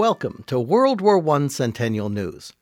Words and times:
Welcome 0.00 0.44
to 0.46 0.58
World 0.58 1.02
War 1.02 1.22
I 1.28 1.46
Centennial 1.48 2.08
News. 2.08 2.54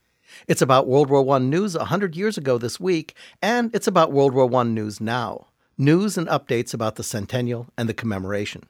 It's 0.49 0.61
about 0.61 0.89
World 0.89 1.09
War 1.09 1.37
I 1.37 1.39
news 1.39 1.77
100 1.77 2.17
years 2.17 2.37
ago 2.37 2.59
this 2.59 2.81
week, 2.81 3.15
and 3.41 3.73
it's 3.73 3.87
about 3.87 4.11
World 4.11 4.35
War 4.35 4.53
I 4.57 4.65
news 4.65 5.01
now. 5.01 5.47
News 5.79 6.19
and 6.19 6.27
updates 6.27 6.75
about 6.75 6.97
the 6.97 7.05
centennial 7.05 7.69
and 7.79 7.89
the 7.89 7.95
commemoration. 7.95 8.65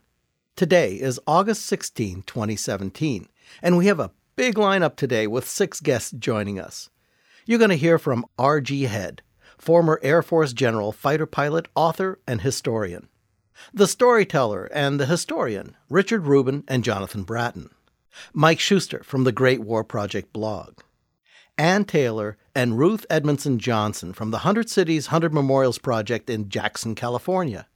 Today 0.54 0.96
is 0.96 1.18
August 1.27 1.64
16, 1.64 2.25
2017, 2.27 3.31
and 3.62 3.79
we 3.79 3.86
have 3.86 4.00
a 4.00 4.11
big 4.36 4.57
lineup 4.57 4.96
today 4.96 5.27
with 5.27 5.48
six 5.48 5.80
guests 5.80 6.11
joining 6.11 6.61
us. 6.61 6.91
You're 7.46 7.59
going 7.59 7.71
to 7.71 7.75
hear 7.75 7.98
from 7.98 8.27
R.G. 8.39 8.82
Head, 8.82 9.23
former 9.57 9.98
Air 10.03 10.21
Force 10.21 10.53
general, 10.53 10.93
fighter 10.93 11.25
pilot, 11.25 11.69
author, 11.75 12.19
and 12.27 12.43
historian. 12.43 13.09
The 13.73 13.87
storyteller 13.87 14.66
and 14.66 15.00
the 15.00 15.07
historian, 15.07 15.75
Richard 15.89 16.27
Rubin 16.27 16.64
and 16.69 16.85
Jonathan 16.85 17.22
Bratton. 17.22 17.71
Mike 18.32 18.61
Shuster 18.61 19.03
from 19.03 19.25
the 19.25 19.32
Great 19.32 19.61
War 19.61 19.85
Project 19.85 20.32
blog. 20.32 20.80
Ann 21.57 21.85
Taylor 21.85 22.36
and 22.54 22.79
Ruth 22.79 23.04
Edmondson 23.11 23.58
Johnson 23.58 24.12
from 24.12 24.30
the 24.30 24.39
100 24.39 24.71
Cities 24.71 25.08
100 25.08 25.35
Memorials 25.35 25.79
Project 25.79 26.30
in 26.30 26.49
Jackson, 26.49 26.94
California. 26.94 27.66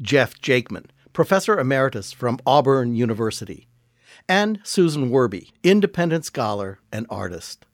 Jeff 0.00 0.40
Jakeman, 0.40 0.86
Professor 1.12 1.58
Emeritus 1.58 2.12
from 2.12 2.38
Auburn 2.46 2.94
University. 2.94 3.68
And 4.28 4.60
Susan 4.64 5.10
Werby, 5.10 5.50
independent 5.62 6.24
scholar 6.24 6.78
and 6.90 7.06
artist. 7.10 7.66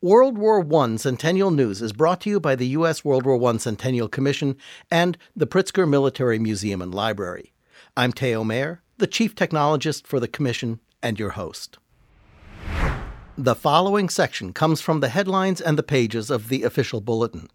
World 0.00 0.38
War 0.38 0.64
I 0.74 0.96
Centennial 0.96 1.50
News 1.50 1.82
is 1.82 1.92
brought 1.92 2.20
to 2.22 2.30
you 2.30 2.38
by 2.38 2.54
the 2.54 2.68
U.S. 2.68 3.04
World 3.04 3.24
War 3.24 3.42
I 3.50 3.56
Centennial 3.56 4.08
Commission 4.08 4.56
and 4.90 5.16
the 5.34 5.46
Pritzker 5.46 5.88
Military 5.88 6.38
Museum 6.38 6.82
and 6.82 6.94
Library. 6.94 7.52
I'm 7.96 8.12
Theo 8.12 8.44
Mayer, 8.44 8.82
the 9.02 9.06
Chief 9.08 9.34
Technologist 9.34 10.06
for 10.06 10.20
the 10.20 10.28
Commission 10.28 10.78
and 11.02 11.18
your 11.18 11.30
host. 11.30 11.78
The 13.36 13.56
following 13.56 14.08
section 14.08 14.52
comes 14.52 14.80
from 14.80 15.00
the 15.00 15.08
headlines 15.08 15.60
and 15.60 15.76
the 15.76 15.82
pages 15.82 16.30
of 16.30 16.48
the 16.48 16.62
official 16.62 17.00
bulletin, 17.00 17.48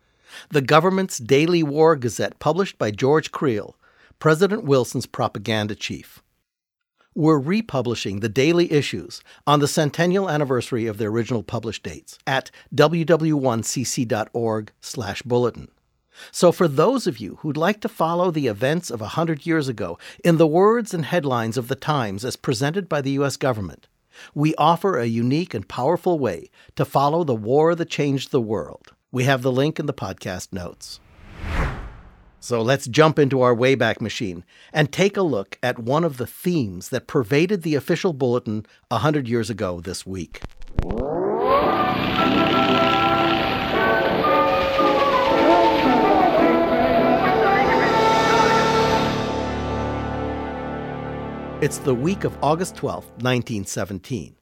the 0.49 0.59
government's 0.59 1.19
daily 1.19 1.63
war 1.63 1.95
gazette 1.95 2.37
published 2.39 2.77
by 2.77 2.91
George 2.91 3.31
Creel, 3.31 3.77
President 4.19 4.65
Wilson's 4.65 5.05
propaganda 5.05 5.73
chief 5.73 6.21
we're 7.15 7.39
republishing 7.39 8.19
the 8.19 8.27
daily 8.29 8.71
issues 8.71 9.23
on 9.47 9.59
the 9.59 9.67
centennial 9.67 10.29
anniversary 10.29 10.85
of 10.85 10.99
their 10.99 11.09
original 11.09 11.41
published 11.41 11.81
dates 11.81 12.19
at 12.27 12.51
ww1cc.org/bulletin. 12.75 15.67
So 16.31 16.51
for 16.51 16.67
those 16.67 17.07
of 17.07 17.19
you 17.19 17.39
who'd 17.41 17.57
like 17.57 17.81
to 17.81 17.89
follow 17.89 18.31
the 18.31 18.47
events 18.47 18.89
of 18.89 19.01
a 19.01 19.15
100 19.15 19.45
years 19.45 19.67
ago 19.67 19.97
in 20.23 20.37
the 20.37 20.47
words 20.47 20.93
and 20.93 21.05
headlines 21.05 21.57
of 21.57 21.67
the 21.67 21.75
Times 21.75 22.25
as 22.25 22.35
presented 22.35 22.89
by 22.89 23.01
the 23.01 23.11
US 23.11 23.37
government, 23.37 23.87
we 24.33 24.55
offer 24.55 24.97
a 24.97 25.05
unique 25.05 25.53
and 25.53 25.67
powerful 25.67 26.19
way 26.19 26.49
to 26.75 26.85
follow 26.85 27.23
the 27.23 27.35
war 27.35 27.75
that 27.75 27.89
changed 27.89 28.31
the 28.31 28.41
world. 28.41 28.93
We 29.11 29.23
have 29.25 29.41
the 29.41 29.51
link 29.51 29.79
in 29.79 29.85
the 29.85 29.93
podcast 29.93 30.51
notes. 30.51 30.99
So 32.39 32.61
let's 32.61 32.87
jump 32.87 33.19
into 33.19 33.41
our 33.41 33.55
Wayback 33.55 33.99
Machine 33.99 34.45
and 34.71 34.91
take 34.91 35.17
a 35.17 35.21
look 35.21 35.57
at 35.61 35.79
one 35.79 36.03
of 36.03 36.17
the 36.17 36.27
themes 36.27 36.89
that 36.89 37.07
pervaded 37.07 37.63
the 37.63 37.75
official 37.75 38.13
bulletin 38.13 38.65
a 38.91 38.99
hundred 38.99 39.27
years 39.27 39.49
ago 39.49 39.81
this 39.81 40.05
week. 40.05 40.41
It's 51.59 51.79
the 51.79 51.95
week 51.95 52.23
of 52.23 52.37
August 52.43 52.75
12, 52.75 53.03
1917. 53.13 54.35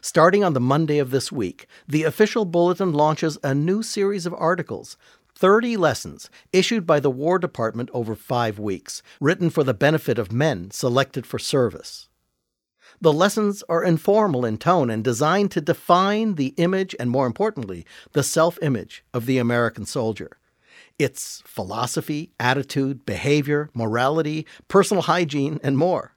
Starting 0.00 0.42
on 0.42 0.54
the 0.54 0.60
Monday 0.60 0.96
of 1.00 1.10
this 1.10 1.30
week, 1.30 1.66
the 1.86 2.04
official 2.04 2.46
bulletin 2.46 2.94
launches 2.94 3.36
a 3.44 3.54
new 3.54 3.82
series 3.82 4.24
of 4.24 4.32
articles 4.32 4.96
30 5.34 5.76
lessons 5.76 6.30
issued 6.50 6.86
by 6.86 6.98
the 6.98 7.10
War 7.10 7.38
Department 7.38 7.90
over 7.92 8.14
five 8.14 8.58
weeks, 8.58 9.02
written 9.20 9.50
for 9.50 9.62
the 9.62 9.74
benefit 9.74 10.18
of 10.18 10.32
men 10.32 10.70
selected 10.70 11.26
for 11.26 11.38
service. 11.38 12.08
The 13.02 13.12
lessons 13.12 13.62
are 13.68 13.84
informal 13.84 14.46
in 14.46 14.56
tone 14.56 14.88
and 14.88 15.04
designed 15.04 15.50
to 15.50 15.60
define 15.60 16.36
the 16.36 16.54
image 16.56 16.96
and, 16.98 17.10
more 17.10 17.26
importantly, 17.26 17.84
the 18.12 18.22
self 18.22 18.58
image 18.62 19.04
of 19.12 19.26
the 19.26 19.36
American 19.36 19.84
soldier. 19.84 20.38
Its 20.98 21.42
philosophy, 21.44 22.30
attitude, 22.40 23.04
behavior, 23.04 23.68
morality, 23.74 24.46
personal 24.68 25.02
hygiene, 25.02 25.60
and 25.62 25.76
more. 25.76 26.14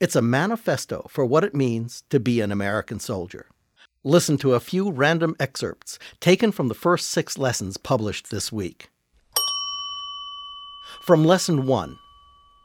It's 0.00 0.16
a 0.16 0.22
manifesto 0.22 1.06
for 1.08 1.24
what 1.24 1.44
it 1.44 1.54
means 1.54 2.02
to 2.10 2.20
be 2.20 2.40
an 2.40 2.52
American 2.52 3.00
soldier. 3.00 3.46
Listen 4.04 4.38
to 4.38 4.54
a 4.54 4.60
few 4.60 4.90
random 4.90 5.34
excerpts 5.40 5.98
taken 6.20 6.52
from 6.52 6.68
the 6.68 6.74
first 6.74 7.08
six 7.08 7.36
lessons 7.36 7.76
published 7.76 8.30
this 8.30 8.52
week. 8.52 8.90
From 11.02 11.24
Lesson 11.24 11.66
1 11.66 11.98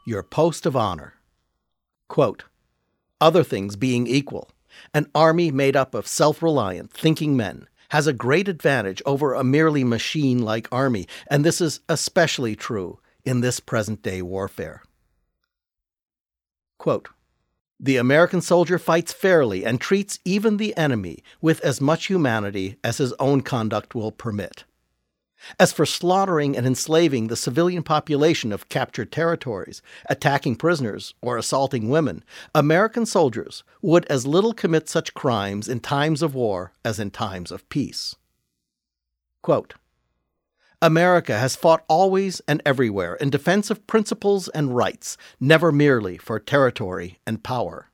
Your 0.06 0.22
Post 0.22 0.66
of 0.66 0.76
Honor. 0.76 1.14
Quote, 2.08 2.44
Other 3.20 3.42
things 3.42 3.76
being 3.76 4.06
equal, 4.06 4.50
an 4.92 5.10
army 5.14 5.50
made 5.50 5.76
up 5.76 5.94
of 5.94 6.06
self 6.06 6.42
reliant, 6.42 6.92
thinking 6.92 7.36
men 7.36 7.66
has 7.90 8.06
a 8.06 8.12
great 8.12 8.48
advantage 8.48 9.02
over 9.06 9.34
a 9.34 9.44
merely 9.44 9.84
machine 9.84 10.42
like 10.42 10.68
army, 10.72 11.06
and 11.28 11.44
this 11.44 11.60
is 11.60 11.80
especially 11.88 12.56
true 12.56 12.98
in 13.24 13.40
this 13.40 13.60
present 13.60 14.02
day 14.02 14.22
warfare. 14.22 14.82
Quote, 16.78 17.08
the 17.80 17.96
American 17.96 18.40
soldier 18.40 18.78
fights 18.78 19.12
fairly 19.12 19.64
and 19.64 19.80
treats 19.80 20.18
even 20.24 20.56
the 20.56 20.76
enemy 20.76 21.22
with 21.40 21.60
as 21.60 21.80
much 21.80 22.06
humanity 22.06 22.76
as 22.84 22.98
his 22.98 23.12
own 23.14 23.40
conduct 23.40 23.94
will 23.94 24.12
permit. 24.12 24.64
As 25.58 25.72
for 25.72 25.84
slaughtering 25.84 26.56
and 26.56 26.66
enslaving 26.66 27.26
the 27.26 27.36
civilian 27.36 27.82
population 27.82 28.52
of 28.52 28.68
captured 28.68 29.12
territories, 29.12 29.82
attacking 30.08 30.56
prisoners, 30.56 31.14
or 31.20 31.36
assaulting 31.36 31.90
women, 31.90 32.24
American 32.54 33.04
soldiers 33.04 33.62
would 33.82 34.06
as 34.06 34.26
little 34.26 34.54
commit 34.54 34.88
such 34.88 35.12
crimes 35.12 35.68
in 35.68 35.80
times 35.80 36.22
of 36.22 36.34
war 36.34 36.72
as 36.84 36.98
in 36.98 37.10
times 37.10 37.50
of 37.52 37.68
peace. 37.68 38.16
Quote, 39.42 39.74
America 40.84 41.38
has 41.38 41.56
fought 41.56 41.82
always 41.88 42.42
and 42.46 42.60
everywhere 42.66 43.14
in 43.14 43.30
defense 43.30 43.70
of 43.70 43.86
principles 43.86 44.48
and 44.48 44.76
rights, 44.76 45.16
never 45.40 45.72
merely 45.72 46.18
for 46.18 46.38
territory 46.38 47.18
and 47.26 47.42
power. 47.42 47.88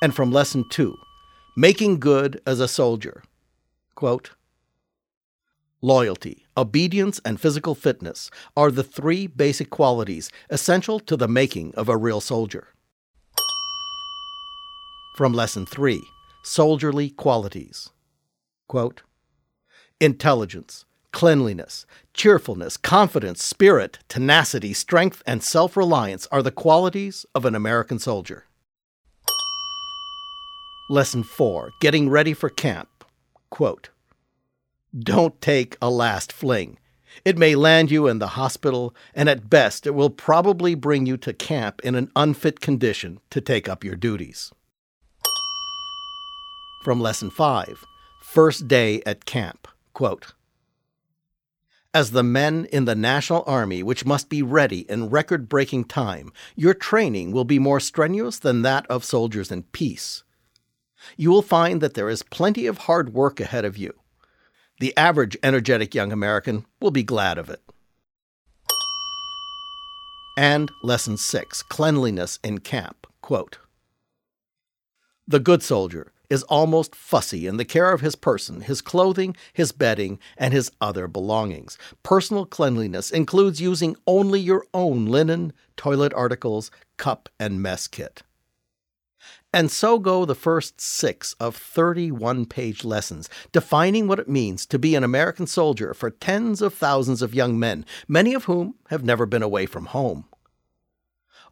And 0.00 0.14
from 0.14 0.32
Lesson 0.32 0.64
2 0.70 0.96
Making 1.54 2.00
Good 2.00 2.40
as 2.46 2.60
a 2.60 2.66
Soldier 2.66 3.22
quote, 3.94 4.30
Loyalty, 5.82 6.46
obedience, 6.56 7.20
and 7.26 7.38
physical 7.38 7.74
fitness 7.74 8.30
are 8.56 8.70
the 8.70 8.82
three 8.82 9.26
basic 9.26 9.68
qualities 9.68 10.30
essential 10.48 10.98
to 11.00 11.14
the 11.14 11.28
making 11.28 11.74
of 11.74 11.90
a 11.90 11.96
real 11.98 12.22
soldier. 12.22 12.68
From 15.18 15.34
Lesson 15.34 15.66
3 15.66 16.02
Soldierly 16.42 17.10
Qualities 17.10 17.90
quote, 18.66 19.02
intelligence, 20.00 20.84
cleanliness, 21.12 21.86
cheerfulness, 22.12 22.76
confidence, 22.76 23.42
spirit, 23.42 23.98
tenacity, 24.08 24.72
strength, 24.72 25.22
and 25.26 25.42
self 25.42 25.76
reliance 25.76 26.26
are 26.32 26.42
the 26.42 26.50
qualities 26.50 27.24
of 27.34 27.44
an 27.44 27.54
American 27.54 27.98
soldier. 27.98 28.44
Lesson 30.90 31.22
4 31.22 31.70
Getting 31.80 32.10
Ready 32.10 32.34
for 32.34 32.50
Camp. 32.50 33.04
Quote 33.50 33.90
Don't 34.98 35.40
take 35.40 35.76
a 35.80 35.88
last 35.88 36.32
fling. 36.32 36.78
It 37.24 37.38
may 37.38 37.54
land 37.54 37.90
you 37.92 38.08
in 38.08 38.18
the 38.18 38.34
hospital, 38.34 38.94
and 39.14 39.28
at 39.28 39.48
best, 39.48 39.86
it 39.86 39.94
will 39.94 40.10
probably 40.10 40.74
bring 40.74 41.06
you 41.06 41.16
to 41.18 41.32
camp 41.32 41.80
in 41.84 41.94
an 41.94 42.10
unfit 42.16 42.60
condition 42.60 43.20
to 43.30 43.40
take 43.40 43.68
up 43.68 43.84
your 43.84 43.94
duties. 43.94 44.52
From 46.82 47.00
Lesson 47.00 47.30
5 47.30 47.84
First 48.20 48.66
Day 48.66 49.00
at 49.06 49.24
Camp. 49.24 49.68
Quote, 49.94 50.34
as 51.94 52.10
the 52.10 52.24
men 52.24 52.66
in 52.72 52.84
the 52.86 52.96
National 52.96 53.44
Army, 53.46 53.80
which 53.80 54.04
must 54.04 54.28
be 54.28 54.42
ready 54.42 54.80
in 54.90 55.08
record 55.08 55.48
breaking 55.48 55.84
time, 55.84 56.32
your 56.56 56.74
training 56.74 57.30
will 57.30 57.44
be 57.44 57.60
more 57.60 57.78
strenuous 57.78 58.40
than 58.40 58.62
that 58.62 58.84
of 58.88 59.04
soldiers 59.04 59.52
in 59.52 59.62
peace. 59.62 60.24
You 61.16 61.30
will 61.30 61.42
find 61.42 61.80
that 61.80 61.94
there 61.94 62.08
is 62.08 62.24
plenty 62.24 62.66
of 62.66 62.78
hard 62.78 63.14
work 63.14 63.38
ahead 63.38 63.64
of 63.64 63.78
you. 63.78 63.94
The 64.80 64.96
average 64.96 65.36
energetic 65.42 65.94
young 65.94 66.10
American 66.10 66.66
will 66.80 66.90
be 66.90 67.04
glad 67.04 67.38
of 67.38 67.48
it. 67.48 67.62
And 70.36 70.72
Lesson 70.82 71.16
6 71.16 71.62
Cleanliness 71.62 72.40
in 72.42 72.58
Camp. 72.58 73.06
Quote, 73.22 73.58
the 75.26 75.40
good 75.40 75.62
soldier 75.62 76.12
is 76.34 76.42
almost 76.44 76.94
fussy 76.94 77.46
in 77.46 77.56
the 77.56 77.64
care 77.64 77.92
of 77.92 78.02
his 78.02 78.16
person, 78.16 78.60
his 78.60 78.82
clothing, 78.82 79.34
his 79.52 79.72
bedding, 79.72 80.18
and 80.36 80.52
his 80.52 80.70
other 80.80 81.08
belongings. 81.08 81.78
Personal 82.02 82.44
cleanliness 82.44 83.10
includes 83.10 83.60
using 83.60 83.96
only 84.06 84.40
your 84.40 84.66
own 84.74 85.06
linen, 85.06 85.52
toilet 85.76 86.12
articles, 86.12 86.70
cup, 86.98 87.28
and 87.38 87.62
mess 87.62 87.86
kit. 87.86 88.22
And 89.52 89.70
so 89.70 90.00
go 90.00 90.24
the 90.24 90.34
first 90.34 90.80
six 90.80 91.34
of 91.34 91.54
31 91.54 92.46
page 92.46 92.84
lessons 92.84 93.30
defining 93.52 94.08
what 94.08 94.18
it 94.18 94.28
means 94.28 94.66
to 94.66 94.80
be 94.80 94.96
an 94.96 95.04
American 95.04 95.46
soldier 95.46 95.94
for 95.94 96.10
tens 96.10 96.60
of 96.60 96.74
thousands 96.74 97.22
of 97.22 97.36
young 97.36 97.56
men, 97.56 97.86
many 98.08 98.34
of 98.34 98.44
whom 98.44 98.74
have 98.88 99.04
never 99.04 99.26
been 99.26 99.44
away 99.44 99.64
from 99.64 99.86
home. 99.86 100.24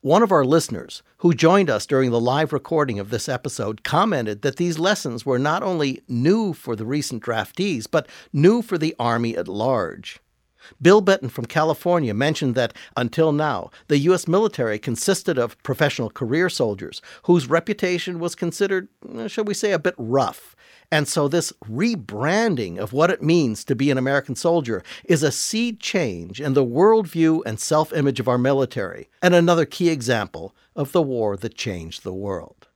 One 0.02 0.24
of 0.24 0.32
our 0.32 0.44
listeners, 0.44 1.00
who 1.18 1.32
joined 1.32 1.70
us 1.70 1.86
during 1.86 2.10
the 2.10 2.20
live 2.20 2.52
recording 2.52 2.98
of 2.98 3.10
this 3.10 3.28
episode, 3.28 3.84
commented 3.84 4.42
that 4.42 4.56
these 4.56 4.80
lessons 4.80 5.24
were 5.24 5.38
not 5.38 5.62
only 5.62 6.02
new 6.08 6.54
for 6.54 6.74
the 6.74 6.84
recent 6.84 7.22
draftees, 7.22 7.86
but 7.88 8.08
new 8.32 8.62
for 8.62 8.76
the 8.76 8.96
Army 8.98 9.36
at 9.36 9.46
large. 9.46 10.18
Bill 10.80 11.02
Benton 11.02 11.28
from 11.28 11.44
California 11.46 12.14
mentioned 12.14 12.56
that 12.56 12.74
until 12.96 13.30
now, 13.30 13.70
the 13.86 13.98
U.S. 13.98 14.26
military 14.26 14.76
consisted 14.76 15.38
of 15.38 15.62
professional 15.62 16.10
career 16.10 16.48
soldiers 16.48 17.00
whose 17.24 17.48
reputation 17.48 18.18
was 18.18 18.34
considered, 18.34 18.88
uh, 19.16 19.28
shall 19.28 19.44
we 19.44 19.54
say, 19.54 19.70
a 19.70 19.78
bit 19.78 19.94
rough. 19.96 20.56
And 20.92 21.08
so, 21.08 21.26
this 21.26 21.52
rebranding 21.64 22.76
of 22.76 22.92
what 22.92 23.08
it 23.08 23.22
means 23.22 23.64
to 23.64 23.74
be 23.74 23.90
an 23.90 23.96
American 23.96 24.36
soldier 24.36 24.82
is 25.04 25.22
a 25.22 25.32
seed 25.32 25.80
change 25.80 26.38
in 26.38 26.52
the 26.52 26.66
worldview 26.66 27.40
and 27.46 27.58
self 27.58 27.94
image 27.94 28.20
of 28.20 28.28
our 28.28 28.36
military, 28.36 29.08
and 29.22 29.34
another 29.34 29.64
key 29.64 29.88
example 29.88 30.54
of 30.76 30.92
the 30.92 31.00
war 31.00 31.38
that 31.38 31.54
changed 31.54 32.02
the 32.02 32.12
world. 32.12 32.68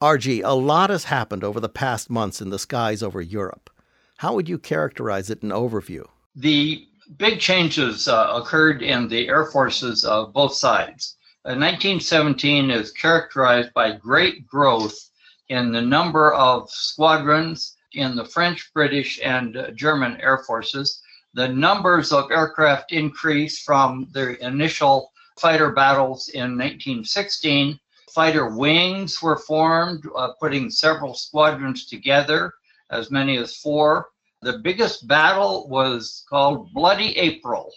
RG, 0.03 0.43
a 0.43 0.55
lot 0.57 0.91
has 0.91 1.05
happened 1.05 1.45
over 1.45 1.61
the 1.61 1.69
past 1.69 2.11
months 2.11 2.41
in 2.41 2.51
the 2.51 2.59
skies 2.59 3.05
over 3.05 3.21
Europe. 3.21 3.71
How 4.17 4.35
would 4.35 4.49
you 4.49 4.59
characterize 4.59 5.31
it 5.31 5.45
in 5.45 5.51
overview? 5.51 6.07
The 6.35 6.89
big 7.17 7.41
changes 7.41 8.09
uh, 8.09 8.33
occurred 8.35 8.83
in 8.83 9.09
the 9.09 9.29
air 9.29 9.47
forces 9.47 10.05
of 10.05 10.33
both 10.33 10.55
sides. 10.55 11.17
Uh, 11.45 11.53
1917 11.57 12.71
is 12.71 12.93
characterized 12.93 13.73
by 13.75 13.93
great 13.93 14.47
growth 14.47 15.11
in 15.49 15.73
the 15.73 15.83
number 15.83 16.33
of 16.33 16.71
squadrons 16.71 17.77
in 17.93 18.17
the 18.17 18.25
French, 18.25 18.73
British, 18.73 19.21
and 19.23 19.73
German 19.75 20.21
air 20.21 20.39
forces. 20.39 21.03
The 21.35 21.49
numbers 21.49 22.13
of 22.13 22.31
aircraft 22.31 22.93
increased 22.93 23.65
from 23.65 24.09
the 24.13 24.43
initial 24.45 25.13
fighter 25.39 25.73
battles 25.73 26.29
in 26.29 26.57
1916. 26.57 27.79
Fighter 28.11 28.57
wings 28.57 29.21
were 29.21 29.39
formed, 29.39 30.05
uh, 30.17 30.33
putting 30.41 30.71
several 30.71 31.15
squadrons 31.15 31.87
together, 31.87 32.55
as 32.91 33.11
many 33.11 33.37
as 33.37 33.57
four. 33.57 34.11
The 34.45 34.59
biggest 34.59 35.09
battle 35.09 35.67
was 35.71 36.23
called 36.29 36.71
Bloody 36.75 37.17
April. 37.17 37.73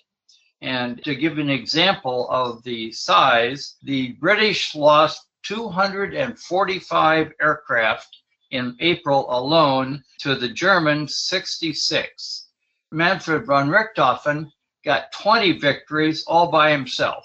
And 0.59 1.01
to 1.05 1.15
give 1.15 1.37
an 1.37 1.49
example 1.49 2.27
of 2.29 2.61
the 2.63 2.91
size, 2.91 3.77
the 3.83 4.11
British 4.19 4.75
lost 4.75 5.27
245 5.43 7.31
aircraft 7.41 8.17
in 8.51 8.75
April 8.81 9.27
alone 9.29 10.03
to 10.19 10.35
the 10.35 10.49
Germans 10.49 11.15
66. 11.15 12.49
Manfred 12.91 13.45
von 13.45 13.69
Richthofen 13.69 14.51
got 14.83 15.13
20 15.13 15.53
victories 15.59 16.25
all 16.25 16.51
by 16.51 16.71
himself. 16.71 17.23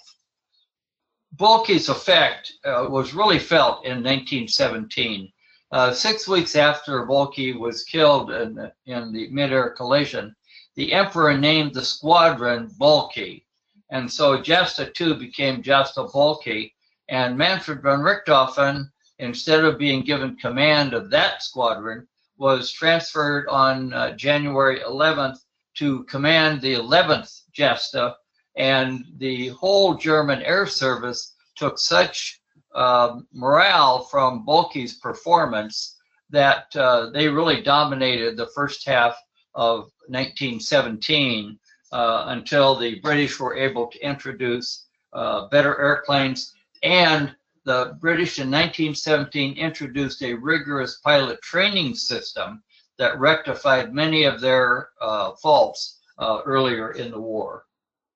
Boelcke's 1.35 1.89
effect 1.89 2.53
uh, 2.65 2.87
was 2.89 3.13
really 3.13 3.41
felt 3.41 3.85
in 3.85 4.05
1917. 4.05 5.33
Uh, 5.73 5.93
six 5.93 6.29
weeks 6.29 6.55
after 6.55 7.07
Boelcke 7.07 7.59
was 7.59 7.85
killed 7.85 8.31
in, 8.31 8.71
in 8.87 9.13
the 9.13 9.29
mid-air 9.29 9.71
collision, 9.71 10.37
the 10.77 10.93
emperor 10.93 11.37
named 11.37 11.75
the 11.75 11.85
squadron 11.85 12.71
Boelcke. 12.79 13.43
And 13.91 14.11
so 14.11 14.39
Jasta 14.39 14.93
2 14.93 15.15
became 15.15 15.63
Jasta 15.63 16.11
Boelcke. 16.11 16.73
And 17.09 17.37
Manfred 17.37 17.83
von 17.83 18.01
Richthofen 18.01 18.91
instead 19.23 19.65
of 19.65 19.79
being 19.79 20.03
given 20.03 20.37
command 20.37 20.93
of 20.95 21.09
that 21.11 21.43
squadron, 21.43 22.07
was 22.39 22.73
transferred 22.73 23.47
on 23.49 23.93
uh, 23.93 24.11
January 24.17 24.81
11th 24.81 25.39
to 25.75 26.03
command 26.05 26.61
the 26.61 26.75
11th 26.75 27.43
Jasta, 27.57 28.15
and 28.57 29.05
the 29.19 29.49
whole 29.49 29.95
German 29.95 30.43
air 30.43 30.67
service 30.67 31.35
took 31.57 31.79
such 31.79 32.41
uh, 32.75 33.21
morale 33.33 34.05
from 34.05 34.45
Boelcke's 34.47 34.95
performance 34.95 35.97
that 36.31 36.75
uh, 36.77 37.11
they 37.11 37.29
really 37.29 37.61
dominated 37.61 38.37
the 38.37 38.51
first 38.55 38.87
half 38.87 39.17
of 39.55 39.91
1917 40.09 41.59
uh, 41.93 42.25
until 42.29 42.75
the 42.75 42.99
British 43.01 43.39
were 43.39 43.57
able 43.57 43.87
to 43.89 43.99
introduce 44.05 44.87
uh, 45.13 45.49
better 45.49 45.79
airplanes 45.81 46.55
and 46.83 47.35
the 47.65 47.97
British 48.01 48.39
in 48.39 48.51
1917 48.51 49.57
introduced 49.57 50.23
a 50.23 50.35
rigorous 50.35 50.99
pilot 50.99 51.41
training 51.43 51.95
system 51.95 52.63
that 52.99 53.19
rectified 53.21 53.95
many 53.95 54.25
of 54.25 54.41
their 54.41 54.91
uh, 55.01 55.33
faults 55.41 56.01
uh, 56.19 56.41
earlier 56.45 56.93
in 56.93 57.11
the 57.11 57.21
war. 57.21 57.65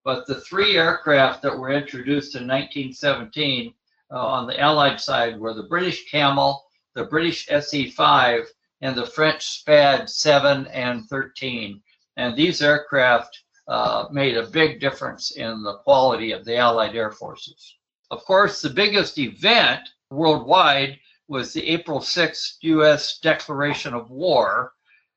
But 0.03 0.27
the 0.27 0.41
three 0.41 0.77
aircraft 0.77 1.41
that 1.43 1.57
were 1.57 1.71
introduced 1.71 2.35
in 2.35 2.47
1917 2.47 3.73
uh, 4.11 4.19
on 4.19 4.47
the 4.47 4.59
Allied 4.59 4.99
side 4.99 5.39
were 5.39 5.53
the 5.53 5.63
British 5.63 6.09
Camel, 6.09 6.63
the 6.95 7.05
British 7.05 7.47
SE 7.49 7.89
5, 7.91 8.47
and 8.81 8.95
the 8.95 9.05
French 9.05 9.45
SPAD 9.45 10.09
7 10.09 10.67
and 10.67 11.05
13. 11.05 11.81
And 12.17 12.35
these 12.35 12.61
aircraft 12.61 13.41
uh, 13.67 14.05
made 14.11 14.37
a 14.37 14.47
big 14.47 14.79
difference 14.79 15.31
in 15.31 15.63
the 15.63 15.77
quality 15.79 16.31
of 16.31 16.45
the 16.45 16.57
Allied 16.57 16.95
air 16.95 17.11
forces. 17.11 17.75
Of 18.11 18.23
course, 18.23 18.61
the 18.61 18.69
biggest 18.69 19.17
event 19.17 19.81
worldwide 20.09 20.97
was 21.27 21.51
the 21.51 21.67
April 21.67 21.99
6th 21.99 22.55
U.S. 22.61 23.19
declaration 23.19 23.93
of 23.93 24.09
war. 24.09 24.73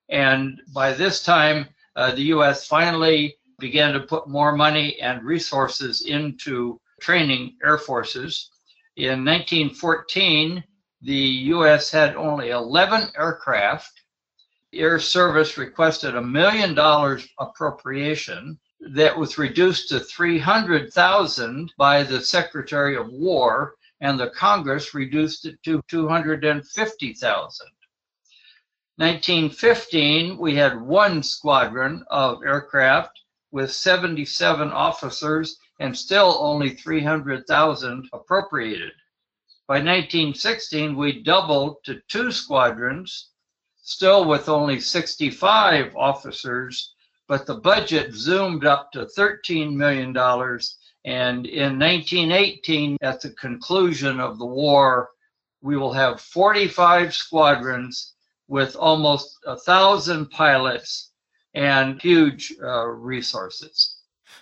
And 0.09 0.61
by 0.75 0.93
this 0.93 1.23
time, 1.23 1.69
uh, 1.95 2.13
the 2.13 2.23
U.S. 2.35 2.67
finally 2.67 3.37
began 3.61 3.93
to 3.93 4.01
put 4.01 4.29
more 4.29 4.57
money 4.57 4.99
and 5.01 5.23
resources 5.23 6.03
into 6.03 6.81
training 7.01 7.57
air 7.65 7.79
forces. 7.79 8.51
In 8.97 9.25
1914, 9.25 10.65
the 11.03 11.15
U.S. 11.15 11.91
had 11.91 12.17
only 12.17 12.51
11 12.51 13.13
aircraft. 13.17 14.03
Air 14.73 14.99
Service 14.99 15.57
requested 15.57 16.15
a 16.17 16.23
million 16.23 16.75
dollars 16.75 17.27
appropriation 17.39 18.59
that 18.81 19.17
was 19.17 19.39
reduced 19.39 19.89
to 19.91 20.01
300,000 20.01 21.73
by 21.79 22.03
the 22.03 22.21
Secretary 22.21 22.97
of 22.97 23.09
War, 23.09 23.75
and 24.01 24.19
the 24.19 24.31
Congress 24.31 24.95
reduced 24.95 25.47
it 25.47 25.63
to 25.65 25.83
250,000. 25.89 27.67
1915, 28.97 30.37
we 30.37 30.55
had 30.55 30.81
one 30.81 31.23
squadron 31.23 32.05
of 32.11 32.43
aircraft 32.45 33.19
with 33.51 33.73
77 33.73 34.71
officers 34.71 35.59
and 35.81 35.97
still 35.97 36.37
only 36.41 36.71
300,000 36.71 38.09
appropriated. 38.13 38.93
By 39.67 39.79
1916, 39.79 40.97
we 40.97 41.23
doubled 41.25 41.79
to 41.85 42.01
two 42.07 42.31
squadrons, 42.31 43.31
still 43.83 44.25
with 44.25 44.49
only 44.49 44.79
65 44.79 45.97
officers 45.97 46.95
but 47.31 47.47
the 47.47 47.55
budget 47.55 48.13
zoomed 48.13 48.65
up 48.65 48.91
to 48.91 49.07
$13 49.17 49.73
million. 49.73 50.09
And 51.05 51.47
in 51.47 51.79
1918, 51.79 52.97
at 53.03 53.21
the 53.21 53.31
conclusion 53.31 54.19
of 54.19 54.37
the 54.41 54.47
war, 54.47 55.11
we 55.63 55.77
will 55.77 55.93
have 55.93 56.21
45 56.21 57.15
squadrons 57.15 58.15
with 58.49 58.75
almost 58.75 59.39
a 59.47 59.57
thousand 59.57 60.31
pilots 60.33 61.13
and 61.55 62.03
huge 62.03 62.53
uh, 62.61 62.87
resources. 62.89 64.00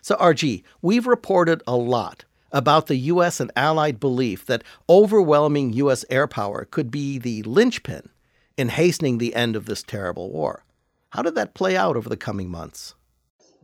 So, 0.08 0.16
RG, 0.16 0.62
we've 0.80 1.06
reported 1.06 1.62
a 1.66 1.76
lot 1.76 2.24
about 2.50 2.86
the 2.86 2.96
U.S. 3.12 3.40
and 3.40 3.52
Allied 3.54 4.00
belief 4.00 4.46
that 4.46 4.64
overwhelming 4.88 5.74
U.S. 5.74 6.02
air 6.08 6.26
power 6.26 6.64
could 6.64 6.90
be 6.90 7.18
the 7.18 7.42
linchpin 7.42 8.08
in 8.56 8.70
hastening 8.70 9.18
the 9.18 9.34
end 9.34 9.54
of 9.54 9.66
this 9.66 9.82
terrible 9.82 10.32
war. 10.32 10.64
How 11.10 11.20
did 11.20 11.34
that 11.34 11.52
play 11.52 11.76
out 11.76 11.94
over 11.94 12.08
the 12.08 12.16
coming 12.16 12.48
months? 12.48 12.94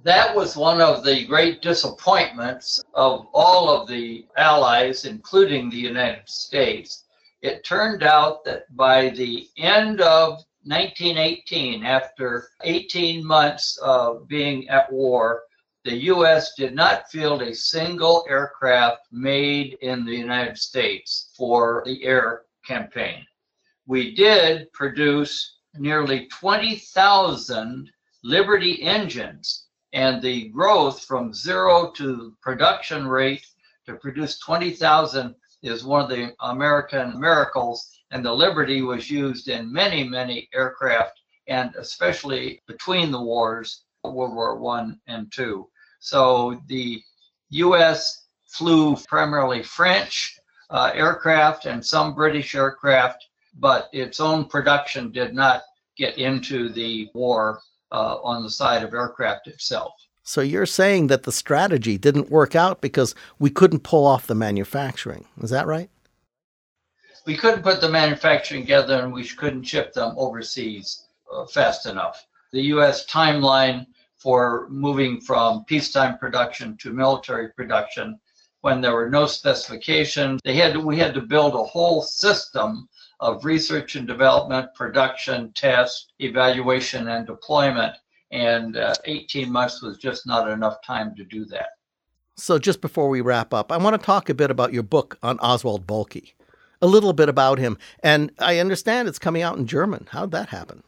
that 0.02 0.36
was 0.36 0.54
one 0.54 0.82
of 0.82 1.02
the 1.02 1.24
great 1.24 1.62
disappointments 1.62 2.84
of 2.92 3.26
all 3.32 3.70
of 3.70 3.88
the 3.88 4.26
allies, 4.36 5.06
including 5.06 5.70
the 5.70 5.78
United 5.78 6.28
States. 6.28 7.04
It 7.40 7.64
turned 7.64 8.02
out 8.02 8.44
that 8.44 8.64
by 8.76 9.08
the 9.08 9.48
end 9.56 10.02
of 10.02 10.44
1918, 10.64 11.84
after 11.86 12.48
18 12.64 13.24
months 13.24 13.78
of 13.78 14.28
being 14.28 14.68
at 14.68 14.92
war, 14.92 15.44
the 15.84 16.04
U.S. 16.04 16.54
did 16.54 16.74
not 16.74 17.10
field 17.10 17.42
a 17.42 17.54
single 17.54 18.24
aircraft 18.28 19.02
made 19.12 19.76
in 19.82 20.06
the 20.06 20.16
United 20.16 20.56
States 20.56 21.30
for 21.36 21.82
the 21.84 22.02
air 22.04 22.42
campaign. 22.66 23.26
We 23.86 24.14
did 24.14 24.72
produce 24.72 25.58
nearly 25.74 26.26
20,000 26.28 27.90
Liberty 28.22 28.82
engines 28.82 29.66
and 29.92 30.22
the 30.22 30.48
growth 30.48 31.04
from 31.04 31.34
zero 31.34 31.90
to 31.96 32.34
production 32.40 33.06
rate 33.06 33.46
to 33.84 33.94
produce 33.96 34.38
20,000 34.38 35.34
is 35.62 35.84
one 35.84 36.02
of 36.02 36.08
the 36.08 36.34
American 36.40 37.20
miracles. 37.20 37.90
And 38.10 38.24
the 38.24 38.32
Liberty 38.32 38.80
was 38.80 39.10
used 39.10 39.48
in 39.48 39.70
many, 39.70 40.02
many 40.02 40.48
aircraft, 40.54 41.20
and 41.46 41.74
especially 41.76 42.62
between 42.66 43.10
the 43.10 43.20
wars, 43.20 43.84
World 44.02 44.34
War 44.34 44.58
One 44.58 45.00
and 45.06 45.30
Two. 45.32 45.68
So 46.04 46.60
the 46.66 47.02
U.S. 47.48 48.26
flew 48.46 48.94
primarily 49.08 49.62
French 49.62 50.38
uh, 50.68 50.90
aircraft 50.92 51.64
and 51.64 51.82
some 51.82 52.14
British 52.14 52.54
aircraft, 52.54 53.26
but 53.58 53.88
its 53.94 54.20
own 54.20 54.44
production 54.44 55.10
did 55.10 55.32
not 55.32 55.62
get 55.96 56.18
into 56.18 56.68
the 56.68 57.08
war 57.14 57.60
uh, 57.90 58.16
on 58.22 58.42
the 58.42 58.50
side 58.50 58.82
of 58.82 58.92
aircraft 58.92 59.46
itself. 59.46 59.94
So 60.22 60.42
you're 60.42 60.66
saying 60.66 61.06
that 61.06 61.22
the 61.22 61.32
strategy 61.32 61.96
didn't 61.96 62.30
work 62.30 62.54
out 62.54 62.82
because 62.82 63.14
we 63.38 63.48
couldn't 63.48 63.80
pull 63.82 64.04
off 64.04 64.26
the 64.26 64.34
manufacturing. 64.34 65.24
Is 65.40 65.48
that 65.48 65.66
right? 65.66 65.88
We 67.24 67.34
couldn't 67.34 67.62
put 67.62 67.80
the 67.80 67.88
manufacturing 67.88 68.60
together 68.60 69.02
and 69.02 69.10
we 69.10 69.26
couldn't 69.26 69.62
ship 69.62 69.94
them 69.94 70.12
overseas 70.18 71.06
uh, 71.32 71.46
fast 71.46 71.86
enough. 71.86 72.26
The 72.52 72.60
US 72.74 73.06
timeline 73.06 73.86
for 74.24 74.66
moving 74.70 75.20
from 75.20 75.66
peacetime 75.66 76.16
production 76.16 76.78
to 76.78 76.94
military 76.94 77.50
production 77.50 78.18
when 78.62 78.80
there 78.80 78.94
were 78.94 79.10
no 79.10 79.26
specifications, 79.26 80.40
they 80.42 80.56
had 80.56 80.74
we 80.74 80.96
had 80.96 81.12
to 81.12 81.20
build 81.20 81.54
a 81.54 81.62
whole 81.62 82.00
system 82.00 82.88
of 83.20 83.44
research 83.44 83.96
and 83.96 84.08
development, 84.08 84.74
production, 84.74 85.52
test, 85.52 86.14
evaluation, 86.20 87.08
and 87.08 87.26
deployment. 87.26 87.94
And 88.30 88.78
uh, 88.78 88.94
18 89.04 89.52
months 89.52 89.82
was 89.82 89.98
just 89.98 90.26
not 90.26 90.50
enough 90.50 90.78
time 90.82 91.14
to 91.16 91.24
do 91.24 91.44
that. 91.46 91.68
So, 92.36 92.58
just 92.58 92.80
before 92.80 93.10
we 93.10 93.20
wrap 93.20 93.52
up, 93.52 93.70
I 93.70 93.76
want 93.76 94.00
to 94.00 94.04
talk 94.04 94.30
a 94.30 94.34
bit 94.34 94.50
about 94.50 94.72
your 94.72 94.82
book 94.82 95.18
on 95.22 95.38
Oswald 95.40 95.86
Boelcke, 95.86 96.32
a 96.80 96.86
little 96.86 97.12
bit 97.12 97.28
about 97.28 97.58
him. 97.58 97.76
And 98.02 98.32
I 98.38 98.60
understand 98.60 99.08
it's 99.08 99.18
coming 99.18 99.42
out 99.42 99.58
in 99.58 99.66
German. 99.66 100.06
How'd 100.10 100.30
that 100.30 100.48
happen? 100.48 100.82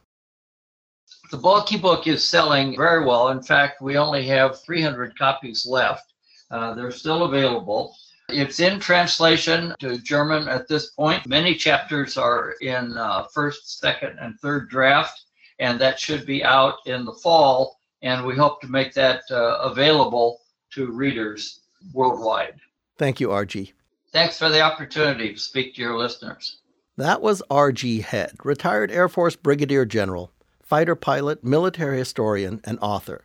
The 1.30 1.38
Boelcke 1.38 1.80
book 1.82 2.06
is 2.06 2.24
selling 2.24 2.76
very 2.76 3.04
well. 3.04 3.28
In 3.28 3.42
fact, 3.42 3.82
we 3.82 3.96
only 3.96 4.26
have 4.28 4.62
300 4.62 5.18
copies 5.18 5.66
left. 5.66 6.12
Uh, 6.50 6.74
they're 6.74 6.92
still 6.92 7.24
available. 7.24 7.96
It's 8.28 8.60
in 8.60 8.78
translation 8.78 9.74
to 9.80 9.98
German 9.98 10.48
at 10.48 10.68
this 10.68 10.90
point. 10.90 11.26
Many 11.26 11.54
chapters 11.54 12.16
are 12.16 12.54
in 12.60 12.96
uh, 12.96 13.24
first, 13.34 13.80
second, 13.80 14.18
and 14.20 14.38
third 14.40 14.68
draft, 14.68 15.24
and 15.58 15.80
that 15.80 15.98
should 15.98 16.26
be 16.26 16.44
out 16.44 16.78
in 16.86 17.04
the 17.04 17.14
fall. 17.14 17.80
And 18.02 18.24
we 18.24 18.36
hope 18.36 18.60
to 18.60 18.68
make 18.68 18.94
that 18.94 19.22
uh, 19.30 19.58
available 19.62 20.40
to 20.74 20.92
readers 20.92 21.60
worldwide. 21.92 22.54
Thank 22.98 23.20
you, 23.20 23.28
RG. 23.28 23.72
Thanks 24.12 24.38
for 24.38 24.48
the 24.48 24.60
opportunity 24.60 25.34
to 25.34 25.38
speak 25.38 25.74
to 25.74 25.82
your 25.82 25.96
listeners. 25.96 26.58
That 26.96 27.20
was 27.20 27.42
R.G. 27.50 28.00
Head, 28.00 28.36
retired 28.42 28.90
Air 28.90 29.08
Force 29.08 29.36
Brigadier 29.36 29.84
General, 29.84 30.32
fighter 30.66 30.96
pilot, 30.96 31.44
military 31.44 31.96
historian, 31.96 32.60
and 32.64 32.78
author. 32.82 33.24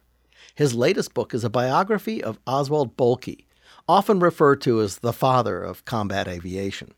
His 0.53 0.75
latest 0.75 1.13
book 1.13 1.33
is 1.33 1.43
a 1.43 1.49
biography 1.49 2.23
of 2.23 2.39
Oswald 2.45 2.95
Boelcke, 2.95 3.45
often 3.87 4.19
referred 4.19 4.61
to 4.61 4.79
as 4.79 4.99
the 4.99 5.11
father 5.11 5.61
of 5.63 5.83
combat 5.83 6.27
aviation. 6.27 6.93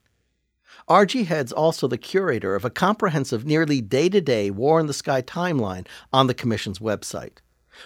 R.G. 0.88 1.24
Head's 1.24 1.54
also 1.54 1.88
the 1.88 1.98
curator 1.98 2.56
of 2.56 2.66
a 2.66 2.70
comprehensive, 2.70 3.46
nearly 3.46 3.80
day 3.80 4.10
to 4.10 4.20
day 4.20 4.52
War 4.52 4.82
in 4.82 4.88
the 4.88 4.94
Sky 4.94 5.22
timeline 5.22 5.88
on 6.12 6.28
the 6.28 6.34
Commission's 6.34 6.80
website. 6.80 7.38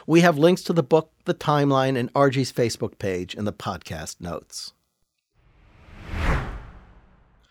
We 0.08 0.22
have 0.22 0.38
links 0.38 0.64
to 0.64 0.74
the 0.74 0.84
book, 0.84 1.12
the 1.26 1.36
timeline, 1.36 1.98
and 1.98 2.12
RG's 2.14 2.52
Facebook 2.52 2.98
page 2.98 3.36
in 3.36 3.46
the 3.46 3.54
podcast 3.54 4.20
notes. 4.20 4.74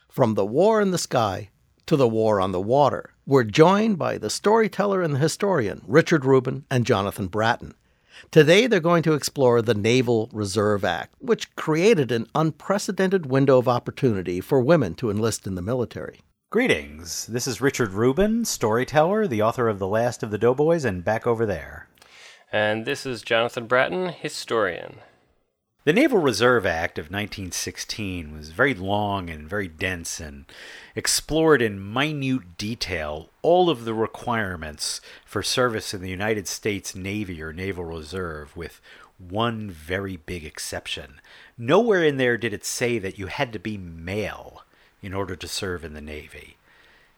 From 0.09 0.35
the 0.35 0.47
war 0.47 0.81
in 0.81 0.91
the 0.91 0.99
sky 0.99 1.51
to 1.87 1.97
the 1.97 2.09
war 2.09 2.41
on 2.41 2.53
the 2.53 2.61
water, 2.61 3.13
we're 3.27 3.45
joined 3.45 3.99
by 3.99 4.19
the 4.19 4.31
storyteller 4.31 5.03
and 5.03 5.15
the 5.15 5.19
historian, 5.19 5.83
Richard 5.87 6.25
Rubin 6.25 6.65
and 6.71 6.87
Jonathan 6.87 7.27
Bratton, 7.27 7.75
Today, 8.31 8.67
they're 8.67 8.81
going 8.81 9.03
to 9.05 9.15
explore 9.15 9.63
the 9.63 9.75
Naval 9.75 10.31
Reserve 10.33 10.85
Act, 10.85 11.15
which 11.19 11.55
created 11.55 12.11
an 12.11 12.27
unprecedented 12.35 13.27
window 13.27 13.59
of 13.59 13.69
opportunity 13.69 14.41
for 14.41 14.61
women 14.61 14.95
to 14.97 15.11
enlist 15.11 15.47
in 15.47 15.55
the 15.55 15.63
military. 15.63 16.21
Greetings. 16.51 17.27
This 17.27 17.47
is 17.47 17.61
Richard 17.61 17.93
Rubin, 17.93 18.45
storyteller, 18.45 19.27
the 19.27 19.43
author 19.43 19.69
of 19.69 19.79
The 19.79 19.87
Last 19.87 20.23
of 20.23 20.31
the 20.31 20.39
Doughboys, 20.39 20.85
and 20.85 21.05
back 21.05 21.27
over 21.27 21.45
there. 21.45 21.89
And 22.53 22.85
this 22.85 23.05
is 23.05 23.23
Jonathan 23.23 23.67
Bratton, 23.67 24.09
historian. 24.09 25.01
The 25.85 25.93
Naval 25.93 26.19
Reserve 26.19 26.67
Act 26.67 26.99
of 26.99 27.07
1916 27.07 28.33
was 28.33 28.51
very 28.51 28.75
long 28.75 29.31
and 29.31 29.49
very 29.49 29.69
dense 29.69 30.19
and 30.19 30.47
explored 30.97 31.61
in 31.61 31.93
minute 31.93 32.57
detail 32.57 33.29
all 33.43 33.69
of 33.69 33.85
the 33.85 33.95
requirements 33.95 35.03
for 35.27 35.43
service 35.43 35.93
in 35.93 36.01
the 36.01 36.09
United 36.11 36.49
States 36.49 36.97
Navy 36.97 37.41
or 37.43 37.53
Naval 37.53 37.85
Reserve, 37.85 38.57
with 38.57 38.81
one 39.19 39.71
very 39.71 40.17
big 40.17 40.45
exception. 40.45 41.21
Nowhere 41.57 42.03
in 42.03 42.17
there 42.17 42.39
did 42.39 42.55
it 42.55 42.65
say 42.65 42.99
that 42.99 43.19
you 43.19 43.27
had 43.27 43.53
to 43.53 43.59
be 43.59 43.77
male 43.77 44.65
in 45.03 45.13
order 45.13 45.37
to 45.37 45.47
serve 45.47 45.85
in 45.85 45.93
the 45.93 46.01
Navy. 46.01 46.57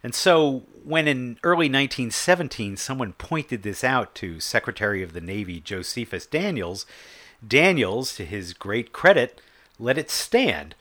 And 0.02 0.14
so, 0.14 0.62
when 0.84 1.08
in 1.08 1.38
early 1.42 1.66
1917 1.66 2.76
someone 2.76 3.12
pointed 3.14 3.62
this 3.62 3.82
out 3.82 4.14
to 4.16 4.40
Secretary 4.40 5.02
of 5.02 5.12
the 5.12 5.20
Navy 5.20 5.60
Josephus 5.60 6.26
Daniels, 6.26 6.84
Daniels, 7.46 8.16
to 8.16 8.24
his 8.24 8.54
great 8.54 8.92
credit, 8.92 9.40
let 9.78 9.98
it 9.98 10.10
stand. 10.10 10.74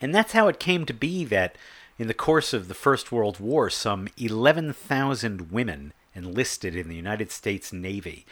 And 0.00 0.14
that's 0.14 0.32
how 0.32 0.48
it 0.48 0.60
came 0.60 0.86
to 0.86 0.94
be 0.94 1.24
that 1.24 1.56
in 1.98 2.08
the 2.08 2.14
course 2.14 2.52
of 2.52 2.68
the 2.68 2.74
First 2.74 3.12
World 3.12 3.38
War, 3.40 3.70
some 3.70 4.08
11,000 4.16 5.52
women 5.52 5.92
enlisted 6.14 6.74
in 6.74 6.88
the 6.88 6.96
United 6.96 7.30
States 7.30 7.72
Navy. 7.72 8.26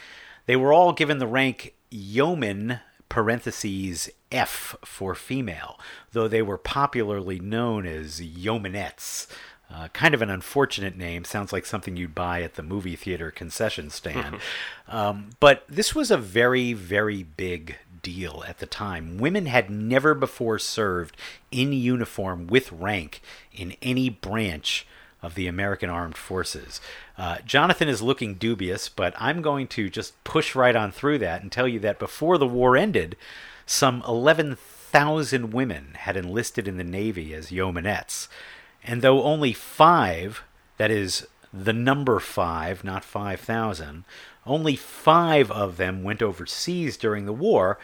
They 0.47 0.57
were 0.57 0.73
all 0.73 0.93
given 0.93 1.19
the 1.19 1.27
rank 1.27 1.75
yeoman 1.91 2.81
parentheses 3.09 4.11
F 4.31 4.75
for 4.85 5.15
female, 5.15 5.79
though 6.13 6.29
they 6.29 6.43
were 6.43 6.59
popularly 6.59 7.39
known 7.39 7.87
as 7.87 8.21
yeomanettes. 8.21 9.27
Uh, 9.71 9.89
kind 9.89 10.15
of 10.15 10.21
an 10.21 10.31
unfortunate 10.31 10.97
name. 10.97 11.25
Sounds 11.25 11.53
like 11.53 11.65
something 11.65 11.97
you'd 11.97 12.15
buy 12.15 12.43
at 12.43 12.55
the 12.55 12.63
movie 12.63 12.97
theater 12.97 13.31
concession 13.31 13.91
stand. 13.91 14.39
um, 14.89 15.31
but 15.41 15.65
this 15.69 15.95
was 15.95 16.11
a 16.11 16.19
very, 16.19 16.73
very 16.73 17.23
big 17.23 17.77
deal 18.03 18.45
at 18.47 18.59
the 18.59 18.67
time. 18.67 19.19
Women 19.19 19.47
had 19.47 19.71
never 19.71 20.15
before 20.15 20.59
served 20.59 21.17
in 21.51 21.73
uniform 21.73 22.47
with 22.47 22.73
rank 22.73 23.23
in 23.53 23.77
any 23.81 24.09
branch 24.09 24.87
of 25.23 25.35
the 25.35 25.47
American 25.47 25.89
Armed 25.89 26.17
Forces. 26.17 26.81
Uh, 27.17 27.39
Jonathan 27.47 27.89
is 27.89 28.03
looking 28.03 28.35
dubious, 28.35 28.89
but 28.89 29.15
I'm 29.19 29.41
going 29.41 29.69
to 29.69 29.89
just 29.89 30.23
push 30.25 30.55
right 30.55 30.75
on 30.75 30.91
through 30.91 31.19
that 31.19 31.43
and 31.43 31.53
tell 31.53 31.69
you 31.69 31.79
that 31.81 31.99
before 31.99 32.39
the 32.39 32.47
war 32.47 32.77
ended, 32.77 33.17
some 33.65 34.03
11,000 34.07 35.53
women 35.53 35.93
had 35.95 36.17
enlisted 36.17 36.67
in 36.67 36.77
the 36.77 36.85
Navy 36.85 37.33
as 37.35 37.51
yeomanettes. 37.51 38.27
And 38.83 39.01
though 39.01 39.23
only 39.23 39.53
five, 39.53 40.43
that 40.77 40.91
is 40.91 41.27
the 41.53 41.73
number 41.73 42.19
five, 42.19 42.83
not 42.83 43.05
5,000, 43.05 44.05
only 44.47 44.77
five 44.77 45.51
of 45.51 45.77
them 45.77 46.03
went 46.03 46.23
overseas 46.23 46.97
during 46.97 47.27
the 47.27 47.33
war. 47.33 47.79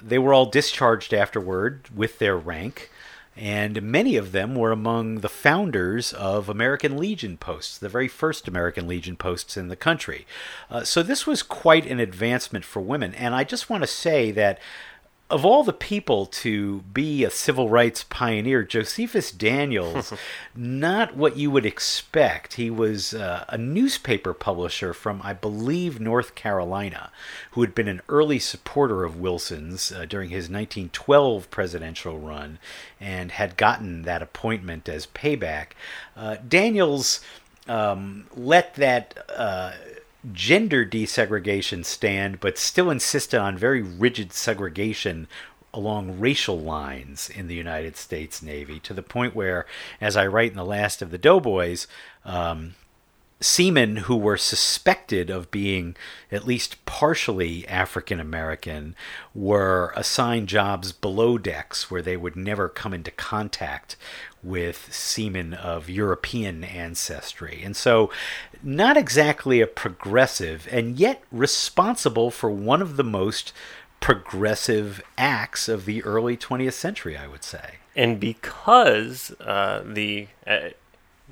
They 0.00 0.18
were 0.18 0.32
all 0.32 0.46
discharged 0.46 1.12
afterward 1.12 1.88
with 1.94 2.18
their 2.18 2.36
rank, 2.36 2.90
and 3.36 3.82
many 3.82 4.16
of 4.16 4.32
them 4.32 4.54
were 4.54 4.72
among 4.72 5.20
the 5.20 5.28
founders 5.28 6.12
of 6.14 6.48
American 6.48 6.96
Legion 6.96 7.36
posts, 7.36 7.76
the 7.76 7.88
very 7.88 8.08
first 8.08 8.48
American 8.48 8.86
Legion 8.86 9.16
posts 9.16 9.56
in 9.56 9.68
the 9.68 9.76
country. 9.76 10.26
Uh, 10.70 10.84
so 10.84 11.02
this 11.02 11.26
was 11.26 11.42
quite 11.42 11.86
an 11.86 12.00
advancement 12.00 12.64
for 12.64 12.80
women, 12.80 13.14
and 13.14 13.34
I 13.34 13.44
just 13.44 13.68
want 13.68 13.82
to 13.82 13.88
say 13.88 14.30
that 14.32 14.58
of 15.28 15.44
all 15.44 15.64
the 15.64 15.72
people 15.72 16.26
to 16.26 16.82
be 16.92 17.24
a 17.24 17.30
civil 17.30 17.68
rights 17.68 18.04
pioneer, 18.04 18.62
Josephus 18.62 19.32
Daniels, 19.32 20.12
not 20.54 21.16
what 21.16 21.36
you 21.36 21.50
would 21.50 21.66
expect. 21.66 22.54
He 22.54 22.70
was 22.70 23.12
uh, 23.12 23.44
a 23.48 23.58
newspaper 23.58 24.32
publisher 24.32 24.94
from, 24.94 25.20
I 25.24 25.32
believe, 25.32 25.98
North 26.00 26.36
Carolina, 26.36 27.10
who 27.52 27.62
had 27.62 27.74
been 27.74 27.88
an 27.88 28.02
early 28.08 28.38
supporter 28.38 29.02
of 29.02 29.18
Wilson's 29.18 29.90
uh, 29.90 30.04
during 30.04 30.30
his 30.30 30.44
1912 30.44 31.50
presidential 31.50 32.18
run 32.18 32.60
and 33.00 33.32
had 33.32 33.56
gotten 33.56 34.02
that 34.02 34.22
appointment 34.22 34.88
as 34.88 35.06
payback. 35.08 35.68
Uh, 36.16 36.36
Daniels 36.48 37.20
um, 37.68 38.26
let 38.36 38.74
that 38.76 39.18
uh, 39.34 39.72
gender 40.32 40.84
desegregation 40.84 41.84
stand, 41.84 42.40
but 42.40 42.58
still 42.58 42.90
insisted 42.90 43.40
on 43.40 43.56
very 43.56 43.82
rigid 43.82 44.32
segregation 44.32 45.28
along 45.72 46.18
racial 46.18 46.58
lines 46.58 47.28
in 47.28 47.48
the 47.48 47.54
United 47.54 47.96
States 47.96 48.42
Navy 48.42 48.80
to 48.80 48.94
the 48.94 49.02
point 49.02 49.34
where, 49.34 49.66
as 50.00 50.16
I 50.16 50.26
write 50.26 50.50
in 50.50 50.56
the 50.56 50.64
last 50.64 51.02
of 51.02 51.10
the 51.10 51.18
Doughboys, 51.18 51.86
um, 52.24 52.74
seamen 53.40 53.96
who 53.96 54.16
were 54.16 54.38
suspected 54.38 55.28
of 55.28 55.50
being 55.50 55.94
at 56.32 56.46
least 56.46 56.84
partially 56.86 57.68
African 57.68 58.18
American 58.18 58.96
were 59.34 59.92
assigned 59.94 60.48
jobs 60.48 60.92
below 60.92 61.36
decks 61.36 61.90
where 61.90 62.00
they 62.00 62.16
would 62.16 62.34
never 62.34 62.68
come 62.68 62.94
into 62.94 63.10
contact 63.10 63.96
with 64.42 64.88
seamen 64.90 65.52
of 65.52 65.90
European 65.90 66.64
ancestry. 66.64 67.60
And 67.62 67.76
so, 67.76 68.10
not 68.66 68.96
exactly 68.96 69.60
a 69.60 69.66
progressive, 69.66 70.66
and 70.72 70.98
yet 70.98 71.22
responsible 71.30 72.32
for 72.32 72.50
one 72.50 72.82
of 72.82 72.96
the 72.96 73.04
most 73.04 73.52
progressive 74.00 75.00
acts 75.16 75.68
of 75.68 75.84
the 75.84 76.02
early 76.02 76.36
20th 76.36 76.72
century, 76.72 77.16
I 77.16 77.28
would 77.28 77.44
say. 77.44 77.76
And 77.94 78.18
because 78.18 79.30
uh, 79.40 79.84
the 79.86 80.26
uh, 80.46 80.70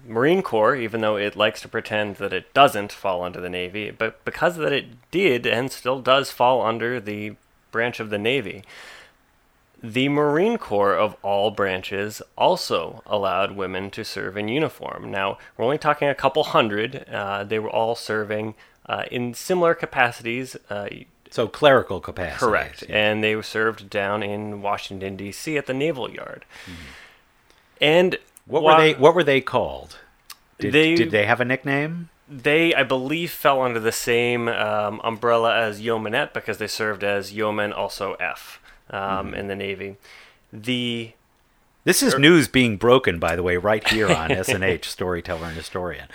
Marine 0.06 0.42
Corps, 0.42 0.76
even 0.76 1.00
though 1.00 1.16
it 1.16 1.34
likes 1.34 1.60
to 1.62 1.68
pretend 1.68 2.16
that 2.16 2.32
it 2.32 2.54
doesn't 2.54 2.92
fall 2.92 3.22
under 3.22 3.40
the 3.40 3.50
Navy, 3.50 3.90
but 3.90 4.24
because 4.24 4.56
that 4.56 4.72
it 4.72 5.10
did 5.10 5.44
and 5.44 5.72
still 5.72 6.00
does 6.00 6.30
fall 6.30 6.62
under 6.62 7.00
the 7.00 7.34
branch 7.72 7.98
of 7.98 8.10
the 8.10 8.18
Navy, 8.18 8.62
the 9.84 10.08
Marine 10.08 10.56
Corps 10.56 10.96
of 10.96 11.14
all 11.22 11.50
branches 11.50 12.22
also 12.38 13.02
allowed 13.04 13.52
women 13.52 13.90
to 13.90 14.02
serve 14.02 14.34
in 14.34 14.48
uniform. 14.48 15.10
Now, 15.10 15.36
we're 15.56 15.66
only 15.66 15.76
talking 15.76 16.08
a 16.08 16.14
couple 16.14 16.42
hundred. 16.42 17.04
Uh, 17.06 17.44
they 17.44 17.58
were 17.58 17.68
all 17.68 17.94
serving 17.94 18.54
uh, 18.86 19.04
in 19.10 19.34
similar 19.34 19.74
capacities. 19.74 20.56
Uh, 20.70 20.88
so 21.28 21.48
clerical 21.48 22.00
capacity. 22.00 22.46
Correct. 22.46 22.84
Yeah. 22.88 22.96
And 22.96 23.22
they 23.22 23.36
were 23.36 23.42
served 23.42 23.90
down 23.90 24.22
in 24.22 24.62
Washington 24.62 25.16
D.C. 25.16 25.58
at 25.58 25.66
the 25.66 25.74
Naval 25.74 26.10
Yard. 26.10 26.46
Mm-hmm. 26.64 26.82
And 27.82 28.18
what 28.46 28.62
were 28.62 28.78
they? 28.78 28.94
What 28.94 29.14
were 29.14 29.24
they 29.24 29.42
called? 29.42 29.98
Did 30.58 30.72
they, 30.72 30.94
did 30.94 31.10
they 31.10 31.26
have 31.26 31.40
a 31.40 31.44
nickname? 31.44 32.08
They, 32.26 32.72
I 32.72 32.84
believe, 32.84 33.32
fell 33.32 33.60
under 33.60 33.80
the 33.80 33.92
same 33.92 34.48
um, 34.48 35.00
umbrella 35.04 35.54
as 35.58 35.82
yeomanette 35.82 36.32
because 36.32 36.56
they 36.56 36.68
served 36.68 37.04
as 37.04 37.34
yeoman, 37.34 37.72
also 37.72 38.14
F, 38.14 38.60
um, 38.90 39.00
mm-hmm. 39.00 39.34
in 39.34 39.48
the 39.48 39.56
Navy. 39.56 39.96
The 40.52 41.12
this 41.84 42.02
is 42.02 42.14
er, 42.14 42.18
news 42.18 42.48
being 42.48 42.76
broken, 42.76 43.18
by 43.18 43.36
the 43.36 43.42
way, 43.42 43.56
right 43.56 43.86
here 43.88 44.10
on 44.10 44.30
SNH 44.30 44.84
Storyteller 44.86 45.46
and 45.46 45.56
Historian. 45.56 46.08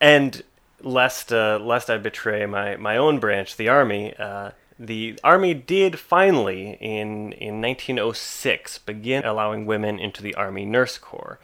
And 0.00 0.42
lest 0.80 1.32
uh, 1.32 1.58
lest 1.60 1.90
I 1.90 1.98
betray 1.98 2.46
my, 2.46 2.76
my 2.76 2.96
own 2.96 3.18
branch, 3.18 3.56
the 3.56 3.68
Army, 3.68 4.14
uh, 4.16 4.50
the 4.78 5.18
Army 5.22 5.54
did 5.54 5.98
finally, 5.98 6.76
in, 6.80 7.32
in 7.32 7.60
1906, 7.60 8.78
begin 8.78 9.24
allowing 9.24 9.66
women 9.66 9.98
into 9.98 10.22
the 10.22 10.34
Army 10.34 10.64
Nurse 10.64 10.98
Corps. 10.98 11.38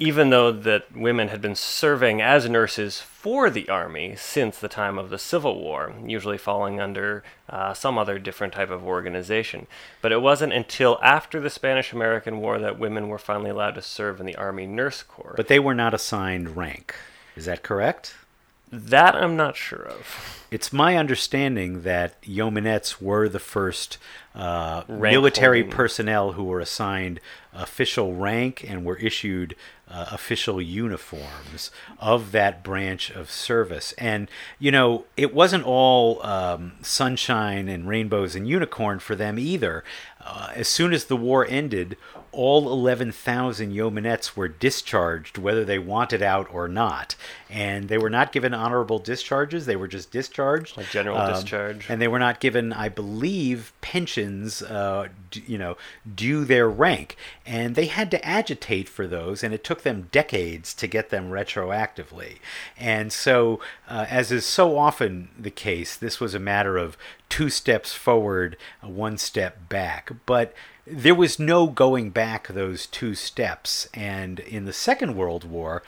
Even 0.00 0.30
though 0.30 0.52
that 0.52 0.96
women 0.96 1.28
had 1.28 1.40
been 1.40 1.56
serving 1.56 2.22
as 2.22 2.48
nurses 2.48 3.00
for 3.00 3.50
the 3.50 3.68
Army 3.68 4.14
since 4.16 4.58
the 4.58 4.68
time 4.68 4.96
of 4.96 5.10
the 5.10 5.18
Civil 5.18 5.60
War, 5.60 5.92
usually 6.06 6.38
falling 6.38 6.80
under 6.80 7.24
uh, 7.50 7.74
some 7.74 7.98
other 7.98 8.18
different 8.18 8.52
type 8.52 8.70
of 8.70 8.84
organization. 8.84 9.66
But 10.00 10.12
it 10.12 10.22
wasn't 10.22 10.52
until 10.52 11.00
after 11.02 11.40
the 11.40 11.50
Spanish 11.50 11.92
American 11.92 12.38
War 12.38 12.60
that 12.60 12.78
women 12.78 13.08
were 13.08 13.18
finally 13.18 13.50
allowed 13.50 13.74
to 13.74 13.82
serve 13.82 14.20
in 14.20 14.26
the 14.26 14.36
Army 14.36 14.66
Nurse 14.66 15.02
Corps. 15.02 15.34
But 15.36 15.48
they 15.48 15.58
were 15.58 15.74
not 15.74 15.94
assigned 15.94 16.56
rank. 16.56 16.94
Is 17.34 17.46
that 17.46 17.64
correct? 17.64 18.14
That 18.70 19.14
I'm 19.14 19.36
not 19.36 19.56
sure 19.56 19.86
of. 19.86 20.44
It's 20.50 20.72
my 20.72 20.96
understanding 20.96 21.82
that 21.82 22.20
yeomanettes 22.22 23.02
were 23.02 23.28
the 23.28 23.38
first 23.38 23.98
uh, 24.34 24.82
military 24.88 25.60
holding. 25.60 25.76
personnel 25.76 26.32
who 26.32 26.44
were 26.44 26.60
assigned 26.60 27.20
official 27.52 28.14
rank 28.14 28.64
and 28.66 28.84
were 28.84 28.96
issued 28.96 29.54
uh, 29.90 30.06
official 30.10 30.60
uniforms 30.60 31.70
of 31.98 32.32
that 32.32 32.62
branch 32.62 33.10
of 33.10 33.30
service. 33.30 33.92
And, 33.98 34.30
you 34.58 34.70
know, 34.70 35.04
it 35.16 35.34
wasn't 35.34 35.64
all 35.64 36.24
um, 36.24 36.72
sunshine 36.80 37.68
and 37.68 37.88
rainbows 37.88 38.34
and 38.34 38.48
unicorn 38.48 39.00
for 39.00 39.14
them 39.14 39.38
either. 39.38 39.84
Uh, 40.20 40.52
as 40.54 40.68
soon 40.68 40.92
as 40.92 41.06
the 41.06 41.16
war 41.16 41.46
ended, 41.46 41.96
all 42.32 42.70
11,000 42.70 43.72
yeomanettes 43.72 44.36
were 44.36 44.48
discharged, 44.48 45.38
whether 45.38 45.64
they 45.64 45.78
wanted 45.78 46.22
out 46.22 46.52
or 46.52 46.68
not. 46.68 47.14
And 47.50 47.88
they 47.88 47.98
were 47.98 48.10
not 48.10 48.32
given 48.32 48.52
honorable 48.52 48.98
discharges, 48.98 49.66
they 49.66 49.76
were 49.76 49.88
just 49.88 50.10
discharged. 50.10 50.76
Like 50.76 50.90
general 50.90 51.16
um, 51.16 51.32
discharge. 51.32 51.86
And 51.88 52.00
they 52.00 52.08
were 52.08 52.18
not 52.18 52.40
given, 52.40 52.72
I 52.72 52.88
believe, 52.88 53.72
pensions, 53.80 54.62
uh, 54.62 55.08
d- 55.30 55.44
you 55.46 55.58
know, 55.58 55.76
due 56.14 56.44
their 56.44 56.68
rank. 56.68 57.16
And 57.46 57.74
they 57.74 57.86
had 57.86 58.10
to 58.10 58.24
agitate 58.24 58.88
for 58.88 59.06
those, 59.06 59.42
and 59.42 59.54
it 59.54 59.64
took 59.64 59.82
them 59.82 60.08
decades 60.12 60.74
to 60.74 60.86
get 60.86 61.10
them 61.10 61.30
retroactively. 61.30 62.38
And 62.76 63.12
so, 63.12 63.60
uh, 63.88 64.06
as 64.08 64.30
is 64.30 64.44
so 64.44 64.76
often 64.76 65.28
the 65.38 65.50
case, 65.50 65.96
this 65.96 66.20
was 66.20 66.34
a 66.34 66.38
matter 66.38 66.76
of 66.76 66.96
two 67.28 67.50
steps 67.50 67.94
forward, 67.94 68.56
one 68.82 69.18
step 69.18 69.68
back. 69.68 70.10
But 70.26 70.54
there 70.90 71.14
was 71.14 71.38
no 71.38 71.66
going 71.66 72.10
back 72.10 72.48
those 72.48 72.86
two 72.86 73.14
steps. 73.14 73.88
And 73.94 74.40
in 74.40 74.64
the 74.64 74.72
Second 74.72 75.16
World 75.16 75.44
War, 75.44 75.82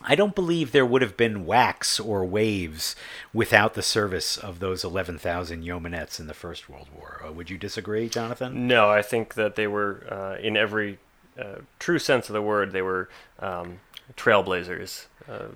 I 0.00 0.14
don't 0.14 0.34
believe 0.34 0.70
there 0.70 0.86
would 0.86 1.02
have 1.02 1.16
been 1.16 1.44
WACs 1.44 2.04
or 2.04 2.24
waves 2.24 2.94
without 3.32 3.74
the 3.74 3.82
service 3.82 4.36
of 4.36 4.60
those 4.60 4.84
11,000 4.84 5.64
yeomanettes 5.64 6.20
in 6.20 6.28
the 6.28 6.34
First 6.34 6.68
World 6.68 6.88
War. 6.94 7.22
Uh, 7.26 7.32
would 7.32 7.50
you 7.50 7.58
disagree, 7.58 8.08
Jonathan? 8.08 8.68
No, 8.68 8.88
I 8.88 9.02
think 9.02 9.34
that 9.34 9.56
they 9.56 9.66
were, 9.66 10.06
uh, 10.10 10.40
in 10.40 10.56
every 10.56 10.98
uh, 11.38 11.56
true 11.78 11.98
sense 11.98 12.28
of 12.28 12.32
the 12.32 12.42
word, 12.42 12.70
they 12.72 12.82
were 12.82 13.08
um, 13.40 13.80
trailblazers, 14.16 15.06
uh, 15.28 15.48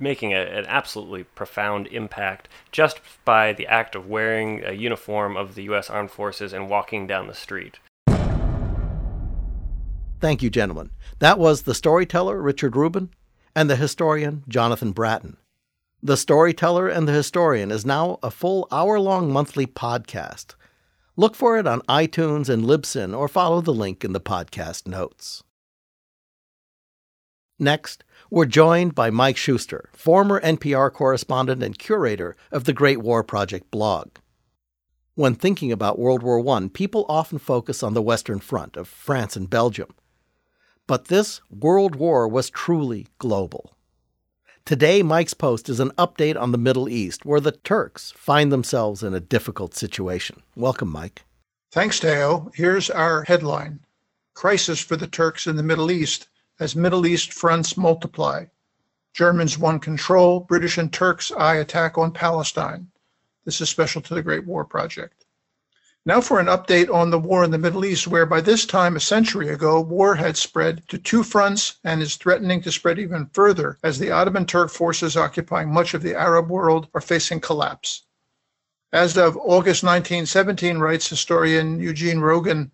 making 0.00 0.32
a, 0.32 0.40
an 0.40 0.66
absolutely 0.66 1.22
profound 1.22 1.86
impact 1.88 2.48
just 2.72 3.00
by 3.24 3.52
the 3.52 3.68
act 3.68 3.94
of 3.94 4.08
wearing 4.08 4.64
a 4.64 4.72
uniform 4.72 5.36
of 5.36 5.54
the 5.54 5.62
U.S. 5.64 5.88
Armed 5.88 6.10
Forces 6.10 6.52
and 6.52 6.68
walking 6.68 7.06
down 7.06 7.28
the 7.28 7.34
street. 7.34 7.78
Thank 10.20 10.42
you, 10.42 10.50
gentlemen. 10.50 10.90
That 11.18 11.38
was 11.38 11.62
the 11.62 11.74
storyteller, 11.74 12.40
Richard 12.42 12.76
Rubin, 12.76 13.08
and 13.56 13.70
the 13.70 13.76
historian, 13.76 14.44
Jonathan 14.48 14.92
Bratton. 14.92 15.38
The 16.02 16.16
Storyteller 16.16 16.88
and 16.88 17.06
the 17.06 17.12
Historian 17.12 17.70
is 17.70 17.84
now 17.84 18.18
a 18.22 18.30
full 18.30 18.66
hour 18.70 18.98
long 18.98 19.30
monthly 19.32 19.66
podcast. 19.66 20.54
Look 21.16 21.34
for 21.34 21.58
it 21.58 21.66
on 21.66 21.82
iTunes 21.82 22.48
and 22.48 22.64
Libsyn 22.64 23.16
or 23.16 23.28
follow 23.28 23.60
the 23.60 23.74
link 23.74 24.04
in 24.04 24.12
the 24.12 24.20
podcast 24.20 24.86
notes. 24.86 25.42
Next, 27.58 28.04
we're 28.30 28.46
joined 28.46 28.94
by 28.94 29.10
Mike 29.10 29.36
Shuster, 29.36 29.90
former 29.92 30.40
NPR 30.40 30.90
correspondent 30.90 31.62
and 31.62 31.78
curator 31.78 32.34
of 32.50 32.64
the 32.64 32.72
Great 32.72 33.02
War 33.02 33.22
Project 33.22 33.70
blog. 33.70 34.08
When 35.14 35.34
thinking 35.34 35.70
about 35.70 35.98
World 35.98 36.22
War 36.22 36.46
I, 36.56 36.68
people 36.72 37.04
often 37.08 37.38
focus 37.38 37.82
on 37.82 37.92
the 37.92 38.00
Western 38.00 38.38
Front 38.38 38.78
of 38.78 38.88
France 38.88 39.36
and 39.36 39.50
Belgium. 39.50 39.94
But 40.90 41.04
this 41.04 41.40
World 41.52 41.94
War 41.94 42.26
was 42.26 42.50
truly 42.50 43.06
global. 43.20 43.76
Today, 44.64 45.04
Mike's 45.04 45.34
Post 45.34 45.68
is 45.68 45.78
an 45.78 45.90
update 45.90 46.36
on 46.36 46.50
the 46.50 46.58
Middle 46.58 46.88
East, 46.88 47.24
where 47.24 47.38
the 47.38 47.52
Turks 47.52 48.12
find 48.16 48.50
themselves 48.50 49.04
in 49.04 49.14
a 49.14 49.20
difficult 49.20 49.72
situation. 49.72 50.42
Welcome, 50.56 50.90
Mike. 50.90 51.22
Thanks, 51.70 52.00
Theo. 52.00 52.50
Here's 52.56 52.90
our 52.90 53.22
headline 53.22 53.78
Crisis 54.34 54.80
for 54.80 54.96
the 54.96 55.06
Turks 55.06 55.46
in 55.46 55.54
the 55.54 55.62
Middle 55.62 55.92
East 55.92 56.26
as 56.58 56.74
Middle 56.74 57.06
East 57.06 57.32
fronts 57.32 57.76
multiply. 57.76 58.46
Germans 59.14 59.56
won 59.56 59.78
control, 59.78 60.40
British 60.40 60.76
and 60.76 60.92
Turks 60.92 61.30
eye 61.30 61.54
attack 61.54 61.98
on 61.98 62.10
Palestine. 62.10 62.88
This 63.44 63.60
is 63.60 63.68
special 63.68 64.02
to 64.02 64.14
the 64.14 64.24
Great 64.24 64.44
War 64.44 64.64
Project. 64.64 65.24
Now 66.06 66.22
for 66.22 66.40
an 66.40 66.46
update 66.46 66.92
on 66.92 67.10
the 67.10 67.18
war 67.18 67.44
in 67.44 67.50
the 67.50 67.58
Middle 67.58 67.84
East, 67.84 68.06
where 68.06 68.24
by 68.24 68.40
this 68.40 68.64
time 68.64 68.96
a 68.96 69.00
century 69.00 69.50
ago, 69.50 69.82
war 69.82 70.14
had 70.14 70.38
spread 70.38 70.82
to 70.88 70.96
two 70.96 71.22
fronts 71.22 71.74
and 71.84 72.00
is 72.00 72.16
threatening 72.16 72.62
to 72.62 72.72
spread 72.72 72.98
even 72.98 73.28
further 73.34 73.78
as 73.82 73.98
the 73.98 74.10
Ottoman 74.10 74.46
Turk 74.46 74.70
forces 74.70 75.14
occupying 75.14 75.70
much 75.70 75.92
of 75.92 76.00
the 76.00 76.14
Arab 76.14 76.48
world 76.48 76.88
are 76.94 77.02
facing 77.02 77.38
collapse. 77.38 78.04
As 78.94 79.18
of 79.18 79.36
August 79.36 79.84
1917, 79.84 80.78
writes 80.78 81.06
historian 81.06 81.78
Eugene 81.78 82.20
Rogan, 82.20 82.72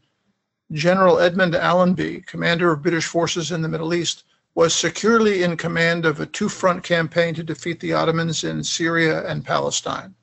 General 0.70 1.18
Edmund 1.18 1.56
Allenby, 1.56 2.20
commander 2.26 2.70
of 2.70 2.82
British 2.82 3.06
forces 3.06 3.50
in 3.50 3.60
the 3.60 3.68
Middle 3.68 3.92
East, 3.92 4.22
was 4.54 4.72
securely 4.72 5.42
in 5.42 5.56
command 5.56 6.06
of 6.06 6.20
a 6.20 6.26
two 6.26 6.48
front 6.48 6.84
campaign 6.84 7.34
to 7.34 7.42
defeat 7.42 7.80
the 7.80 7.92
Ottomans 7.92 8.44
in 8.44 8.62
Syria 8.62 9.26
and 9.26 9.44
Palestine. 9.44 10.14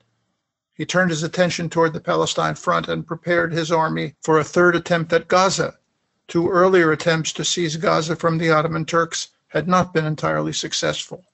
He 0.76 0.84
turned 0.84 1.10
his 1.10 1.22
attention 1.22 1.70
toward 1.70 1.92
the 1.92 2.00
Palestine 2.00 2.56
front 2.56 2.88
and 2.88 3.06
prepared 3.06 3.52
his 3.52 3.70
army 3.70 4.16
for 4.20 4.38
a 4.38 4.44
third 4.44 4.74
attempt 4.74 5.12
at 5.12 5.28
Gaza. 5.28 5.78
Two 6.26 6.50
earlier 6.50 6.90
attempts 6.90 7.32
to 7.34 7.44
seize 7.44 7.76
Gaza 7.76 8.16
from 8.16 8.38
the 8.38 8.50
Ottoman 8.50 8.84
Turks 8.84 9.28
had 9.48 9.68
not 9.68 9.94
been 9.94 10.04
entirely 10.04 10.52
successful. 10.52 11.24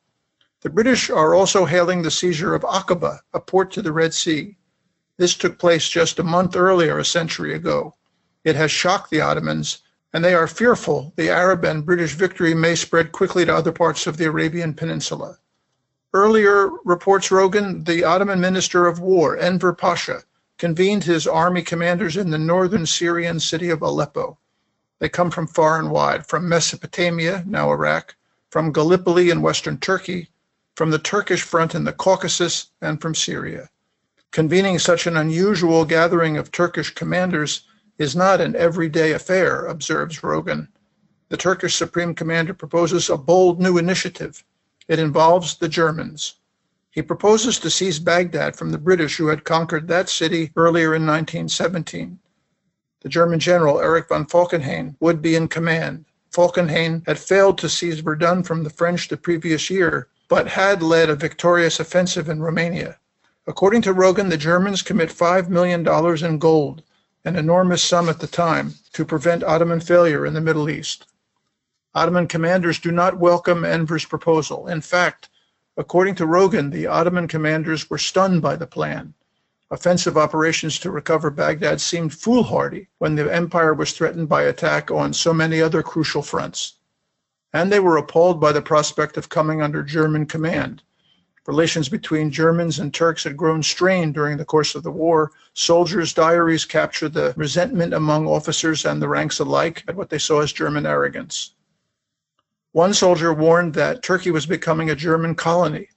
The 0.61 0.69
British 0.69 1.09
are 1.09 1.35
also 1.35 1.65
hailing 1.65 2.03
the 2.03 2.11
seizure 2.11 2.55
of 2.55 2.65
Aqaba, 2.65 3.21
a 3.33 3.41
port 3.41 3.71
to 3.73 3.81
the 3.81 3.93
Red 3.93 4.13
Sea. 4.13 4.59
This 5.17 5.35
took 5.35 5.59
place 5.59 5.89
just 5.89 6.19
a 6.19 6.23
month 6.23 6.55
earlier, 6.55 6.99
a 6.99 7.05
century 7.05 7.55
ago. 7.55 7.95
It 8.45 8.57
has 8.57 8.71
shocked 8.71 9.09
the 9.09 9.23
Ottomans, 9.23 9.79
and 10.13 10.23
they 10.23 10.35
are 10.35 10.47
fearful 10.47 11.15
the 11.17 11.31
Arab 11.31 11.65
and 11.65 11.87
British 11.87 12.13
victory 12.13 12.53
may 12.53 12.75
spread 12.75 13.11
quickly 13.11 13.47
to 13.47 13.55
other 13.55 13.73
parts 13.73 14.07
of 14.07 14.19
the 14.19 14.27
Arabian 14.27 14.75
Peninsula. 14.75 15.39
Earlier, 16.13 16.71
reports 16.85 17.31
Rogan, 17.31 17.85
the 17.85 18.03
Ottoman 18.03 18.41
Minister 18.41 18.89
of 18.89 18.99
War, 18.99 19.39
Enver 19.39 19.73
Pasha, 19.73 20.25
convened 20.59 21.05
his 21.05 21.29
army 21.29 21.63
commanders 21.63 22.17
in 22.17 22.31
the 22.31 22.39
northern 22.39 22.85
Syrian 22.85 23.39
city 23.39 23.71
of 23.71 23.81
Aleppo. 23.81 24.37
They 24.99 25.09
come 25.09 25.31
from 25.31 25.47
far 25.47 25.79
and 25.79 25.91
wide, 25.91 26.27
from 26.27 26.49
Mesopotamia, 26.49 27.45
now 27.47 27.71
Iraq, 27.71 28.17
from 28.51 28.73
Gallipoli 28.73 29.31
in 29.31 29.41
western 29.41 29.79
Turkey, 29.79 30.29
from 30.75 30.91
the 30.91 30.99
Turkish 30.99 31.43
front 31.43 31.77
in 31.77 31.85
the 31.85 31.93
Caucasus, 31.93 32.73
and 32.83 33.01
from 33.01 33.15
Syria. 33.15 33.71
Convening 34.33 34.81
such 34.81 35.07
an 35.07 35.17
unusual 35.17 35.85
gathering 35.85 36.37
of 36.37 36.51
Turkish 36.51 36.93
commanders 36.93 37.69
is 37.99 38.17
not 38.17 38.41
an 38.41 38.57
everyday 38.57 39.13
affair, 39.13 39.67
observes 39.67 40.25
Rogan. 40.25 40.69
The 41.29 41.37
Turkish 41.37 41.77
Supreme 41.77 42.17
Commander 42.17 42.55
proposes 42.55 43.09
a 43.09 43.17
bold 43.17 43.61
new 43.61 43.79
initiative. 43.79 44.43
It 44.91 44.99
involves 44.99 45.57
the 45.57 45.69
Germans. 45.69 46.35
He 46.91 47.01
proposes 47.01 47.61
to 47.61 47.71
seize 47.71 48.01
Baghdad 48.01 48.57
from 48.57 48.73
the 48.73 48.85
British, 48.87 49.19
who 49.19 49.29
had 49.29 49.45
conquered 49.45 49.87
that 49.87 50.09
city 50.09 50.51
earlier 50.57 50.97
in 50.97 51.07
1917. 51.07 52.19
The 53.03 53.09
German 53.09 53.39
general 53.39 53.79
Erich 53.79 54.09
von 54.09 54.27
Falkenhayn 54.27 54.97
would 54.99 55.23
be 55.23 55.37
in 55.37 55.47
command. 55.47 56.07
Falkenhayn 56.33 57.05
had 57.07 57.21
failed 57.21 57.57
to 57.59 57.69
seize 57.69 58.01
Verdun 58.01 58.43
from 58.43 58.65
the 58.65 58.71
French 58.71 59.07
the 59.07 59.17
previous 59.17 59.71
year, 59.71 60.09
but 60.29 60.49
had 60.49 60.83
led 60.83 61.09
a 61.09 61.15
victorious 61.15 61.79
offensive 61.79 62.29
in 62.29 62.43
Romania. 62.43 62.99
According 63.47 63.83
to 63.83 63.93
Rogan, 63.93 64.29
the 64.29 64.37
Germans 64.37 64.83
commit 64.83 65.11
$5 65.11 65.49
million 65.49 65.87
in 65.87 66.39
gold, 66.41 66.83
an 67.25 67.37
enormous 67.37 67.85
sum 67.85 68.09
at 68.09 68.19
the 68.19 68.27
time, 68.27 68.75
to 68.95 69.05
prevent 69.05 69.45
Ottoman 69.45 69.79
failure 69.79 70.27
in 70.27 70.35
the 70.35 70.41
Middle 70.41 70.69
East. 70.69 71.07
Ottoman 71.95 72.27
commanders 72.27 72.79
do 72.79 72.91
not 72.91 73.19
welcome 73.19 73.65
Enver's 73.65 74.05
proposal. 74.05 74.67
In 74.69 74.81
fact, 74.81 75.29
according 75.77 76.15
to 76.17 76.27
Rogan, 76.27 76.71
the 76.71 76.87
Ottoman 76.87 77.29
commanders 77.29 77.91
were 77.91 77.99
stunned 77.99 78.43
by 78.43 78.57
the 78.57 78.67
plan. 78.67 79.15
Offensive 79.71 80.17
operations 80.17 80.79
to 80.81 80.91
recover 80.91 81.31
Baghdad 81.31 81.81
seemed 81.81 82.15
foolhardy 82.15 82.89
when 82.99 83.15
the 83.15 83.33
empire 83.33 83.75
was 83.75 83.93
threatened 83.93 84.29
by 84.29 84.43
attack 84.43 84.91
on 84.91 85.13
so 85.13 85.33
many 85.33 85.61
other 85.61 85.83
crucial 85.83 86.23
fronts 86.23 86.75
and 87.53 87.71
they 87.71 87.81
were 87.81 87.97
appalled 87.97 88.41
by 88.41 88.53
the 88.53 88.63
prospect 88.63 89.17
of 89.17 89.29
coming 89.29 89.61
under 89.61 89.83
German 89.83 90.27
command. 90.27 90.83
Relations 91.47 91.89
between 91.89 92.31
Germans 92.31 92.79
and 92.79 92.95
Turks 92.95 93.25
had 93.25 93.37
grown 93.37 93.63
strained 93.63 94.15
during 94.15 94.37
the 94.37 94.45
course 94.45 94.75
of 94.75 94.83
the 94.83 94.91
war. 94.91 95.33
Soldiers' 95.55 96.13
diaries 96.13 96.65
capture 96.65 97.09
the 97.09 97.35
resentment 97.37 97.93
among 97.93 98.27
officers 98.27 98.85
and 98.85 99.03
the 99.03 99.09
ranks 99.09 99.41
alike 99.41 99.83
at 99.89 99.97
what 99.97 100.11
they 100.11 100.19
saw 100.19 100.41
as 100.41 100.53
German 100.53 100.87
arrogance. 100.87 101.55
One 102.73 102.95
soldier 102.95 103.35
warned 103.35 103.75
that 103.75 104.01
Turkey 104.01 104.31
was 104.31 104.47
becoming 104.47 104.91
a 104.91 104.95
German 104.95 105.35
colony. 105.35 105.89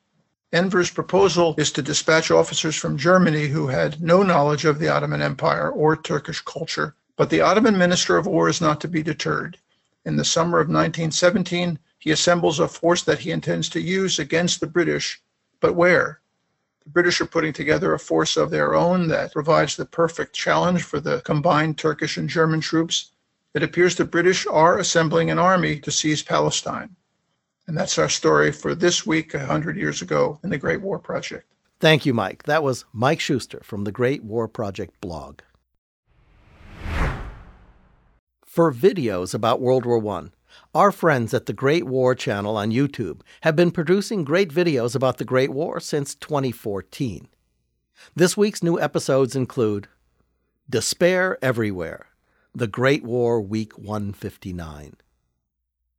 Enver's 0.51 0.89
proposal 0.89 1.53
is 1.55 1.71
to 1.71 1.83
dispatch 1.83 2.31
officers 2.31 2.75
from 2.75 2.97
Germany 2.97 3.47
who 3.47 3.67
had 3.67 4.01
no 4.01 4.23
knowledge 4.23 4.65
of 4.65 4.79
the 4.79 4.89
Ottoman 4.89 5.21
Empire 5.21 5.69
or 5.69 5.95
Turkish 5.95 6.41
culture. 6.41 6.95
But 7.15 7.29
the 7.29 7.41
Ottoman 7.41 7.77
Minister 7.77 8.17
of 8.17 8.25
War 8.25 8.49
is 8.49 8.59
not 8.59 8.81
to 8.81 8.87
be 8.87 9.03
deterred. 9.03 9.59
In 10.03 10.15
the 10.15 10.25
summer 10.25 10.57
of 10.57 10.67
1917, 10.67 11.77
he 11.99 12.09
assembles 12.09 12.59
a 12.59 12.67
force 12.67 13.03
that 13.03 13.19
he 13.19 13.29
intends 13.29 13.69
to 13.69 13.79
use 13.79 14.17
against 14.17 14.59
the 14.59 14.65
British. 14.65 15.21
But 15.59 15.75
where? 15.75 16.21
The 16.83 16.89
British 16.89 17.21
are 17.21 17.27
putting 17.27 17.53
together 17.53 17.93
a 17.93 17.99
force 17.99 18.35
of 18.35 18.49
their 18.49 18.73
own 18.73 19.07
that 19.09 19.31
provides 19.31 19.75
the 19.75 19.85
perfect 19.85 20.33
challenge 20.33 20.81
for 20.81 20.99
the 20.99 21.21
combined 21.21 21.77
Turkish 21.77 22.17
and 22.17 22.27
German 22.27 22.61
troops. 22.61 23.11
It 23.53 23.61
appears 23.63 23.95
the 23.95 24.05
British 24.05 24.47
are 24.47 24.79
assembling 24.79 25.29
an 25.29 25.37
army 25.37 25.79
to 25.81 25.91
seize 25.91 26.23
Palestine. 26.23 26.95
And 27.67 27.77
that's 27.77 27.97
our 27.97 28.09
story 28.09 28.51
for 28.51 28.73
this 28.73 29.05
week, 29.05 29.33
100 29.33 29.77
years 29.77 30.01
ago, 30.01 30.39
in 30.43 30.49
the 30.49 30.57
Great 30.57 30.81
War 30.81 30.99
Project. 30.99 31.45
Thank 31.79 32.05
you, 32.05 32.13
Mike. 32.13 32.43
That 32.43 32.63
was 32.63 32.85
Mike 32.91 33.19
Shuster 33.19 33.61
from 33.63 33.83
the 33.83 33.91
Great 33.91 34.23
War 34.23 34.47
Project 34.47 34.99
blog. 35.01 35.41
For 38.45 38.71
videos 38.71 39.33
about 39.33 39.61
World 39.61 39.85
War 39.85 40.05
I, 40.17 40.29
our 40.73 40.91
friends 40.91 41.33
at 41.33 41.45
the 41.45 41.53
Great 41.53 41.85
War 41.85 42.15
channel 42.15 42.57
on 42.57 42.71
YouTube 42.71 43.21
have 43.41 43.55
been 43.55 43.71
producing 43.71 44.23
great 44.23 44.49
videos 44.49 44.95
about 44.95 45.17
the 45.17 45.25
Great 45.25 45.51
War 45.51 45.79
since 45.79 46.15
2014. 46.15 47.27
This 48.15 48.35
week's 48.35 48.63
new 48.63 48.79
episodes 48.79 49.35
include 49.35 49.87
Despair 50.69 51.37
Everywhere, 51.41 52.07
The 52.55 52.67
Great 52.67 53.03
War 53.03 53.41
Week 53.41 53.75
159. 53.79 54.97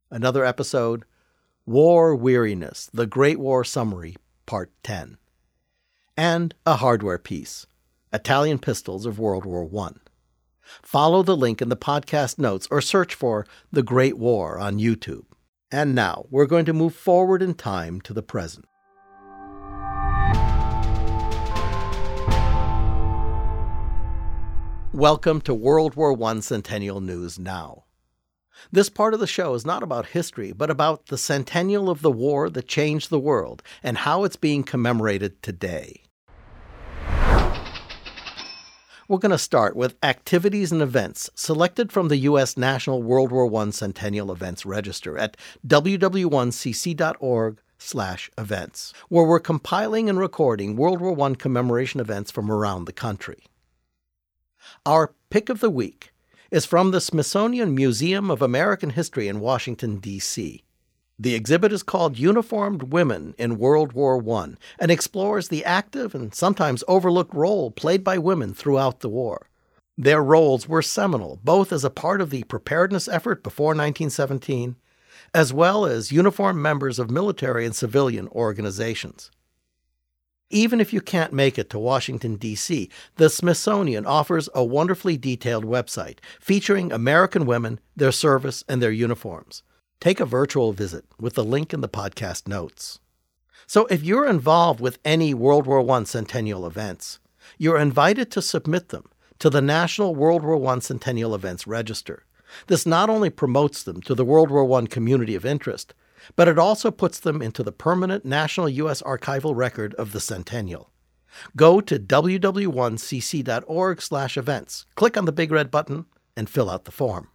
Another 0.09 0.45
episode, 0.45 1.03
War 1.65 2.15
Weariness, 2.15 2.89
The 2.93 3.05
Great 3.05 3.39
War 3.39 3.65
Summary, 3.65 4.15
Part 4.45 4.71
10. 4.81 5.17
And 6.15 6.55
a 6.65 6.77
hardware 6.77 7.17
piece, 7.17 7.67
Italian 8.13 8.59
Pistols 8.59 9.05
of 9.05 9.19
World 9.19 9.43
War 9.43 9.69
I. 9.85 9.95
Follow 10.81 11.23
the 11.23 11.35
link 11.35 11.61
in 11.61 11.67
the 11.67 11.75
podcast 11.75 12.39
notes 12.39 12.69
or 12.71 12.79
search 12.79 13.13
for 13.13 13.45
The 13.73 13.83
Great 13.83 14.17
War 14.17 14.57
on 14.57 14.79
YouTube. 14.79 15.25
And 15.73 15.93
now 15.93 16.25
we're 16.29 16.45
going 16.45 16.63
to 16.65 16.73
move 16.73 16.95
forward 16.95 17.41
in 17.41 17.55
time 17.55 17.99
to 17.99 18.13
the 18.13 18.23
present. 18.23 18.63
Welcome 24.95 25.41
to 25.41 25.53
World 25.53 25.95
War 25.95 26.17
I 26.23 26.39
Centennial 26.39 27.01
News 27.01 27.37
Now. 27.37 27.83
This 28.71 28.87
part 28.87 29.13
of 29.13 29.19
the 29.19 29.27
show 29.27 29.53
is 29.53 29.65
not 29.65 29.83
about 29.83 30.05
history, 30.05 30.53
but 30.53 30.69
about 30.69 31.07
the 31.07 31.17
centennial 31.17 31.89
of 31.89 32.01
the 32.01 32.09
war 32.09 32.49
that 32.49 32.69
changed 32.69 33.09
the 33.09 33.19
world 33.19 33.61
and 33.83 33.97
how 33.97 34.23
it's 34.23 34.37
being 34.37 34.63
commemorated 34.63 35.41
today. 35.41 36.03
We're 39.09 39.17
going 39.19 39.31
to 39.31 39.37
start 39.37 39.75
with 39.75 39.97
activities 40.01 40.71
and 40.71 40.81
events 40.81 41.29
selected 41.35 41.91
from 41.91 42.07
the 42.07 42.19
U.S. 42.29 42.55
National 42.55 43.03
World 43.03 43.33
War 43.33 43.53
I 43.53 43.71
Centennial 43.71 44.31
Events 44.31 44.65
Register 44.65 45.17
at 45.17 45.35
ww1cc.org 45.67 47.59
slash 47.77 48.31
events, 48.37 48.93
where 49.09 49.25
we're 49.25 49.41
compiling 49.41 50.07
and 50.07 50.19
recording 50.19 50.77
World 50.77 51.01
War 51.01 51.19
I 51.19 51.33
commemoration 51.33 51.99
events 51.99 52.31
from 52.31 52.49
around 52.49 52.85
the 52.85 52.93
country. 52.93 53.43
Our 54.87 55.15
pick 55.31 55.49
of 55.49 55.61
the 55.61 55.71
week 55.71 56.13
is 56.51 56.67
from 56.67 56.91
the 56.91 57.01
Smithsonian 57.01 57.73
Museum 57.73 58.29
of 58.29 58.43
American 58.43 58.91
History 58.91 59.27
in 59.27 59.39
Washington, 59.39 59.97
D.C. 59.97 60.63
The 61.17 61.33
exhibit 61.33 61.73
is 61.73 61.81
called 61.81 62.19
Uniformed 62.19 62.93
Women 62.93 63.33
in 63.39 63.57
World 63.57 63.93
War 63.93 64.23
I 64.37 64.49
and 64.77 64.91
explores 64.91 65.47
the 65.47 65.65
active 65.65 66.13
and 66.13 66.35
sometimes 66.35 66.83
overlooked 66.87 67.33
role 67.33 67.71
played 67.71 68.03
by 68.03 68.19
women 68.19 68.53
throughout 68.53 68.99
the 68.99 69.09
war. 69.09 69.49
Their 69.97 70.21
roles 70.21 70.69
were 70.69 70.83
seminal, 70.83 71.39
both 71.43 71.73
as 71.73 71.83
a 71.83 71.89
part 71.89 72.21
of 72.21 72.29
the 72.29 72.43
preparedness 72.43 73.07
effort 73.07 73.41
before 73.41 73.69
1917, 73.69 74.75
as 75.33 75.51
well 75.51 75.87
as 75.87 76.11
uniformed 76.11 76.59
members 76.59 76.99
of 76.99 77.09
military 77.09 77.65
and 77.65 77.75
civilian 77.75 78.27
organizations. 78.27 79.31
Even 80.51 80.79
if 80.79 80.93
you 80.93 81.01
can't 81.01 81.33
make 81.33 81.57
it 81.57 81.69
to 81.71 81.79
Washington, 81.79 82.35
D.C., 82.35 82.89
the 83.15 83.29
Smithsonian 83.29 84.05
offers 84.05 84.47
a 84.53 84.63
wonderfully 84.63 85.17
detailed 85.17 85.65
website 85.65 86.19
featuring 86.39 86.91
American 86.91 87.47
women, 87.47 87.79
their 87.95 88.11
service, 88.11 88.63
and 88.69 88.81
their 88.81 88.91
uniforms. 88.91 89.63
Take 89.99 90.19
a 90.19 90.25
virtual 90.25 90.71
visit 90.71 91.05
with 91.19 91.33
the 91.33 91.43
link 91.43 91.73
in 91.73 91.81
the 91.81 91.89
podcast 91.89 92.47
notes. 92.47 92.99
So, 93.65 93.87
if 93.87 94.03
you're 94.03 94.27
involved 94.27 94.79
with 94.79 94.99
any 95.03 95.33
World 95.33 95.65
War 95.65 95.89
I 95.89 96.03
centennial 96.03 96.67
events, 96.67 97.19
you're 97.57 97.79
invited 97.79 98.29
to 98.31 98.41
submit 98.41 98.89
them 98.89 99.05
to 99.39 99.49
the 99.49 99.61
National 99.61 100.13
World 100.13 100.43
War 100.43 100.63
I 100.67 100.79
Centennial 100.79 101.33
Events 101.33 101.65
Register. 101.65 102.23
This 102.67 102.85
not 102.85 103.09
only 103.09 103.31
promotes 103.31 103.81
them 103.81 104.01
to 104.01 104.13
the 104.13 104.25
World 104.25 104.51
War 104.51 104.71
I 104.79 104.85
community 104.85 105.33
of 105.33 105.45
interest, 105.45 105.95
but 106.35 106.47
it 106.47 106.59
also 106.59 106.91
puts 106.91 107.19
them 107.19 107.41
into 107.41 107.63
the 107.63 107.71
permanent 107.71 108.25
National 108.25 108.69
U.S. 108.69 109.01
Archival 109.01 109.55
Record 109.55 109.95
of 109.95 110.11
the 110.11 110.19
Centennial. 110.19 110.91
Go 111.55 111.81
to 111.81 111.97
ww1cc.org/events. 111.99 114.85
Click 114.95 115.17
on 115.17 115.25
the 115.25 115.31
big 115.31 115.51
red 115.51 115.71
button 115.71 116.05
and 116.37 116.47
fill 116.49 116.69
out 116.69 116.85
the 116.85 116.91
form. 116.91 117.29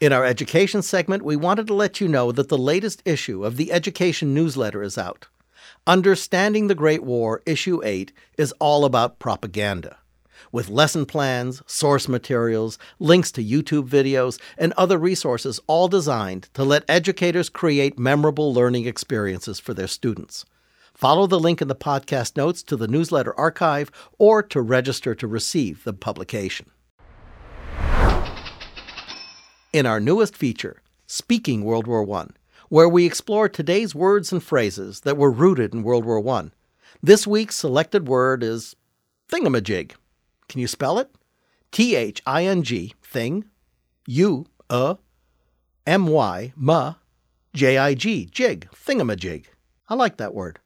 In 0.00 0.12
our 0.12 0.24
education 0.24 0.82
segment, 0.82 1.24
we 1.24 1.36
wanted 1.36 1.68
to 1.68 1.74
let 1.74 2.00
you 2.00 2.08
know 2.08 2.32
that 2.32 2.48
the 2.48 2.58
latest 2.58 3.00
issue 3.04 3.44
of 3.44 3.56
the 3.56 3.70
Education 3.72 4.34
newsletter 4.34 4.82
is 4.82 4.98
out. 4.98 5.28
Understanding 5.86 6.66
the 6.66 6.74
Great 6.74 7.04
War, 7.04 7.42
Issue 7.46 7.80
8, 7.82 8.12
is 8.36 8.52
all 8.58 8.84
about 8.84 9.18
propaganda. 9.18 9.96
With 10.54 10.68
lesson 10.68 11.04
plans, 11.04 11.64
source 11.66 12.06
materials, 12.06 12.78
links 13.00 13.32
to 13.32 13.42
YouTube 13.42 13.88
videos, 13.88 14.40
and 14.56 14.72
other 14.76 14.98
resources, 14.98 15.58
all 15.66 15.88
designed 15.88 16.48
to 16.54 16.62
let 16.62 16.84
educators 16.88 17.48
create 17.48 17.98
memorable 17.98 18.54
learning 18.54 18.86
experiences 18.86 19.58
for 19.58 19.74
their 19.74 19.88
students. 19.88 20.44
Follow 20.94 21.26
the 21.26 21.40
link 21.40 21.60
in 21.60 21.66
the 21.66 21.74
podcast 21.74 22.36
notes 22.36 22.62
to 22.62 22.76
the 22.76 22.86
newsletter 22.86 23.36
archive 23.36 23.90
or 24.16 24.44
to 24.44 24.62
register 24.62 25.12
to 25.16 25.26
receive 25.26 25.82
the 25.82 25.92
publication. 25.92 26.70
In 29.72 29.86
our 29.86 29.98
newest 29.98 30.36
feature, 30.36 30.82
Speaking 31.08 31.64
World 31.64 31.88
War 31.88 32.08
I, 32.16 32.28
where 32.68 32.88
we 32.88 33.06
explore 33.06 33.48
today's 33.48 33.92
words 33.92 34.30
and 34.30 34.40
phrases 34.40 35.00
that 35.00 35.16
were 35.16 35.32
rooted 35.32 35.74
in 35.74 35.82
World 35.82 36.04
War 36.04 36.24
I, 36.28 36.50
this 37.02 37.26
week's 37.26 37.56
selected 37.56 38.06
word 38.06 38.44
is 38.44 38.76
thingamajig. 39.28 39.94
Can 40.48 40.60
you 40.60 40.66
spell 40.66 40.98
it? 40.98 41.10
T 41.72 41.96
H 41.96 42.22
I 42.26 42.44
N 42.44 42.62
G, 42.62 42.94
thing, 43.02 43.44
U, 44.06 44.46
M 45.86 46.06
Y, 46.06 46.52
ma, 46.56 46.94
J 47.52 47.78
I 47.78 47.94
G, 47.94 48.26
jig, 48.26 48.68
thingamajig. 48.72 49.46
I 49.88 49.94
like 49.94 50.16
that 50.16 50.34
word. 50.34 50.58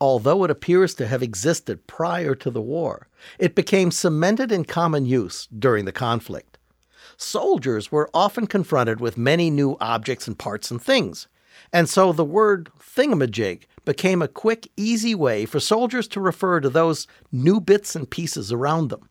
Although 0.00 0.44
it 0.44 0.50
appears 0.50 0.94
to 0.94 1.06
have 1.06 1.22
existed 1.22 1.86
prior 1.86 2.34
to 2.36 2.50
the 2.50 2.62
war, 2.62 3.08
it 3.38 3.54
became 3.54 3.90
cemented 3.90 4.52
in 4.52 4.64
common 4.64 5.06
use 5.06 5.46
during 5.46 5.84
the 5.84 5.92
conflict. 5.92 6.58
Soldiers 7.16 7.90
were 7.90 8.10
often 8.14 8.46
confronted 8.46 9.00
with 9.00 9.18
many 9.18 9.50
new 9.50 9.76
objects 9.80 10.28
and 10.28 10.38
parts 10.38 10.70
and 10.70 10.80
things, 10.80 11.26
and 11.72 11.88
so 11.88 12.12
the 12.12 12.24
word 12.24 12.70
thingamajig 12.78 13.64
became 13.88 14.20
a 14.20 14.28
quick, 14.28 14.70
easy 14.76 15.14
way 15.14 15.46
for 15.46 15.58
soldiers 15.58 16.06
to 16.06 16.20
refer 16.20 16.60
to 16.60 16.68
those 16.68 17.06
new 17.32 17.58
bits 17.58 17.96
and 17.96 18.10
pieces 18.10 18.52
around 18.52 18.88
them. 18.88 19.08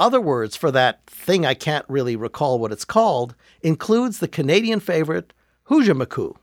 Other 0.00 0.20
words 0.20 0.56
for 0.56 0.72
that 0.72 1.06
thing 1.06 1.46
I 1.46 1.54
can't 1.54 1.84
really 1.88 2.16
recall 2.16 2.58
what 2.58 2.72
it's 2.72 2.84
called 2.84 3.36
includes 3.62 4.18
the 4.18 4.26
Canadian 4.26 4.80
favorite 4.80 5.32
Hoojamaku, 5.68 6.34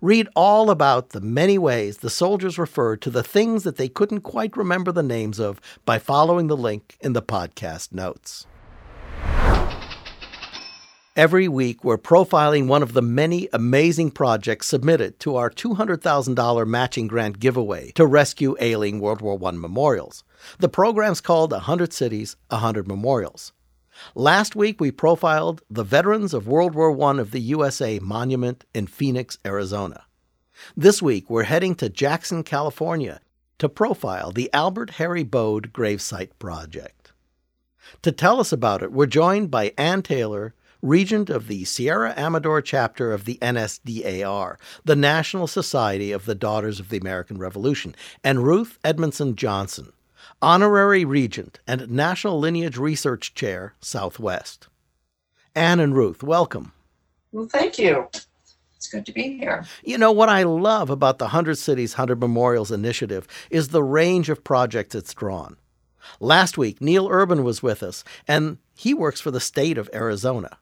Read 0.00 0.28
all 0.34 0.68
about 0.68 1.10
the 1.10 1.20
many 1.20 1.58
ways 1.58 1.98
the 1.98 2.10
soldiers 2.10 2.58
referred 2.58 3.02
to 3.02 3.10
the 3.10 3.22
things 3.22 3.62
that 3.62 3.76
they 3.76 3.88
couldn't 3.88 4.22
quite 4.22 4.56
remember 4.56 4.90
the 4.90 5.02
names 5.04 5.38
of 5.38 5.60
by 5.84 6.00
following 6.00 6.48
the 6.48 6.56
link 6.56 6.96
in 7.00 7.12
the 7.12 7.22
podcast 7.22 7.92
notes. 7.92 8.48
Every 11.18 11.48
week, 11.48 11.82
we're 11.82 11.98
profiling 11.98 12.68
one 12.68 12.80
of 12.80 12.92
the 12.92 13.02
many 13.02 13.48
amazing 13.52 14.12
projects 14.12 14.68
submitted 14.68 15.18
to 15.18 15.34
our 15.34 15.50
$200,000 15.50 16.64
matching 16.68 17.08
grant 17.08 17.40
giveaway 17.40 17.90
to 17.96 18.06
rescue 18.06 18.54
ailing 18.60 19.00
World 19.00 19.20
War 19.20 19.36
I 19.44 19.50
memorials. 19.50 20.22
The 20.60 20.68
program's 20.68 21.20
called 21.20 21.50
100 21.50 21.92
Cities, 21.92 22.36
100 22.50 22.86
Memorials. 22.86 23.52
Last 24.14 24.54
week, 24.54 24.80
we 24.80 24.92
profiled 24.92 25.60
the 25.68 25.82
Veterans 25.82 26.34
of 26.34 26.46
World 26.46 26.76
War 26.76 26.96
I 27.10 27.18
of 27.18 27.32
the 27.32 27.40
USA 27.40 27.98
Monument 27.98 28.64
in 28.72 28.86
Phoenix, 28.86 29.38
Arizona. 29.44 30.04
This 30.76 31.02
week, 31.02 31.28
we're 31.28 31.42
heading 31.42 31.74
to 31.74 31.88
Jackson, 31.88 32.44
California 32.44 33.20
to 33.58 33.68
profile 33.68 34.30
the 34.30 34.48
Albert 34.52 34.90
Harry 34.90 35.24
Bode 35.24 35.72
Gravesite 35.72 36.38
Project. 36.38 37.10
To 38.02 38.12
tell 38.12 38.38
us 38.38 38.52
about 38.52 38.84
it, 38.84 38.92
we're 38.92 39.06
joined 39.06 39.50
by 39.50 39.72
Ann 39.76 40.02
Taylor, 40.02 40.54
Regent 40.82 41.28
of 41.28 41.48
the 41.48 41.64
Sierra 41.64 42.14
Amador 42.16 42.62
chapter 42.62 43.12
of 43.12 43.24
the 43.24 43.36
NSDAR, 43.42 44.56
the 44.84 44.94
National 44.94 45.48
Society 45.48 46.12
of 46.12 46.24
the 46.24 46.36
Daughters 46.36 46.78
of 46.78 46.88
the 46.88 46.98
American 46.98 47.36
Revolution, 47.36 47.96
and 48.22 48.44
Ruth 48.44 48.78
Edmondson 48.84 49.34
Johnson, 49.34 49.92
Honorary 50.40 51.04
Regent 51.04 51.58
and 51.66 51.90
National 51.90 52.38
Lineage 52.38 52.76
Research 52.76 53.34
Chair, 53.34 53.74
Southwest. 53.80 54.68
Anne 55.52 55.80
and 55.80 55.96
Ruth, 55.96 56.22
welcome. 56.22 56.70
Well, 57.32 57.48
thank 57.48 57.76
you. 57.80 58.08
It's 58.76 58.86
good 58.88 59.04
to 59.06 59.12
be 59.12 59.36
here. 59.36 59.64
You 59.82 59.98
know, 59.98 60.12
what 60.12 60.28
I 60.28 60.44
love 60.44 60.90
about 60.90 61.18
the 61.18 61.24
100 61.24 61.58
Cities, 61.58 61.94
100 61.94 62.20
Memorials 62.20 62.70
initiative 62.70 63.26
is 63.50 63.68
the 63.68 63.82
range 63.82 64.28
of 64.28 64.44
projects 64.44 64.94
it's 64.94 65.12
drawn. 65.12 65.56
Last 66.20 66.56
week, 66.56 66.80
Neil 66.80 67.08
Urban 67.10 67.42
was 67.42 67.64
with 67.64 67.82
us, 67.82 68.04
and 68.28 68.58
he 68.76 68.94
works 68.94 69.20
for 69.20 69.32
the 69.32 69.40
state 69.40 69.76
of 69.76 69.90
Arizona. 69.92 70.56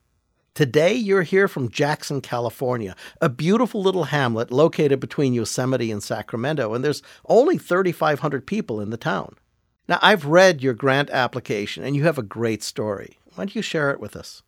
Today, 0.56 0.94
you're 0.94 1.20
here 1.20 1.48
from 1.48 1.68
Jackson, 1.68 2.22
California, 2.22 2.96
a 3.20 3.28
beautiful 3.28 3.82
little 3.82 4.04
hamlet 4.04 4.50
located 4.50 5.00
between 5.00 5.34
Yosemite 5.34 5.92
and 5.92 6.02
Sacramento, 6.02 6.72
and 6.72 6.82
there's 6.82 7.02
only 7.26 7.58
3,500 7.58 8.46
people 8.46 8.80
in 8.80 8.88
the 8.88 8.96
town. 8.96 9.34
Now, 9.86 9.98
I've 10.00 10.24
read 10.24 10.62
your 10.62 10.72
grant 10.72 11.10
application 11.10 11.84
and 11.84 11.94
you 11.94 12.04
have 12.04 12.16
a 12.16 12.22
great 12.22 12.62
story. 12.62 13.18
Why 13.34 13.42
don't 13.42 13.54
you 13.54 13.60
share 13.60 13.90
it 13.90 14.00
with 14.00 14.16
us? 14.16 14.42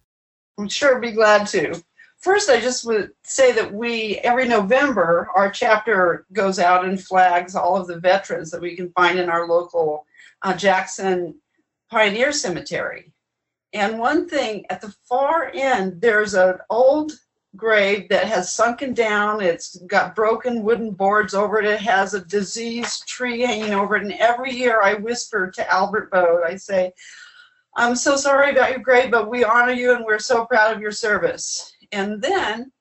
I'm 0.59 0.71
sure 0.71 0.99
be 0.99 1.13
glad 1.13 1.47
to. 1.49 1.79
First, 2.17 2.49
I 2.49 2.59
just 2.59 2.87
would 2.87 3.11
say 3.25 3.53
that 3.53 3.75
we, 3.75 4.17
every 4.25 4.49
November, 4.49 5.29
our 5.37 5.51
chapter 5.51 6.25
goes 6.33 6.59
out 6.59 6.87
and 6.87 6.99
flags 6.99 7.55
all 7.55 7.77
of 7.77 7.87
the 7.87 8.01
veterans 8.01 8.51
that 8.53 8.63
we 8.63 8.77
can 8.77 8.91
find 8.93 9.19
in 9.19 9.29
our 9.29 9.47
local 9.47 10.07
uh, 10.41 10.57
Jackson 10.57 11.35
Pioneer 11.91 12.33
Cemetery. 12.33 13.13
And 13.73 13.99
one 13.99 14.29
thing 14.29 14.65
at 14.71 14.81
the 14.81 14.95
far 15.09 15.51
end, 15.55 16.01
there's 16.01 16.35
an 16.35 16.59
old 16.71 17.13
grave 17.57 18.09
that 18.09 18.27
has 18.27 18.53
sunken 18.53 18.95
down. 18.95 19.41
It's 19.41 19.77
got 19.87 20.15
broken 20.15 20.63
wooden 20.63 20.93
boards 20.93 21.35
over 21.35 21.59
it. 21.59 21.67
It 21.67 21.81
has 21.81 22.15
a 22.15 22.25
diseased 22.25 23.07
tree 23.07 23.41
hanging 23.41 23.75
over 23.75 23.97
it. 23.97 24.03
And 24.03 24.13
every 24.15 24.53
year 24.53 24.81
I 24.83 24.95
whisper 24.95 25.51
to 25.51 25.71
Albert 25.71 26.11
Bode, 26.11 26.43
I 26.47 26.57
say, 26.57 26.93
I'm 27.77 27.95
so 27.95 28.17
sorry 28.17 28.51
about 28.51 28.71
your 28.71 28.81
grave, 28.81 29.11
but 29.11 29.31
we 29.31 29.45
honor 29.45 29.73
you 29.73 29.95
and 29.95 30.05
we're 30.05 30.19
so 30.19 30.47
proud 30.47 30.75
of 30.75 30.81
your 30.81 30.93
service. 30.93 31.73
And 31.93 32.21
then 32.21 32.73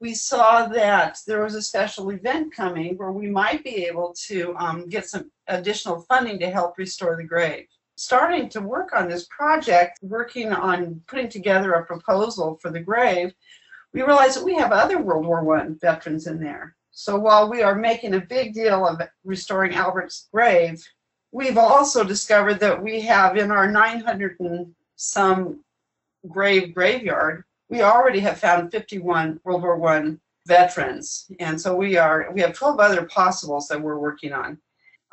we 0.00 0.14
saw 0.14 0.66
that 0.66 1.18
there 1.26 1.42
was 1.42 1.54
a 1.54 1.62
special 1.62 2.10
event 2.10 2.54
coming 2.54 2.96
where 2.96 3.12
we 3.12 3.28
might 3.28 3.64
be 3.64 3.86
able 3.86 4.14
to 4.26 4.54
um, 4.58 4.88
get 4.88 5.06
some 5.06 5.30
additional 5.48 6.02
funding 6.02 6.38
to 6.40 6.50
help 6.50 6.76
restore 6.78 7.16
the 7.16 7.24
grave. 7.24 7.66
Starting 7.96 8.48
to 8.48 8.60
work 8.60 8.90
on 8.94 9.08
this 9.08 9.26
project, 9.26 9.98
working 10.02 10.52
on 10.52 11.00
putting 11.06 11.28
together 11.28 11.72
a 11.74 11.86
proposal 11.86 12.58
for 12.60 12.70
the 12.70 12.80
grave, 12.80 13.32
we 13.92 14.02
realize 14.02 14.34
that 14.34 14.44
we 14.44 14.54
have 14.54 14.72
other 14.72 15.00
World 15.00 15.24
War 15.24 15.56
I 15.56 15.68
veterans 15.80 16.26
in 16.26 16.40
there. 16.40 16.74
So 16.90 17.18
while 17.18 17.48
we 17.48 17.62
are 17.62 17.74
making 17.74 18.14
a 18.14 18.20
big 18.20 18.54
deal 18.54 18.86
of 18.86 19.00
restoring 19.24 19.74
Albert's 19.74 20.28
grave, 20.32 20.84
we've 21.32 21.58
also 21.58 22.04
discovered 22.04 22.60
that 22.60 22.82
we 22.82 23.00
have 23.02 23.36
in 23.36 23.50
our 23.50 23.70
900 23.70 24.36
and 24.40 24.74
some 24.96 25.60
grave 26.28 26.74
graveyard, 26.74 27.44
we 27.68 27.82
already 27.82 28.20
have 28.20 28.38
found 28.38 28.70
51 28.70 29.40
World 29.44 29.62
War 29.62 29.88
I 29.88 30.16
veterans. 30.46 31.30
And 31.40 31.60
so 31.60 31.74
we 31.74 31.96
are 31.96 32.30
we 32.32 32.40
have 32.40 32.54
12 32.54 32.78
other 32.78 33.06
possibles 33.06 33.68
that 33.68 33.80
we're 33.80 33.98
working 33.98 34.32
on. 34.32 34.58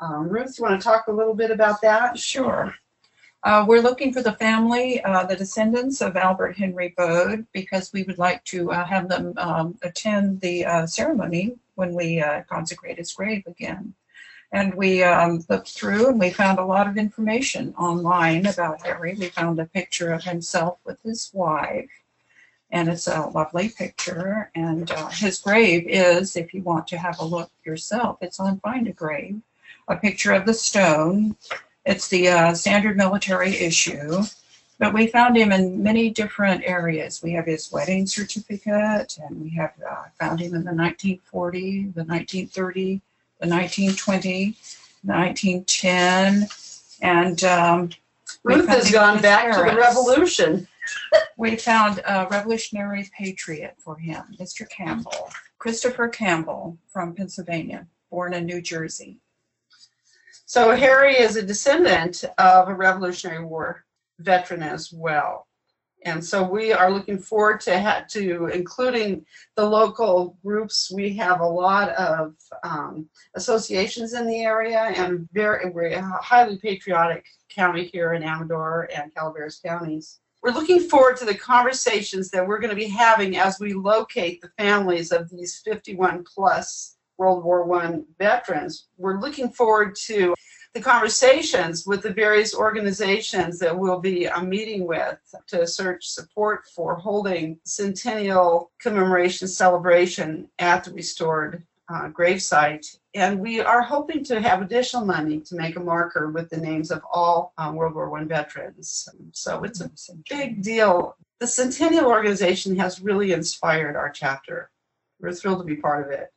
Um, 0.01 0.29
Ruth, 0.29 0.57
you 0.57 0.63
want 0.63 0.81
to 0.81 0.83
talk 0.83 1.05
a 1.07 1.11
little 1.11 1.35
bit 1.35 1.51
about 1.51 1.79
that? 1.81 2.17
Sure. 2.17 2.73
Uh, 3.43 3.63
we're 3.67 3.81
looking 3.81 4.11
for 4.11 4.23
the 4.23 4.31
family, 4.33 4.99
uh, 5.03 5.25
the 5.25 5.35
descendants 5.35 6.01
of 6.01 6.17
Albert 6.17 6.57
Henry 6.57 6.93
Bode, 6.97 7.45
because 7.53 7.93
we 7.93 8.01
would 8.03 8.17
like 8.17 8.43
to 8.45 8.71
uh, 8.71 8.83
have 8.83 9.07
them 9.07 9.33
um, 9.37 9.77
attend 9.83 10.41
the 10.41 10.65
uh, 10.65 10.87
ceremony 10.87 11.55
when 11.75 11.93
we 11.93 12.19
uh, 12.19 12.41
consecrate 12.49 12.97
his 12.97 13.13
grave 13.13 13.43
again. 13.45 13.93
And 14.51 14.73
we 14.73 15.03
um, 15.03 15.45
looked 15.49 15.69
through 15.69 16.09
and 16.09 16.19
we 16.19 16.31
found 16.31 16.57
a 16.57 16.65
lot 16.65 16.87
of 16.87 16.97
information 16.97 17.73
online 17.77 18.47
about 18.47 18.81
Harry. 18.81 19.15
We 19.17 19.27
found 19.27 19.59
a 19.59 19.65
picture 19.65 20.11
of 20.11 20.23
himself 20.23 20.79
with 20.83 20.99
his 21.03 21.29
wife, 21.31 21.89
and 22.71 22.89
it's 22.89 23.07
a 23.07 23.27
lovely 23.27 23.69
picture. 23.69 24.49
And 24.55 24.89
uh, 24.91 25.09
his 25.09 25.37
grave 25.37 25.85
is, 25.87 26.35
if 26.35 26.55
you 26.55 26.63
want 26.63 26.87
to 26.87 26.97
have 26.97 27.19
a 27.19 27.25
look 27.25 27.51
yourself, 27.63 28.17
it's 28.21 28.39
on 28.39 28.59
Find 28.59 28.87
a 28.87 28.91
Grave, 28.93 29.41
a 29.91 29.97
picture 29.97 30.31
of 30.33 30.45
the 30.45 30.53
stone 30.53 31.35
it's 31.85 32.07
the 32.09 32.29
uh, 32.29 32.53
standard 32.53 32.95
military 32.95 33.55
issue, 33.55 34.21
but 34.77 34.93
we 34.93 35.07
found 35.07 35.35
him 35.35 35.51
in 35.51 35.81
many 35.81 36.11
different 36.11 36.63
areas. 36.63 37.23
We 37.23 37.31
have 37.33 37.47
his 37.47 37.71
wedding 37.71 38.05
certificate, 38.05 39.17
and 39.17 39.41
we 39.41 39.49
have 39.51 39.73
uh, 39.89 40.03
found 40.19 40.39
him 40.39 40.53
in 40.53 40.63
the 40.63 40.73
1940, 40.73 41.87
the 41.95 42.03
1930, 42.03 43.01
the 43.39 43.47
1920, 43.47 44.55
the 45.03 45.11
1910, 45.11 46.47
and 47.01 47.43
um, 47.43 47.89
Ruth 48.43 48.67
has 48.67 48.91
gone 48.91 49.21
back 49.21 49.51
to 49.55 49.71
the 49.71 49.75
revolution. 49.75 50.67
we 51.37 51.55
found 51.55 51.99
a 52.05 52.27
revolutionary 52.29 53.09
patriot 53.17 53.75
for 53.79 53.97
him, 53.97 54.23
Mr. 54.39 54.69
Campbell, 54.69 55.31
Christopher 55.57 56.07
Campbell 56.09 56.77
from 56.87 57.15
Pennsylvania. 57.15 57.87
born 58.11 58.33
in 58.35 58.45
New 58.45 58.61
Jersey. 58.61 59.19
So 60.51 60.75
Harry 60.75 61.15
is 61.17 61.37
a 61.37 61.41
descendant 61.41 62.25
of 62.37 62.67
a 62.67 62.75
Revolutionary 62.75 63.41
War 63.41 63.85
veteran 64.19 64.61
as 64.61 64.91
well. 64.91 65.47
And 66.03 66.21
so 66.21 66.43
we 66.43 66.73
are 66.73 66.91
looking 66.91 67.19
forward 67.19 67.61
to 67.61 67.81
ha- 67.81 68.03
to 68.09 68.47
including 68.47 69.25
the 69.55 69.63
local 69.63 70.37
groups. 70.43 70.91
We 70.93 71.15
have 71.15 71.39
a 71.39 71.47
lot 71.47 71.91
of 71.91 72.35
um, 72.65 73.07
associations 73.33 74.11
in 74.11 74.27
the 74.27 74.41
area, 74.41 74.91
and 74.93 75.25
very 75.31 75.69
we're 75.69 75.93
a 75.93 76.01
highly 76.21 76.57
patriotic 76.57 77.25
county 77.47 77.85
here 77.85 78.11
in 78.11 78.21
Amador 78.21 78.89
and 78.93 79.15
Calaveras 79.15 79.61
counties. 79.65 80.19
We're 80.43 80.51
looking 80.51 80.81
forward 80.81 81.15
to 81.19 81.25
the 81.25 81.33
conversations 81.33 82.29
that 82.31 82.45
we're 82.45 82.59
going 82.59 82.75
to 82.75 82.75
be 82.75 82.89
having 82.89 83.37
as 83.37 83.57
we 83.61 83.71
locate 83.71 84.41
the 84.41 84.51
families 84.57 85.13
of 85.13 85.29
these 85.29 85.61
51 85.63 86.25
plus 86.25 86.97
World 87.21 87.43
War 87.43 87.63
One 87.63 88.03
veterans. 88.17 88.87
We're 88.97 89.19
looking 89.19 89.49
forward 89.49 89.95
to 90.07 90.33
the 90.73 90.81
conversations 90.81 91.85
with 91.85 92.01
the 92.01 92.11
various 92.11 92.55
organizations 92.55 93.59
that 93.59 93.77
we'll 93.77 93.99
be 93.99 94.27
uh, 94.27 94.41
meeting 94.41 94.87
with 94.87 95.19
to 95.45 95.67
search 95.67 96.07
support 96.07 96.65
for 96.75 96.95
holding 96.95 97.59
centennial 97.63 98.71
commemoration 98.81 99.47
celebration 99.47 100.49
at 100.57 100.83
the 100.83 100.91
restored 100.93 101.63
uh, 101.93 102.09
gravesite. 102.09 102.87
And 103.13 103.39
we 103.39 103.59
are 103.59 103.83
hoping 103.83 104.23
to 104.23 104.41
have 104.41 104.63
additional 104.63 105.05
money 105.05 105.41
to 105.41 105.55
make 105.55 105.75
a 105.75 105.79
marker 105.79 106.31
with 106.31 106.49
the 106.49 106.57
names 106.57 106.89
of 106.89 107.03
all 107.13 107.53
uh, 107.59 107.71
World 107.75 107.93
War 107.93 108.17
I 108.17 108.23
veterans. 108.23 109.07
So 109.33 109.63
it's 109.63 109.81
a 109.81 109.91
big 110.27 110.63
deal. 110.63 111.15
The 111.39 111.45
Centennial 111.45 112.07
organization 112.07 112.75
has 112.77 112.99
really 112.99 113.33
inspired 113.33 113.95
our 113.95 114.09
chapter. 114.09 114.71
We're 115.19 115.33
thrilled 115.33 115.59
to 115.59 115.65
be 115.65 115.75
part 115.75 116.07
of 116.07 116.11
it. 116.19 116.31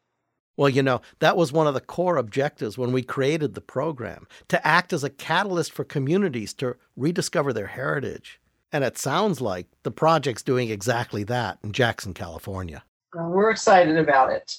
Well, 0.57 0.69
you 0.69 0.83
know, 0.83 1.01
that 1.19 1.37
was 1.37 1.53
one 1.53 1.67
of 1.67 1.75
the 1.75 1.81
core 1.81 2.17
objectives 2.17 2.79
when 2.79 2.93
we 2.93 3.03
created 3.03 3.55
the 3.55 3.61
program 3.61 4.29
to 4.49 4.65
act 4.67 4.93
as 4.93 5.03
a 5.03 5.11
catalyst 5.11 5.73
for 5.73 5.85
communities 5.85 6.55
to 6.55 6.77
rediscover 6.97 7.53
their 7.53 7.67
heritage. 7.67 8.41
And 8.71 8.85
it 8.85 8.99
sounds 8.99 9.41
like 9.41 9.67
the 9.83 9.91
project's 9.91 10.43
doing 10.43 10.71
exactly 10.71 11.25
that 11.25 11.59
in 11.63 11.73
Jackson, 11.73 12.15
California. 12.15 12.85
We're 13.15 13.51
excited 13.51 13.97
about 13.97 14.33
it. 14.33 14.59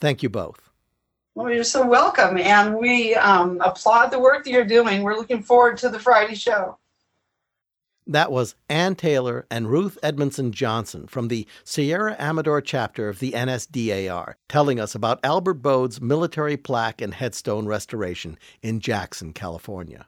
Thank 0.00 0.22
you 0.22 0.28
both. 0.28 0.70
Well, 1.34 1.52
you're 1.52 1.64
so 1.64 1.84
welcome. 1.84 2.38
And 2.38 2.76
we 2.76 3.14
um, 3.16 3.60
applaud 3.60 4.08
the 4.10 4.20
work 4.20 4.44
that 4.44 4.50
you're 4.50 4.64
doing. 4.64 5.02
We're 5.02 5.16
looking 5.16 5.42
forward 5.42 5.76
to 5.78 5.88
the 5.88 5.98
Friday 5.98 6.34
show. 6.34 6.78
That 8.06 8.30
was 8.30 8.54
Ann 8.68 8.96
Taylor 8.96 9.46
and 9.50 9.70
Ruth 9.70 9.96
Edmondson 10.02 10.52
Johnson 10.52 11.06
from 11.06 11.28
the 11.28 11.46
Sierra 11.64 12.14
Amador 12.18 12.60
chapter 12.60 13.08
of 13.08 13.18
the 13.18 13.32
NSDAR 13.32 14.34
telling 14.46 14.78
us 14.78 14.94
about 14.94 15.24
Albert 15.24 15.54
Bode's 15.54 16.02
military 16.02 16.58
plaque 16.58 17.00
and 17.00 17.14
headstone 17.14 17.66
restoration 17.66 18.38
in 18.60 18.80
Jackson, 18.80 19.32
California. 19.32 20.06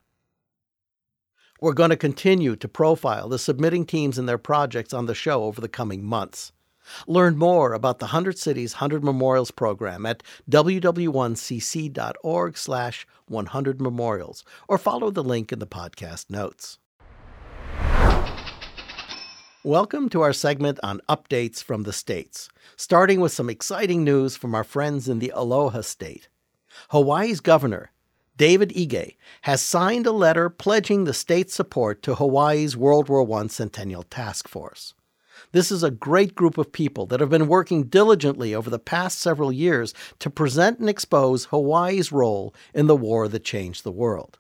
We're 1.59 1.73
going 1.73 1.89
to 1.89 1.97
continue 1.97 2.55
to 2.57 2.69
profile 2.69 3.31
the 3.31 3.39
submitting 3.39 3.87
teams 3.87 4.19
and 4.19 4.29
their 4.29 4.37
projects 4.37 4.93
on 4.93 5.07
the 5.07 5.15
show 5.15 5.45
over 5.45 5.63
the 5.63 5.69
coming 5.69 6.05
months. 6.05 6.53
Learn 7.07 7.39
more 7.39 7.73
about 7.73 7.99
the 7.99 8.07
100 8.07 8.39
Cities 8.39 8.75
100 8.75 9.03
Memorials 9.03 9.51
program 9.51 10.05
at 10.05 10.23
ww1cc.org 10.51 12.59
slash 12.59 13.07
100 13.29 13.81
memorials 13.81 14.45
or 14.69 14.77
follow 14.77 15.11
the 15.11 15.25
link 15.25 15.51
in 15.51 15.61
the 15.61 15.67
podcast 15.67 16.29
notes. 16.29 16.79
Welcome 19.67 20.11
to 20.11 20.21
our 20.21 20.33
segment 20.33 20.79
on 20.85 21.01
updates 21.09 21.61
from 21.61 21.83
the 21.83 21.93
states, 21.93 22.49
starting 22.77 23.19
with 23.19 23.33
some 23.33 23.51
exciting 23.51 24.05
news 24.05 24.37
from 24.37 24.55
our 24.55 24.63
friends 24.63 25.09
in 25.09 25.19
the 25.19 25.33
Aloha 25.35 25.81
State. 25.81 26.29
Hawaii's 26.91 27.41
governor, 27.41 27.91
David 28.37 28.71
Ige, 28.77 29.17
has 29.41 29.61
signed 29.61 30.07
a 30.07 30.13
letter 30.13 30.49
pledging 30.49 31.03
the 31.03 31.13
state's 31.13 31.53
support 31.53 32.01
to 32.05 32.15
Hawaii's 32.15 32.77
World 32.77 33.09
War 33.09 33.29
I 33.41 33.49
Centennial 33.49 34.05
Task 34.05 34.47
Force. 34.47 34.95
This 35.51 35.73
is 35.73 35.83
a 35.83 35.91
great 35.91 36.37
group 36.37 36.59
of 36.59 36.71
people 36.71 37.07
that 37.07 37.19
have 37.19 37.31
been 37.31 37.49
working 37.49 37.89
diligently 37.89 38.55
over 38.55 38.71
the 38.71 38.79
past 38.79 39.19
several 39.19 39.51
years 39.51 39.93
to 40.21 40.31
present 40.31 40.79
and 40.79 40.89
expose 40.89 41.47
Hawaii's 41.47 42.13
role 42.13 42.55
in 42.73 42.87
the 42.87 42.95
war 42.95 43.27
that 43.27 43.43
changed 43.43 43.83
the 43.83 43.91
world. 43.91 44.39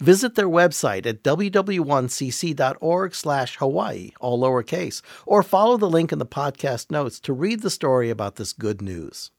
Visit 0.00 0.34
their 0.34 0.48
website 0.48 1.06
at 1.06 1.22
ww1cc.org 1.22 3.14
slash 3.14 3.56
Hawaii, 3.56 4.12
all 4.20 4.40
lowercase, 4.40 5.02
or 5.26 5.42
follow 5.42 5.76
the 5.76 5.90
link 5.90 6.12
in 6.12 6.18
the 6.18 6.26
podcast 6.26 6.90
notes 6.90 7.20
to 7.20 7.32
read 7.32 7.62
the 7.62 7.70
story 7.70 8.10
about 8.10 8.36
this 8.36 8.52
good 8.52 8.82
news. 8.82 9.30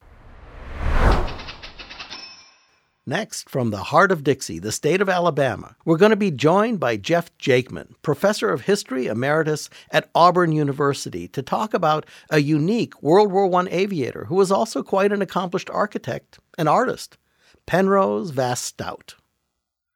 Next, 3.05 3.49
from 3.49 3.71
the 3.71 3.83
heart 3.83 4.13
of 4.13 4.23
Dixie, 4.23 4.59
the 4.59 4.71
state 4.71 5.01
of 5.01 5.09
Alabama, 5.09 5.75
we're 5.83 5.97
going 5.97 6.11
to 6.11 6.15
be 6.15 6.31
joined 6.31 6.79
by 6.79 6.95
Jeff 6.95 7.37
Jakeman, 7.37 7.95
professor 8.01 8.49
of 8.49 8.61
history 8.61 9.07
emeritus 9.07 9.69
at 9.91 10.09
Auburn 10.15 10.53
University, 10.53 11.27
to 11.27 11.41
talk 11.41 11.73
about 11.73 12.05
a 12.29 12.39
unique 12.39 13.03
World 13.03 13.29
War 13.29 13.53
I 13.53 13.67
aviator 13.69 14.25
who 14.25 14.35
was 14.35 14.53
also 14.53 14.83
quite 14.83 15.11
an 15.11 15.21
accomplished 15.21 15.69
architect 15.69 16.39
and 16.57 16.69
artist, 16.69 17.17
Penrose 17.65 18.29
Vass 18.29 18.61
Stout. 18.61 19.15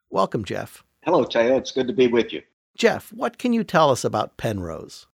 Welcome, 0.10 0.46
Jeff. 0.46 0.84
Hello, 1.04 1.26
Taya. 1.26 1.58
It's 1.58 1.72
good 1.72 1.88
to 1.88 1.94
be 1.94 2.08
with 2.08 2.32
you. 2.34 2.42
Jeff, 2.78 3.12
what 3.12 3.38
can 3.38 3.54
you 3.54 3.64
tell 3.64 3.90
us 3.90 4.04
about 4.04 4.38
Penrose? 4.38 5.08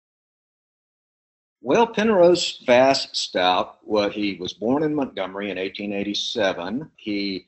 Well, 1.61 1.87
Penrose 1.87 2.61
Vass 2.65 3.07
Stout, 3.13 3.77
well, 3.83 4.09
he 4.09 4.35
was 4.35 4.51
born 4.51 4.83
in 4.83 4.93
Montgomery 4.93 5.49
in 5.49 5.57
1887. 5.57 6.91
He 6.97 7.45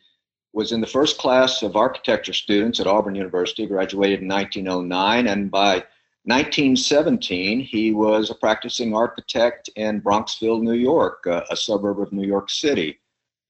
was 0.53 0.71
in 0.71 0.79
the 0.79 0.87
first 0.87 1.17
class 1.17 1.61
of 1.63 1.75
architecture 1.75 2.31
students 2.31 2.79
at 2.79 2.87
Auburn 2.87 3.15
University, 3.15 3.65
graduated 3.65 4.21
in 4.21 4.29
1909, 4.29 5.27
and 5.27 5.51
by 5.51 5.83
1917, 6.27 7.59
he 7.59 7.91
was 7.91 8.31
a 8.31 8.35
practicing 8.35 8.95
architect 8.95 9.69
in 9.75 10.01
Bronxville, 10.01 10.61
New 10.61 10.73
York, 10.73 11.27
uh, 11.27 11.43
a 11.51 11.55
suburb 11.55 11.99
of 11.99 12.11
New 12.11 12.25
York 12.25 12.49
City. 12.49 12.97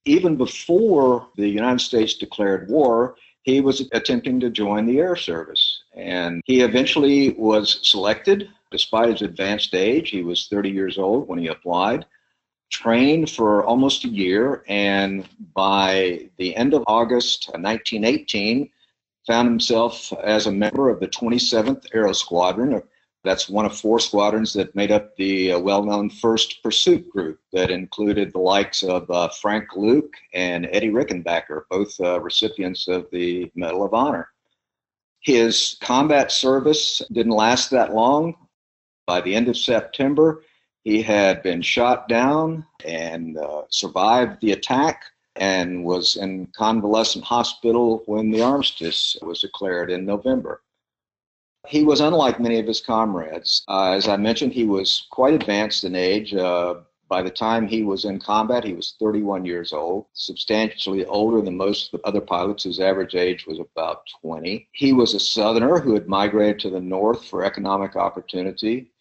Even 0.03 0.35
before 0.35 1.29
the 1.37 1.47
United 1.47 1.79
States 1.79 2.15
declared 2.15 2.69
war, 2.69 3.15
he 3.45 3.61
was 3.61 3.87
attempting 3.93 4.39
to 4.41 4.49
join 4.49 4.85
the 4.85 4.99
Air 4.99 5.15
Service. 5.15 5.83
And 5.95 6.41
he 6.45 6.61
eventually 6.61 7.31
was 7.31 7.79
selected 7.87 8.49
despite 8.71 9.09
his 9.09 9.21
advanced 9.21 9.73
age. 9.73 10.09
He 10.09 10.23
was 10.23 10.47
30 10.47 10.69
years 10.69 10.97
old 10.97 11.27
when 11.27 11.39
he 11.39 11.47
applied 11.47 12.05
trained 12.71 13.29
for 13.29 13.63
almost 13.63 14.05
a 14.05 14.09
year, 14.09 14.63
and 14.67 15.27
by 15.53 16.29
the 16.37 16.55
end 16.55 16.73
of 16.73 16.83
August 16.87 17.47
1918, 17.53 18.69
found 19.27 19.47
himself 19.47 20.11
as 20.23 20.47
a 20.47 20.51
member 20.51 20.89
of 20.89 20.99
the 20.99 21.07
27th 21.07 21.85
Aero 21.93 22.11
Squadron. 22.11 22.81
That's 23.25 23.49
one 23.49 23.65
of 23.65 23.75
four 23.75 23.99
squadrons 23.99 24.53
that 24.53 24.75
made 24.75 24.91
up 24.91 25.15
the 25.15 25.53
uh, 25.53 25.59
well 25.59 25.83
known 25.83 26.11
First 26.11 26.61
Pursuit 26.61 27.09
Group 27.09 27.39
that 27.51 27.71
included 27.71 28.31
the 28.31 28.39
likes 28.39 28.83
of 28.83 29.09
uh, 29.09 29.29
Frank 29.29 29.75
Luke 29.75 30.13
and 30.33 30.69
Eddie 30.71 30.91
Rickenbacker, 30.91 31.63
both 31.71 31.99
uh, 31.99 32.21
recipients 32.21 32.87
of 32.87 33.07
the 33.11 33.51
Medal 33.55 33.83
of 33.83 33.95
Honor. 33.95 34.29
His 35.21 35.75
combat 35.81 36.31
service 36.31 37.01
didn't 37.11 37.31
last 37.31 37.71
that 37.71 37.95
long. 37.95 38.35
By 39.07 39.21
the 39.21 39.33
end 39.35 39.47
of 39.47 39.57
September, 39.57 40.43
he 40.83 41.01
had 41.01 41.41
been 41.41 41.63
shot 41.63 42.07
down 42.07 42.63
and 42.85 43.39
uh, 43.39 43.63
survived 43.69 44.39
the 44.41 44.51
attack 44.51 45.03
and 45.35 45.83
was 45.83 46.15
in 46.15 46.47
convalescent 46.55 47.25
hospital 47.25 48.03
when 48.05 48.29
the 48.29 48.43
armistice 48.43 49.17
was 49.23 49.41
declared 49.41 49.89
in 49.89 50.05
November. 50.05 50.61
He 51.67 51.83
was 51.83 51.99
unlike 51.99 52.39
many 52.39 52.59
of 52.59 52.67
his 52.67 52.81
comrades. 52.81 53.63
Uh, 53.67 53.91
as 53.91 54.07
I 54.07 54.17
mentioned, 54.17 54.53
he 54.53 54.65
was 54.65 55.07
quite 55.11 55.33
advanced 55.33 55.83
in 55.83 55.95
age. 55.95 56.33
Uh, 56.33 56.75
by 57.07 57.21
the 57.21 57.29
time 57.29 57.67
he 57.67 57.83
was 57.83 58.05
in 58.05 58.19
combat, 58.19 58.63
he 58.63 58.73
was 58.73 58.95
31 58.99 59.45
years 59.45 59.73
old, 59.73 60.07
substantially 60.13 61.05
older 61.05 61.41
than 61.41 61.55
most 61.55 61.93
of 61.93 62.01
the 62.01 62.07
other 62.07 62.21
pilots 62.21 62.63
whose 62.63 62.79
average 62.79 63.15
age 63.15 63.45
was 63.45 63.59
about 63.59 64.01
20. 64.21 64.67
He 64.71 64.91
was 64.91 65.13
a 65.13 65.19
Southerner 65.19 65.79
who 65.79 65.93
had 65.93 66.07
migrated 66.07 66.59
to 66.61 66.69
the 66.71 66.81
North 66.81 67.25
for 67.25 67.45
economic 67.45 67.95
opportunity 67.95 68.91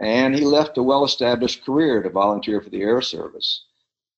and 0.00 0.34
he 0.34 0.44
left 0.44 0.78
a 0.78 0.82
well 0.82 1.04
established 1.04 1.64
career 1.64 2.02
to 2.02 2.10
volunteer 2.10 2.60
for 2.60 2.70
the 2.70 2.82
Air 2.82 3.00
Service. 3.00 3.64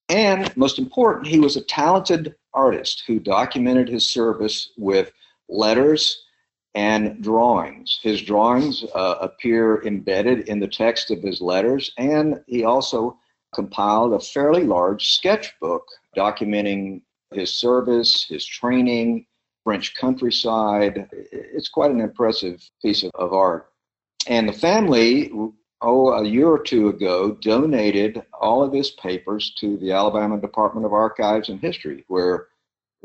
And 0.08 0.54
most 0.56 0.78
important, 0.78 1.26
he 1.26 1.38
was 1.38 1.56
a 1.56 1.62
talented 1.62 2.34
artist 2.54 3.04
who 3.06 3.20
documented 3.20 3.88
his 3.88 4.08
service 4.08 4.70
with 4.76 5.12
letters 5.48 6.24
and 6.78 7.20
drawings. 7.20 7.98
His 8.04 8.22
drawings 8.22 8.84
uh, 8.94 9.16
appear 9.20 9.82
embedded 9.84 10.48
in 10.48 10.60
the 10.60 10.68
text 10.68 11.10
of 11.10 11.20
his 11.20 11.40
letters, 11.40 11.92
and 11.98 12.40
he 12.46 12.62
also 12.62 13.18
compiled 13.52 14.12
a 14.12 14.20
fairly 14.20 14.62
large 14.62 15.12
sketchbook 15.14 15.84
documenting 16.16 17.02
his 17.32 17.52
service, 17.52 18.24
his 18.28 18.46
training, 18.46 19.26
French 19.64 19.96
countryside. 19.96 21.08
It's 21.32 21.68
quite 21.68 21.90
an 21.90 22.00
impressive 22.00 22.62
piece 22.80 23.02
of, 23.02 23.10
of 23.16 23.32
art. 23.32 23.72
And 24.28 24.48
the 24.48 24.52
family 24.52 25.32
oh, 25.80 26.12
a 26.12 26.24
year 26.24 26.48
or 26.48 26.62
two 26.62 26.88
ago, 26.88 27.32
donated 27.40 28.22
all 28.40 28.62
of 28.62 28.72
his 28.72 28.90
papers 28.92 29.52
to 29.58 29.76
the 29.78 29.92
Alabama 29.92 30.40
Department 30.40 30.86
of 30.86 30.92
Archives 30.92 31.48
and 31.48 31.60
History, 31.60 32.04
where 32.08 32.46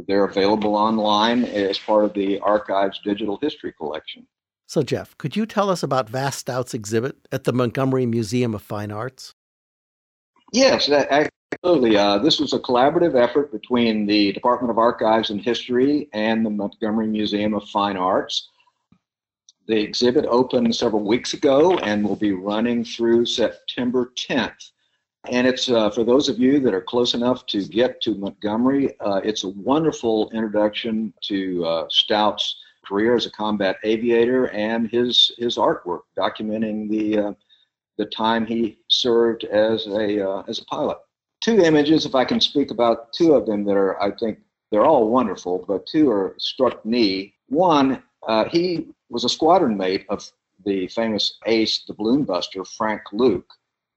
they're 0.07 0.25
available 0.25 0.75
online 0.75 1.45
as 1.45 1.77
part 1.77 2.05
of 2.05 2.13
the 2.13 2.39
Archives 2.39 2.99
Digital 3.03 3.37
History 3.41 3.73
Collection. 3.73 4.25
So, 4.65 4.81
Jeff, 4.81 5.17
could 5.17 5.35
you 5.35 5.45
tell 5.45 5.69
us 5.69 5.83
about 5.83 6.09
Vass 6.09 6.37
Stout's 6.37 6.73
exhibit 6.73 7.15
at 7.31 7.43
the 7.43 7.53
Montgomery 7.53 8.05
Museum 8.05 8.55
of 8.55 8.61
Fine 8.61 8.91
Arts? 8.91 9.35
Yes, 10.51 10.89
absolutely. 10.89 11.97
Uh, 11.97 12.17
this 12.19 12.39
was 12.39 12.53
a 12.53 12.59
collaborative 12.59 13.15
effort 13.15 13.51
between 13.51 14.05
the 14.05 14.31
Department 14.33 14.71
of 14.71 14.77
Archives 14.77 15.29
and 15.29 15.41
History 15.41 16.09
and 16.13 16.45
the 16.45 16.49
Montgomery 16.49 17.07
Museum 17.07 17.53
of 17.53 17.67
Fine 17.69 17.97
Arts. 17.97 18.49
The 19.67 19.79
exhibit 19.79 20.25
opened 20.25 20.75
several 20.75 21.03
weeks 21.03 21.33
ago 21.33 21.77
and 21.79 22.03
will 22.03 22.15
be 22.15 22.33
running 22.33 22.83
through 22.83 23.25
September 23.25 24.11
10th. 24.17 24.71
And 25.29 25.47
it's 25.47 25.69
uh, 25.69 25.89
for 25.89 26.03
those 26.03 26.27
of 26.27 26.37
you 26.37 26.59
that 26.59 26.73
are 26.73 26.81
close 26.81 27.13
enough 27.13 27.45
to 27.47 27.65
get 27.65 28.01
to 28.01 28.15
Montgomery, 28.15 28.99
uh, 28.99 29.21
it's 29.23 29.45
a 29.45 29.49
wonderful 29.49 30.29
introduction 30.31 31.13
to 31.21 31.65
uh, 31.65 31.85
Stout's 31.89 32.57
career 32.85 33.15
as 33.15 33.25
a 33.25 33.31
combat 33.31 33.77
aviator 33.83 34.49
and 34.49 34.89
his 34.89 35.31
his 35.37 35.55
artwork 35.55 36.01
documenting 36.17 36.89
the 36.89 37.17
uh, 37.17 37.33
the 37.97 38.05
time 38.05 38.45
he 38.45 38.77
served 38.89 39.45
as 39.45 39.87
a 39.87 40.27
uh, 40.27 40.43
as 40.49 40.59
a 40.59 40.65
pilot. 40.65 40.97
Two 41.39 41.59
images, 41.61 42.05
if 42.05 42.15
I 42.15 42.25
can 42.25 42.41
speak 42.41 42.71
about 42.71 43.13
two 43.13 43.33
of 43.33 43.45
them 43.45 43.63
that 43.65 43.77
are, 43.77 44.01
I 44.01 44.11
think 44.11 44.39
they're 44.71 44.85
all 44.85 45.09
wonderful, 45.09 45.63
but 45.67 45.85
two 45.85 46.09
are 46.09 46.35
struck 46.39 46.85
me. 46.85 47.35
One, 47.47 48.01
uh, 48.27 48.45
he 48.45 48.87
was 49.09 49.23
a 49.23 49.29
squadron 49.29 49.77
mate 49.77 50.05
of 50.09 50.29
the 50.65 50.87
famous 50.87 51.37
ace, 51.45 51.83
the 51.85 51.93
balloon 51.93 52.23
buster, 52.23 52.63
Frank 52.65 53.01
Luke. 53.11 53.53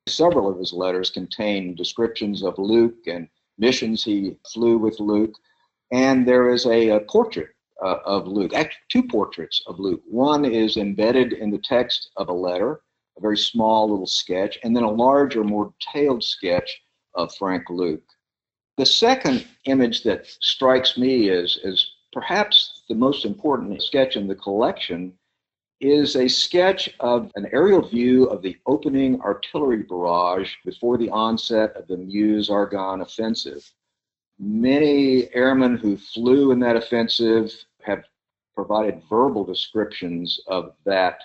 Several 0.08 0.48
of 0.48 0.58
his 0.58 0.72
letters 0.72 1.10
contain 1.10 1.74
descriptions 1.74 2.42
of 2.42 2.58
Luke 2.58 3.06
and 3.06 3.28
missions 3.58 4.04
he 4.04 4.36
flew 4.52 4.78
with 4.78 5.00
Luke. 5.00 5.34
And 5.90 6.26
there 6.26 6.48
is 6.50 6.66
a, 6.66 6.90
a 6.90 7.00
portrait 7.00 7.50
uh, 7.82 7.98
of 8.04 8.26
Luke, 8.26 8.54
actually, 8.54 8.82
two 8.88 9.02
portraits 9.02 9.62
of 9.66 9.78
Luke. 9.78 10.02
One 10.06 10.44
is 10.44 10.76
embedded 10.76 11.32
in 11.32 11.50
the 11.50 11.58
text 11.58 12.10
of 12.16 12.28
a 12.28 12.32
letter, 12.32 12.80
a 13.18 13.20
very 13.20 13.36
small 13.36 13.90
little 13.90 14.06
sketch, 14.06 14.58
and 14.62 14.74
then 14.74 14.84
a 14.84 14.90
larger, 14.90 15.42
more 15.44 15.72
detailed 15.80 16.22
sketch 16.22 16.82
of 17.14 17.34
Frank 17.34 17.68
Luke. 17.68 18.04
The 18.76 18.86
second 18.86 19.46
image 19.64 20.02
that 20.04 20.26
strikes 20.40 20.96
me 20.96 21.30
is, 21.30 21.58
is 21.64 21.92
perhaps 22.12 22.82
the 22.88 22.94
most 22.94 23.24
important 23.24 23.82
sketch 23.82 24.16
in 24.16 24.26
the 24.26 24.34
collection 24.34 25.12
is 25.80 26.16
a 26.16 26.28
sketch 26.28 26.94
of 27.00 27.30
an 27.36 27.48
aerial 27.52 27.86
view 27.86 28.24
of 28.24 28.42
the 28.42 28.56
opening 28.66 29.20
artillery 29.20 29.82
barrage 29.82 30.54
before 30.64 30.96
the 30.96 31.10
onset 31.10 31.74
of 31.76 31.86
the 31.86 31.96
Meuse 31.96 32.48
Argonne 32.48 33.02
offensive. 33.02 33.70
Many 34.38 35.32
airmen 35.34 35.76
who 35.76 35.96
flew 35.96 36.50
in 36.50 36.60
that 36.60 36.76
offensive 36.76 37.52
have 37.82 38.04
provided 38.54 39.02
verbal 39.08 39.44
descriptions 39.44 40.40
of 40.46 40.72
that 40.84 41.20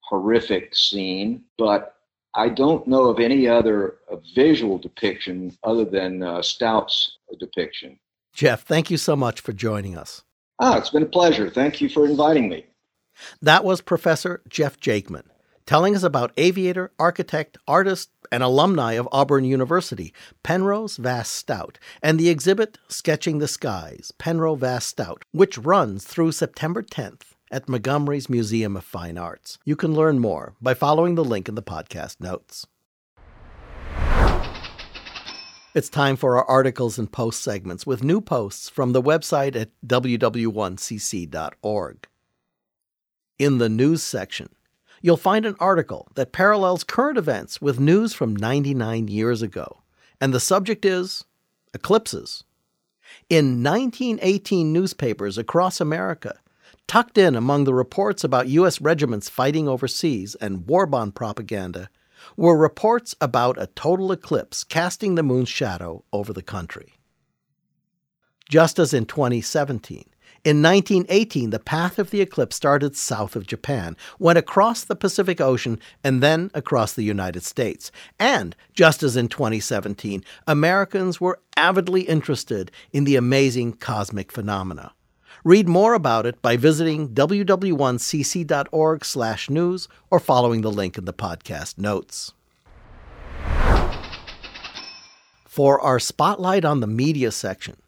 horrific 0.00 0.74
scene, 0.74 1.44
but 1.58 1.96
I 2.34 2.48
don't 2.48 2.86
know 2.86 3.04
of 3.04 3.18
any 3.18 3.48
other 3.48 3.96
uh, 4.10 4.16
visual 4.34 4.78
depiction 4.78 5.56
other 5.64 5.84
than 5.84 6.22
uh, 6.22 6.42
Stout's 6.42 7.18
depiction. 7.40 7.98
Jeff, 8.32 8.64
thank 8.64 8.90
you 8.90 8.98
so 8.98 9.16
much 9.16 9.40
for 9.40 9.52
joining 9.52 9.96
us. 9.96 10.22
Ah, 10.60 10.76
it's 10.78 10.90
been 10.90 11.02
a 11.02 11.06
pleasure. 11.06 11.50
Thank 11.50 11.80
you 11.80 11.88
for 11.88 12.06
inviting 12.06 12.48
me. 12.48 12.66
That 13.40 13.64
was 13.64 13.80
Professor 13.80 14.42
Jeff 14.48 14.80
Jakeman 14.80 15.28
telling 15.66 15.94
us 15.96 16.04
about 16.04 16.32
aviator, 16.36 16.92
architect, 16.98 17.56
artist, 17.66 18.10
and 18.32 18.42
alumni 18.42 18.94
of 18.94 19.08
Auburn 19.12 19.44
University, 19.44 20.14
Penrose 20.42 20.96
Vass 20.96 21.28
Stout, 21.28 21.78
and 22.02 22.18
the 22.18 22.30
exhibit 22.30 22.78
Sketching 22.88 23.38
the 23.38 23.46
Skies, 23.48 24.12
Penrose 24.18 24.60
Vass 24.60 24.86
Stout, 24.86 25.24
which 25.32 25.58
runs 25.58 26.04
through 26.04 26.32
September 26.32 26.82
10th 26.82 27.34
at 27.50 27.68
Montgomery's 27.68 28.30
Museum 28.30 28.76
of 28.76 28.84
Fine 28.84 29.18
Arts. 29.18 29.58
You 29.64 29.76
can 29.76 29.94
learn 29.94 30.18
more 30.18 30.54
by 30.60 30.74
following 30.74 31.14
the 31.14 31.24
link 31.24 31.48
in 31.48 31.54
the 31.54 31.62
podcast 31.62 32.20
notes. 32.20 32.66
It's 35.74 35.88
time 35.90 36.16
for 36.16 36.38
our 36.38 36.44
articles 36.44 36.98
and 36.98 37.12
post 37.12 37.42
segments 37.42 37.86
with 37.86 38.02
new 38.02 38.22
posts 38.22 38.70
from 38.70 38.92
the 38.92 39.02
website 39.02 39.54
at 39.54 39.68
ww1cc.org. 39.86 42.08
In 43.38 43.58
the 43.58 43.68
news 43.68 44.02
section, 44.02 44.48
you'll 45.02 45.18
find 45.18 45.44
an 45.44 45.56
article 45.60 46.08
that 46.14 46.32
parallels 46.32 46.84
current 46.84 47.18
events 47.18 47.60
with 47.60 47.78
news 47.78 48.14
from 48.14 48.34
99 48.34 49.08
years 49.08 49.42
ago, 49.42 49.82
and 50.20 50.32
the 50.32 50.40
subject 50.40 50.86
is 50.86 51.24
eclipses. 51.74 52.44
In 53.28 53.62
1918 53.62 54.72
newspapers 54.72 55.36
across 55.36 55.82
America, 55.82 56.38
tucked 56.86 57.18
in 57.18 57.36
among 57.36 57.64
the 57.64 57.74
reports 57.74 58.24
about 58.24 58.48
U.S. 58.48 58.80
regiments 58.80 59.28
fighting 59.28 59.68
overseas 59.68 60.34
and 60.36 60.66
war 60.66 60.86
bond 60.86 61.14
propaganda, 61.14 61.90
were 62.38 62.56
reports 62.56 63.14
about 63.20 63.60
a 63.60 63.66
total 63.68 64.12
eclipse 64.12 64.64
casting 64.64 65.14
the 65.14 65.22
moon's 65.22 65.50
shadow 65.50 66.04
over 66.10 66.32
the 66.32 66.42
country. 66.42 66.94
Just 68.48 68.78
as 68.78 68.94
in 68.94 69.04
2017, 69.04 70.04
in 70.46 70.62
1918, 70.62 71.50
the 71.50 71.58
path 71.58 71.98
of 71.98 72.10
the 72.10 72.20
eclipse 72.20 72.54
started 72.54 72.94
south 72.94 73.34
of 73.34 73.48
Japan, 73.48 73.96
went 74.20 74.38
across 74.38 74.84
the 74.84 74.94
Pacific 74.94 75.40
Ocean, 75.40 75.80
and 76.04 76.22
then 76.22 76.52
across 76.54 76.92
the 76.92 77.02
United 77.02 77.42
States. 77.42 77.90
And, 78.20 78.54
just 78.72 79.02
as 79.02 79.16
in 79.16 79.26
2017, 79.26 80.22
Americans 80.46 81.20
were 81.20 81.40
avidly 81.56 82.02
interested 82.02 82.70
in 82.92 83.02
the 83.02 83.16
amazing 83.16 83.72
cosmic 83.72 84.30
phenomena. 84.30 84.92
Read 85.42 85.66
more 85.66 85.94
about 85.94 86.26
it 86.26 86.40
by 86.42 86.56
visiting 86.56 87.08
ww1cc.org/news 87.08 89.88
or 90.10 90.20
following 90.20 90.60
the 90.60 90.70
link 90.70 90.96
in 90.96 91.06
the 91.06 91.12
podcast 91.12 91.76
notes. 91.76 92.34
For 95.44 95.80
our 95.80 95.98
spotlight 95.98 96.64
on 96.64 96.78
the 96.78 96.86
media 96.86 97.32
section, 97.32 97.78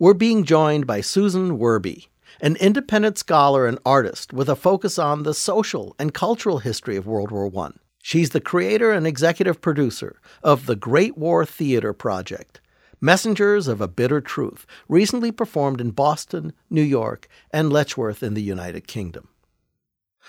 we're 0.00 0.14
being 0.14 0.44
joined 0.44 0.86
by 0.86 1.02
Susan 1.02 1.58
Werbe, 1.58 2.06
an 2.40 2.56
independent 2.56 3.18
scholar 3.18 3.66
and 3.66 3.78
artist 3.84 4.32
with 4.32 4.48
a 4.48 4.56
focus 4.56 4.98
on 4.98 5.24
the 5.24 5.34
social 5.34 5.94
and 5.98 6.14
cultural 6.14 6.60
history 6.60 6.96
of 6.96 7.06
World 7.06 7.30
War 7.30 7.52
I. 7.66 7.72
She's 8.02 8.30
the 8.30 8.40
creator 8.40 8.92
and 8.92 9.06
executive 9.06 9.60
producer 9.60 10.18
of 10.42 10.64
the 10.64 10.74
Great 10.74 11.18
War 11.18 11.44
Theater 11.44 11.92
Project, 11.92 12.62
Messengers 12.98 13.68
of 13.68 13.82
a 13.82 13.88
Bitter 13.88 14.22
Truth, 14.22 14.64
recently 14.88 15.30
performed 15.30 15.82
in 15.82 15.90
Boston, 15.90 16.54
New 16.70 16.80
York, 16.80 17.28
and 17.50 17.70
Letchworth 17.70 18.22
in 18.22 18.32
the 18.32 18.42
United 18.42 18.88
Kingdom. 18.88 19.28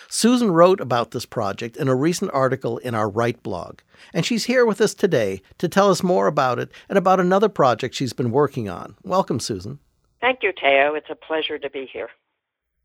Susan 0.09 0.51
wrote 0.51 0.79
about 0.79 1.11
this 1.11 1.25
project 1.25 1.77
in 1.77 1.87
a 1.87 1.95
recent 1.95 2.31
article 2.33 2.77
in 2.79 2.95
our 2.95 3.09
Write 3.09 3.41
blog, 3.43 3.79
and 4.13 4.25
she's 4.25 4.45
here 4.45 4.65
with 4.65 4.81
us 4.81 4.93
today 4.93 5.41
to 5.57 5.67
tell 5.67 5.89
us 5.89 6.03
more 6.03 6.27
about 6.27 6.59
it 6.59 6.71
and 6.89 6.97
about 6.97 7.19
another 7.19 7.49
project 7.49 7.95
she's 7.95 8.13
been 8.13 8.31
working 8.31 8.69
on. 8.69 8.95
Welcome, 9.03 9.39
Susan. 9.39 9.79
Thank 10.19 10.39
you, 10.43 10.53
Theo. 10.59 10.93
It's 10.93 11.09
a 11.09 11.15
pleasure 11.15 11.57
to 11.57 11.69
be 11.69 11.89
here. 11.91 12.09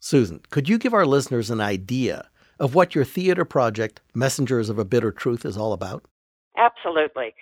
Susan, 0.00 0.40
could 0.50 0.68
you 0.68 0.78
give 0.78 0.94
our 0.94 1.06
listeners 1.06 1.50
an 1.50 1.60
idea 1.60 2.28
of 2.58 2.74
what 2.74 2.94
your 2.94 3.04
theater 3.04 3.44
project, 3.44 4.00
Messengers 4.14 4.68
of 4.68 4.78
a 4.78 4.84
Bitter 4.84 5.12
Truth, 5.12 5.44
is 5.44 5.56
all 5.56 5.72
about? 5.72 6.04
Absolutely. 6.56 7.34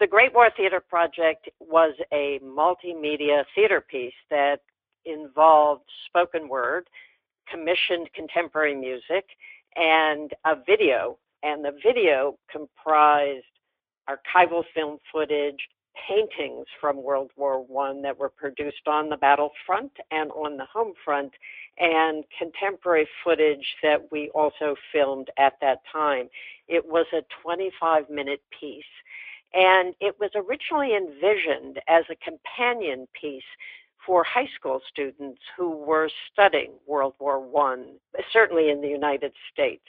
The 0.00 0.06
Great 0.06 0.34
War 0.34 0.48
Theater 0.56 0.80
Project 0.80 1.48
was 1.60 1.94
a 2.12 2.40
multimedia 2.42 3.44
theater 3.54 3.80
piece 3.80 4.14
that 4.30 4.60
involved 5.04 5.84
spoken 6.06 6.48
word, 6.48 6.88
commissioned 7.50 8.12
contemporary 8.14 8.74
music, 8.74 9.24
and 9.76 10.32
a 10.44 10.56
video. 10.66 11.18
And 11.42 11.64
the 11.64 11.72
video 11.82 12.38
comprised 12.50 13.44
archival 14.08 14.64
film 14.74 14.98
footage, 15.12 15.68
paintings 16.08 16.66
from 16.80 17.02
World 17.02 17.30
War 17.36 17.62
One 17.62 18.02
that 18.02 18.18
were 18.18 18.30
produced 18.30 18.88
on 18.88 19.08
the 19.08 19.16
battlefront 19.16 19.92
and 20.10 20.30
on 20.32 20.56
the 20.56 20.64
home 20.64 20.94
front, 21.04 21.32
and 21.78 22.24
contemporary 22.38 23.06
footage 23.22 23.76
that 23.82 24.10
we 24.10 24.30
also 24.30 24.74
filmed 24.92 25.30
at 25.38 25.54
that 25.60 25.80
time. 25.90 26.28
It 26.68 26.84
was 26.86 27.06
a 27.12 27.22
25 27.42 28.10
minute 28.10 28.40
piece 28.58 28.84
and 29.54 29.94
it 30.00 30.16
was 30.18 30.30
originally 30.34 30.96
envisioned 30.96 31.80
as 31.86 32.04
a 32.10 32.16
companion 32.16 33.06
piece 33.20 33.42
for 34.06 34.24
high 34.24 34.48
school 34.54 34.80
students 34.90 35.40
who 35.56 35.70
were 35.70 36.10
studying 36.32 36.72
World 36.86 37.14
War 37.18 37.40
One, 37.40 37.96
certainly 38.32 38.70
in 38.70 38.80
the 38.80 38.88
United 38.88 39.32
States. 39.52 39.84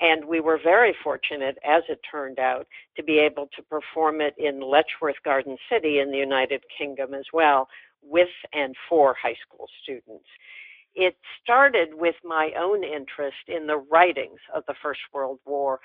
And 0.00 0.24
we 0.24 0.40
were 0.40 0.58
very 0.62 0.94
fortunate, 1.04 1.58
as 1.64 1.82
it 1.88 2.00
turned 2.10 2.38
out, 2.38 2.66
to 2.96 3.02
be 3.02 3.18
able 3.18 3.48
to 3.54 3.62
perform 3.62 4.20
it 4.20 4.34
in 4.36 4.60
Letchworth 4.60 5.22
Garden 5.24 5.56
City 5.70 6.00
in 6.00 6.10
the 6.10 6.18
United 6.18 6.62
Kingdom 6.76 7.14
as 7.14 7.26
well, 7.32 7.68
with 8.02 8.28
and 8.52 8.74
for 8.88 9.14
high 9.14 9.36
school 9.46 9.68
students. 9.82 10.26
It 10.94 11.16
started 11.42 11.94
with 11.94 12.16
my 12.24 12.52
own 12.58 12.84
interest 12.84 13.48
in 13.48 13.66
the 13.66 13.78
writings 13.78 14.40
of 14.54 14.64
the 14.66 14.74
First 14.82 15.00
World 15.12 15.38
War, 15.46 15.80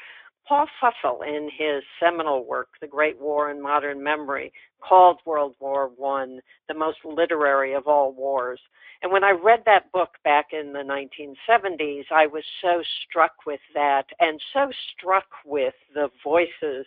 Paul 0.47 0.67
Fussell, 0.81 1.23
in 1.27 1.49
his 1.55 1.83
seminal 1.99 2.45
work, 2.45 2.69
The 2.79 2.87
Great 2.87 3.19
War 3.19 3.51
in 3.51 3.61
Modern 3.61 4.01
Memory, 4.01 4.53
called 4.79 5.19
World 5.25 5.55
War 5.59 5.91
I 6.05 6.39
the 6.67 6.73
most 6.73 6.99
literary 7.03 7.73
of 7.73 7.87
all 7.87 8.13
wars. 8.13 8.59
And 9.03 9.11
when 9.11 9.23
I 9.23 9.31
read 9.31 9.63
that 9.65 9.91
book 9.91 10.11
back 10.23 10.47
in 10.53 10.73
the 10.73 10.79
1970s, 10.79 12.05
I 12.11 12.27
was 12.27 12.43
so 12.61 12.81
struck 13.03 13.33
with 13.45 13.59
that 13.73 14.05
and 14.19 14.41
so 14.53 14.71
struck 14.95 15.27
with 15.45 15.75
the 15.93 16.09
voices 16.23 16.85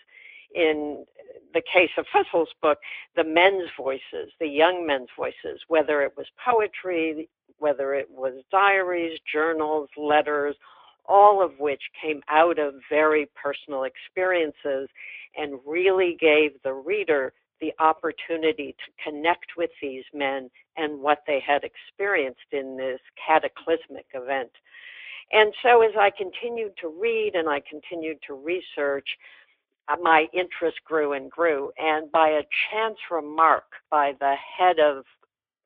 in 0.54 1.04
the 1.54 1.62
case 1.72 1.90
of 1.96 2.06
Fussell's 2.12 2.52
book, 2.60 2.78
the 3.14 3.24
men's 3.24 3.68
voices, 3.76 4.32
the 4.40 4.48
young 4.48 4.86
men's 4.86 5.08
voices, 5.16 5.60
whether 5.68 6.02
it 6.02 6.12
was 6.16 6.26
poetry, 6.44 7.28
whether 7.58 7.94
it 7.94 8.08
was 8.10 8.42
diaries, 8.50 9.20
journals, 9.32 9.88
letters, 9.96 10.56
all 11.10 11.42
of 11.44 11.58
which 11.58 11.82
came 12.00 12.22
out 12.28 12.58
of 12.60 12.74
very 12.88 13.28
personal 13.34 13.82
experiences 13.82 14.88
and 15.36 15.58
really 15.66 16.16
gave 16.20 16.52
the 16.62 16.72
reader 16.72 17.32
the 17.60 17.72
opportunity 17.80 18.74
to 18.78 19.10
connect 19.10 19.46
with 19.56 19.70
these 19.82 20.04
men 20.14 20.48
and 20.76 21.00
what 21.00 21.18
they 21.26 21.42
had 21.44 21.62
experienced 21.64 22.52
in 22.52 22.76
this 22.76 23.00
cataclysmic 23.26 24.06
event. 24.14 24.50
And 25.32 25.52
so, 25.62 25.82
as 25.82 25.92
I 25.98 26.10
continued 26.10 26.72
to 26.80 26.88
read 26.88 27.32
and 27.34 27.48
I 27.48 27.60
continued 27.68 28.18
to 28.28 28.34
research, 28.34 29.08
uh, 29.88 29.96
my 30.00 30.26
interest 30.32 30.78
grew 30.84 31.12
and 31.12 31.30
grew. 31.30 31.70
And 31.76 32.10
by 32.10 32.28
a 32.28 32.42
chance 32.70 32.98
remark 33.10 33.64
by 33.90 34.12
the 34.20 34.34
head 34.58 34.78
of 34.78 35.04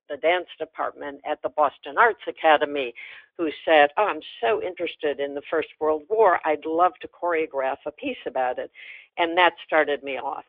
the 0.09 0.17
dance 0.17 0.49
department 0.59 1.21
at 1.29 1.41
the 1.43 1.49
Boston 1.49 1.97
Arts 1.99 2.23
Academy, 2.29 2.95
who 3.39 3.51
said, 3.65 3.91
Oh, 3.97 4.07
I'm 4.07 4.21
so 4.41 4.63
interested 4.63 5.21
in 5.21 5.35
the 5.35 5.43
First 5.51 5.69
World 5.81 6.03
War. 6.09 6.41
I'd 6.45 6.67
love 6.67 6.93
to 7.03 7.09
choreograph 7.09 7.79
a 7.87 7.93
piece 7.93 8.19
about 8.27 8.59
it. 8.59 8.71
And 9.19 9.37
that 9.39 9.55
started 9.67 10.03
me 10.03 10.19
off. 10.19 10.45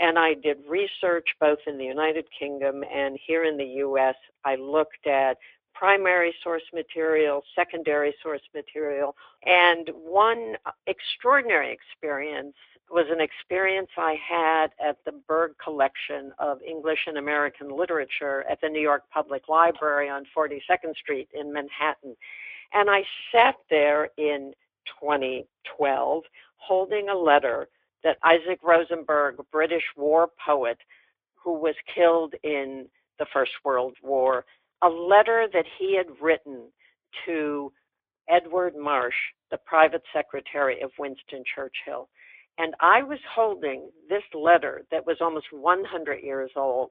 And 0.00 0.18
I 0.18 0.34
did 0.34 0.58
research 0.68 1.28
both 1.40 1.58
in 1.66 1.76
the 1.78 1.84
United 1.84 2.26
Kingdom 2.38 2.82
and 2.92 3.18
here 3.26 3.44
in 3.44 3.56
the 3.56 3.82
US. 3.84 4.14
I 4.44 4.56
looked 4.56 5.06
at 5.06 5.36
primary 5.74 6.34
source 6.42 6.62
material, 6.74 7.42
secondary 7.54 8.14
source 8.22 8.42
material. 8.54 9.16
And 9.44 9.90
one 9.94 10.56
extraordinary 10.86 11.72
experience 11.72 12.54
was 12.90 13.06
an 13.10 13.20
experience 13.20 13.90
I 13.96 14.16
had 14.28 14.68
at 14.84 14.98
the 15.04 15.12
Berg 15.28 15.52
Collection 15.62 16.32
of 16.38 16.60
English 16.62 17.00
and 17.06 17.18
American 17.18 17.68
Literature 17.76 18.44
at 18.50 18.60
the 18.60 18.68
New 18.68 18.80
York 18.80 19.04
Public 19.12 19.48
Library 19.48 20.08
on 20.08 20.26
42nd 20.36 20.96
Street 20.96 21.28
in 21.32 21.52
Manhattan. 21.52 22.16
And 22.72 22.90
I 22.90 23.04
sat 23.32 23.56
there 23.68 24.10
in 24.16 24.52
2012 25.00 26.24
holding 26.56 27.08
a 27.08 27.16
letter 27.16 27.68
that 28.02 28.18
Isaac 28.24 28.60
Rosenberg, 28.62 29.36
British 29.52 29.84
war 29.96 30.28
poet 30.44 30.78
who 31.34 31.54
was 31.54 31.74
killed 31.94 32.34
in 32.42 32.86
the 33.18 33.26
First 33.32 33.52
World 33.64 33.94
War, 34.02 34.44
a 34.82 34.88
letter 34.88 35.46
that 35.52 35.66
he 35.78 35.96
had 35.96 36.06
written 36.20 36.70
to 37.26 37.72
Edward 38.28 38.74
Marsh, 38.76 39.14
the 39.50 39.58
private 39.58 40.02
secretary 40.12 40.80
of 40.82 40.90
Winston 40.98 41.44
Churchill. 41.54 42.08
And 42.58 42.74
I 42.80 43.02
was 43.02 43.18
holding 43.34 43.90
this 44.08 44.22
letter 44.34 44.84
that 44.90 45.06
was 45.06 45.16
almost 45.20 45.46
100 45.52 46.22
years 46.22 46.50
old, 46.56 46.90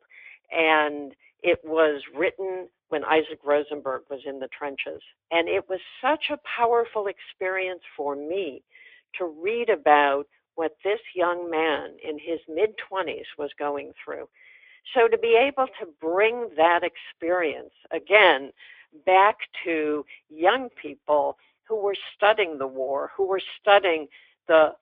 and 0.52 1.14
it 1.44 1.60
was 1.64 2.02
written 2.16 2.68
when 2.90 3.04
Isaac 3.06 3.40
Rosenberg 3.46 4.04
was 4.10 4.22
in 4.26 4.40
the 4.40 4.50
trenches. 4.58 5.02
And 5.32 5.48
it 5.48 5.70
was 5.70 5.80
such 6.02 6.26
a 6.32 6.40
powerful 6.58 7.08
experience 7.08 7.82
for 7.96 8.16
me 8.16 8.64
to 9.18 9.26
read 9.26 9.70
about 9.70 10.26
what 10.56 10.76
this 10.84 11.00
young 11.16 11.50
man 11.50 11.96
in 12.04 12.20
his 12.20 12.40
mid 12.50 12.72
20s 12.92 13.26
was 13.38 13.52
going 13.58 13.92
through. 14.04 14.28
So 14.96 15.08
to 15.08 15.18
be 15.18 15.36
able 15.38 15.68
to 15.80 15.88
bring 16.02 16.50
that 16.58 16.82
experience 16.84 17.74
again 17.92 18.52
back 19.06 19.38
to 19.66 20.06
young 20.30 20.70
people 20.82 21.38
who 21.68 21.78
were 21.82 21.96
studying 22.16 22.58
the 22.58 22.68
war, 22.68 23.12
who 23.16 23.28
were 23.28 23.42
studying 23.62 24.08
the 24.48 24.74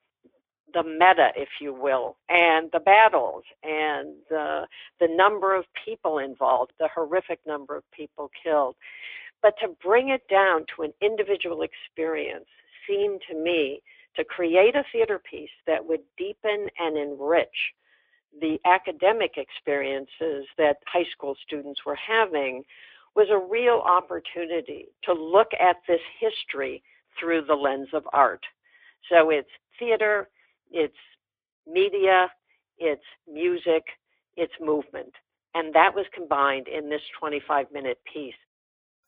the 0.73 0.83
meta, 0.83 1.31
if 1.35 1.49
you 1.61 1.73
will, 1.73 2.17
and 2.29 2.69
the 2.71 2.79
battles 2.79 3.43
and 3.63 4.15
the, 4.29 4.67
the 4.99 5.07
number 5.09 5.55
of 5.55 5.65
people 5.85 6.19
involved, 6.19 6.71
the 6.79 6.89
horrific 6.93 7.39
number 7.45 7.75
of 7.75 7.83
people 7.91 8.29
killed. 8.43 8.75
But 9.41 9.55
to 9.61 9.69
bring 9.83 10.09
it 10.09 10.27
down 10.29 10.65
to 10.75 10.83
an 10.83 10.93
individual 11.01 11.63
experience 11.63 12.47
seemed 12.87 13.21
to 13.29 13.35
me 13.35 13.81
to 14.15 14.23
create 14.23 14.75
a 14.75 14.83
theater 14.91 15.19
piece 15.19 15.51
that 15.67 15.85
would 15.87 16.01
deepen 16.17 16.67
and 16.79 16.97
enrich 16.97 17.73
the 18.39 18.59
academic 18.65 19.33
experiences 19.37 20.45
that 20.57 20.77
high 20.85 21.05
school 21.11 21.35
students 21.45 21.85
were 21.85 21.95
having 21.95 22.63
was 23.15 23.27
a 23.31 23.37
real 23.37 23.81
opportunity 23.85 24.87
to 25.03 25.13
look 25.13 25.49
at 25.59 25.77
this 25.87 26.01
history 26.19 26.83
through 27.19 27.43
the 27.45 27.55
lens 27.55 27.89
of 27.93 28.03
art. 28.13 28.45
So 29.09 29.29
it's 29.29 29.49
theater, 29.79 30.29
it's 30.71 30.97
media, 31.65 32.29
it's 32.77 33.03
music, 33.31 33.85
it's 34.35 34.53
movement. 34.61 35.13
And 35.55 35.73
that 35.73 35.95
was 35.95 36.05
combined 36.13 36.67
in 36.67 36.89
this 36.89 37.01
25 37.19 37.71
minute 37.71 37.99
piece. 38.11 38.35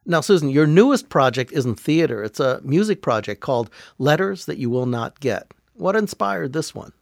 Now, 0.06 0.22
Susan, 0.22 0.50
your 0.50 0.66
newest 0.66 1.10
project 1.10 1.52
isn't 1.52 1.80
theater, 1.80 2.24
it's 2.24 2.40
a 2.40 2.62
music 2.64 3.02
project 3.02 3.42
called 3.42 3.70
Letters 4.00 4.46
That 4.46 4.58
You 4.58 4.70
Will 4.70 4.88
Not 4.88 5.20
Get. 5.20 5.52
What 5.74 5.96
inspired 5.96 6.54
this 6.54 6.74
one? 6.74 6.94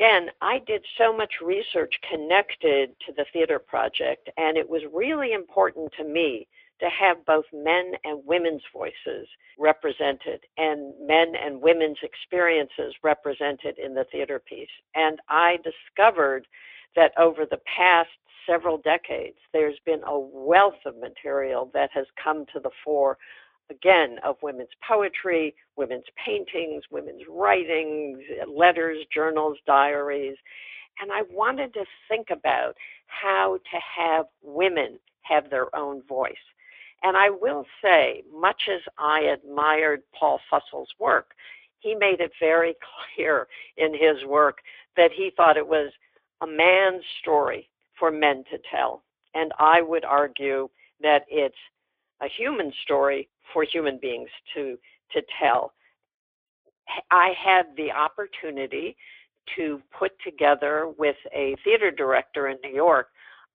Again, 0.00 0.30
I 0.40 0.60
did 0.66 0.82
so 0.96 1.14
much 1.14 1.42
research 1.42 1.92
connected 2.10 2.92
to 3.04 3.12
the 3.12 3.26
theater 3.34 3.58
project, 3.58 4.30
and 4.38 4.56
it 4.56 4.66
was 4.66 4.80
really 4.94 5.32
important 5.34 5.92
to 5.98 6.04
me 6.04 6.48
to 6.80 6.88
have 6.88 7.26
both 7.26 7.44
men 7.52 7.92
and 8.04 8.24
women's 8.24 8.62
voices 8.72 9.28
represented 9.58 10.40
and 10.56 10.94
men 11.06 11.34
and 11.36 11.60
women's 11.60 11.98
experiences 12.02 12.94
represented 13.02 13.78
in 13.78 13.92
the 13.92 14.06
theater 14.10 14.38
piece. 14.38 14.70
And 14.94 15.18
I 15.28 15.58
discovered 15.58 16.46
that 16.96 17.12
over 17.18 17.44
the 17.44 17.60
past 17.76 18.08
several 18.48 18.78
decades, 18.78 19.36
there's 19.52 19.80
been 19.84 20.00
a 20.06 20.18
wealth 20.18 20.80
of 20.86 20.96
material 20.96 21.70
that 21.74 21.90
has 21.92 22.06
come 22.16 22.46
to 22.54 22.60
the 22.60 22.70
fore, 22.82 23.18
again, 23.70 24.18
of 24.24 24.36
women's 24.42 24.70
poetry, 24.86 25.54
women's 25.76 26.04
paintings, 26.24 26.84
women's 26.90 27.22
writings, 27.28 28.18
eh, 28.40 28.44
letters, 28.46 28.98
journals, 29.14 29.58
diaries. 29.66 30.36
And 31.00 31.10
I 31.12 31.22
wanted 31.30 31.72
to 31.74 31.84
think 32.08 32.28
about 32.30 32.74
how 33.06 33.58
to 33.58 33.78
have 33.96 34.26
women 34.42 34.98
have 35.22 35.48
their 35.48 35.74
own 35.74 36.02
voice. 36.08 36.34
And 37.02 37.16
I 37.16 37.30
will 37.30 37.64
say, 37.82 38.22
much 38.32 38.62
as 38.72 38.80
I 38.98 39.20
admired 39.20 40.02
Paul 40.18 40.40
Fussell's 40.50 40.92
work, 40.98 41.30
he 41.78 41.94
made 41.94 42.20
it 42.20 42.32
very 42.38 42.74
clear 43.16 43.46
in 43.76 43.92
his 43.94 44.24
work 44.26 44.58
that 44.96 45.10
he 45.16 45.30
thought 45.36 45.56
it 45.56 45.66
was 45.66 45.92
a 46.42 46.46
man's 46.46 47.04
story 47.20 47.68
for 47.98 48.10
men 48.10 48.44
to 48.50 48.58
tell. 48.70 49.02
And 49.34 49.52
I 49.58 49.80
would 49.80 50.04
argue 50.04 50.68
that 51.00 51.24
it's 51.28 51.54
a 52.20 52.28
human 52.28 52.72
story 52.82 53.28
for 53.52 53.64
human 53.64 53.98
beings 54.00 54.28
to, 54.54 54.78
to 55.12 55.22
tell. 55.40 55.72
I 57.10 57.32
had 57.38 57.66
the 57.76 57.92
opportunity 57.92 58.96
to 59.56 59.80
put 59.96 60.12
together 60.24 60.88
with 60.98 61.16
a 61.34 61.56
theater 61.64 61.90
director 61.90 62.48
in 62.48 62.58
New 62.62 62.74
York 62.74 63.08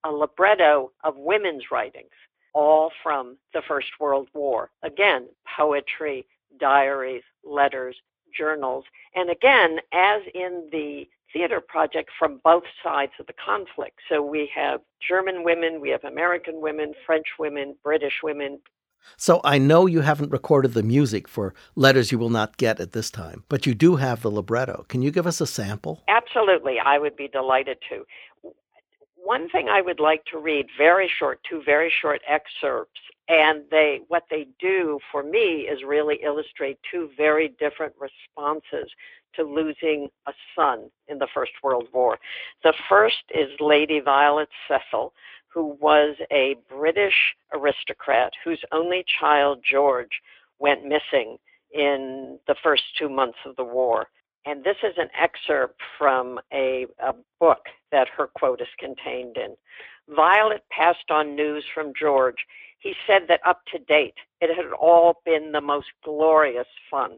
a 0.04 0.12
libretto 0.12 0.92
of 1.04 1.18
women's 1.18 1.64
writings 1.72 2.12
all 2.54 2.92
from 3.04 3.38
the 3.54 3.62
First 3.68 3.88
World 4.00 4.30
War. 4.34 4.70
Again, 4.82 5.28
poetry, 5.58 6.26
diaries, 6.58 7.24
letters, 7.44 7.96
journals, 8.36 8.86
and 9.14 9.30
again, 9.30 9.80
as 9.92 10.22
in 10.34 10.70
the 10.72 11.08
theater 11.36 11.60
project, 11.60 12.10
from 12.18 12.40
both 12.44 12.64
sides 12.82 13.12
of 13.20 13.28
the 13.28 13.34
conflict. 13.34 14.00
So 14.08 14.22
we 14.22 14.50
have 14.56 14.80
German 15.06 15.44
women, 15.44 15.82
we 15.82 15.90
have 15.90 16.04
American 16.06 16.62
women, 16.62 16.94
French 17.06 17.28
women, 17.38 17.76
British 17.84 18.22
women. 18.24 18.60
So 19.18 19.42
I 19.44 19.58
know 19.58 19.86
you 19.86 20.00
haven't 20.00 20.32
recorded 20.32 20.74
the 20.74 20.82
music 20.82 21.28
for 21.28 21.54
Letters 21.76 22.12
You 22.12 22.18
Will 22.18 22.30
Not 22.30 22.58
Get 22.58 22.80
at 22.80 22.94
this 22.94 23.12
time, 23.12 23.44
but 23.50 23.66
you 23.66 23.76
do 23.76 23.98
have 23.98 24.22
the 24.22 24.32
libretto. 24.32 24.86
Can 24.88 25.02
you 25.02 25.12
give 25.12 25.28
us 25.28 25.42
a 25.42 25.46
sample? 25.46 26.02
Absolutely. 26.08 26.80
I 26.80 26.98
would 26.98 27.18
be 27.18 27.28
delighted 27.28 27.78
to 27.90 28.06
one 29.26 29.50
thing 29.50 29.68
I 29.68 29.82
would 29.82 30.00
like 30.00 30.24
to 30.32 30.38
read, 30.38 30.68
very 30.78 31.10
short, 31.20 31.40
two 31.50 31.62
very 31.66 31.92
short 32.02 32.22
excerpts, 32.28 33.02
and 33.28 33.64
they 33.72 34.02
what 34.08 34.24
they 34.30 34.48
do 34.60 35.00
for 35.12 35.24
me 35.24 35.68
is 35.68 35.84
really 35.84 36.20
illustrate 36.24 36.78
two 36.90 37.10
very 37.18 37.50
different 37.60 37.94
responses 38.00 38.92
to 39.36 39.44
losing 39.44 40.10
a 40.28 40.34
son 40.56 40.90
in 41.08 41.20
the 41.20 41.28
First 41.34 41.54
World 41.64 41.88
War. 41.94 42.18
The 42.64 42.74
first 42.90 43.24
is 43.34 43.50
Lady 43.60 44.00
Violet 44.00 44.50
Cecil, 44.68 45.14
who 45.48 45.78
was 45.80 46.16
a 46.32 46.56
British 46.70 47.36
aristocrat 47.54 48.34
whose 48.44 48.62
only 48.72 49.06
child, 49.20 49.60
George, 49.64 50.22
went 50.60 50.84
missing 50.84 51.38
in 51.74 52.40
the 52.48 52.56
first 52.62 52.84
two 52.98 53.10
months 53.10 53.38
of 53.46 53.56
the 53.56 53.64
war. 53.64 54.08
And 54.46 54.64
this 54.64 54.78
is 54.84 54.94
an 54.98 55.10
excerpt 55.20 55.82
from 55.98 56.40
a, 56.54 56.86
a 57.00 57.14
book 57.40 57.66
that 57.92 58.08
her 58.16 58.28
quote 58.28 58.62
is 58.62 58.68
contained 58.78 59.38
in. 59.38 59.56
Violet 60.14 60.64
passed 60.70 61.10
on 61.10 61.36
news 61.36 61.64
from 61.74 61.94
George. 62.00 62.46
He 62.80 62.94
said 63.08 63.24
that 63.28 63.42
up 63.46 63.62
to 63.72 63.80
date, 63.80 64.14
it 64.42 64.56
had 64.56 64.72
all 64.72 65.22
been 65.26 65.52
the 65.52 65.62
most 65.62 65.88
glorious 66.04 66.68
fun. 66.92 67.18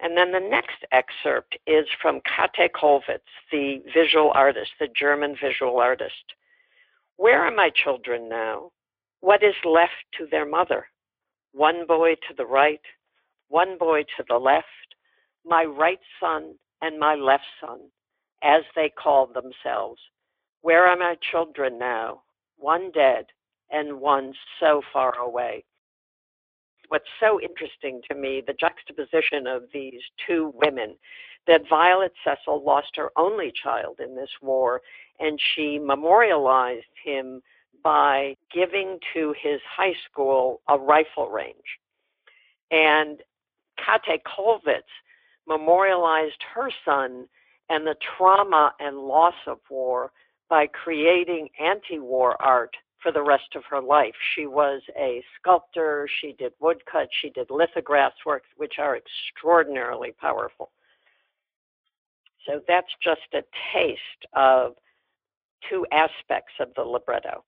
And 0.00 0.16
then 0.16 0.30
the 0.32 0.40
next 0.40 0.84
excerpt 0.92 1.58
is 1.66 1.86
from 2.00 2.20
Kate 2.20 2.72
Kollwitz, 2.72 3.20
the 3.50 3.82
visual 3.92 4.30
artist, 4.34 4.70
the 4.78 4.88
German 4.88 5.36
visual 5.40 5.78
artist. 5.78 6.34
Where 7.16 7.42
are 7.42 7.50
my 7.50 7.70
children 7.70 8.28
now? 8.28 8.70
What 9.20 9.42
is 9.42 9.54
left 9.64 10.06
to 10.18 10.26
their 10.30 10.46
mother? 10.46 10.86
One 11.52 11.84
boy 11.86 12.14
to 12.28 12.34
the 12.36 12.46
right, 12.46 12.80
one 13.48 13.76
boy 13.76 14.02
to 14.16 14.24
the 14.28 14.38
left, 14.38 14.66
my 15.44 15.64
right 15.64 15.98
son 16.20 16.54
and 16.80 17.00
my 17.00 17.16
left 17.16 17.46
son, 17.60 17.80
as 18.42 18.62
they 18.76 18.90
called 18.90 19.34
themselves. 19.34 20.00
Where 20.62 20.86
are 20.86 20.96
my 20.96 21.16
children 21.32 21.78
now? 21.78 22.22
One 22.56 22.92
dead 22.92 23.26
and 23.70 24.00
one 24.00 24.34
so 24.60 24.82
far 24.92 25.18
away. 25.18 25.64
What's 26.88 27.08
so 27.20 27.40
interesting 27.40 28.00
to 28.08 28.14
me, 28.14 28.42
the 28.46 28.54
juxtaposition 28.54 29.46
of 29.46 29.64
these 29.72 30.00
two 30.26 30.52
women, 30.54 30.96
that 31.46 31.68
Violet 31.68 32.12
Cecil 32.24 32.62
lost 32.64 32.96
her 32.96 33.10
only 33.16 33.52
child 33.52 34.00
in 34.02 34.16
this 34.16 34.30
war, 34.42 34.82
and 35.20 35.38
she 35.40 35.78
memorialized 35.78 36.84
him 37.02 37.42
by 37.82 38.36
giving 38.52 38.98
to 39.14 39.34
his 39.40 39.60
high 39.68 39.94
school 40.10 40.60
a 40.68 40.78
rifle 40.78 41.28
range. 41.28 41.78
And 42.70 43.22
Kate 43.78 44.22
Kollwitz 44.24 44.82
memorialized 45.46 46.42
her 46.54 46.70
son 46.84 47.26
and 47.70 47.86
the 47.86 47.96
trauma 48.16 48.72
and 48.80 48.98
loss 48.98 49.34
of 49.46 49.58
war 49.70 50.12
by 50.48 50.66
creating 50.66 51.48
anti 51.60 51.98
war 51.98 52.40
art 52.40 52.76
for 53.02 53.12
the 53.12 53.22
rest 53.22 53.54
of 53.54 53.64
her 53.70 53.80
life. 53.80 54.14
She 54.34 54.46
was 54.46 54.82
a 54.98 55.22
sculptor, 55.38 56.08
she 56.20 56.32
did 56.32 56.52
woodcuts, 56.60 57.12
she 57.20 57.30
did 57.30 57.50
lithographs 57.50 58.24
works, 58.26 58.48
which 58.56 58.74
are 58.78 58.96
extraordinarily 58.96 60.12
powerful. 60.20 60.70
So 62.46 62.60
that's 62.66 62.90
just 63.02 63.20
a 63.34 63.42
taste 63.72 64.26
of 64.32 64.74
two 65.68 65.86
aspects 65.92 66.54
of 66.60 66.68
the 66.74 66.82
libretto. 66.82 67.44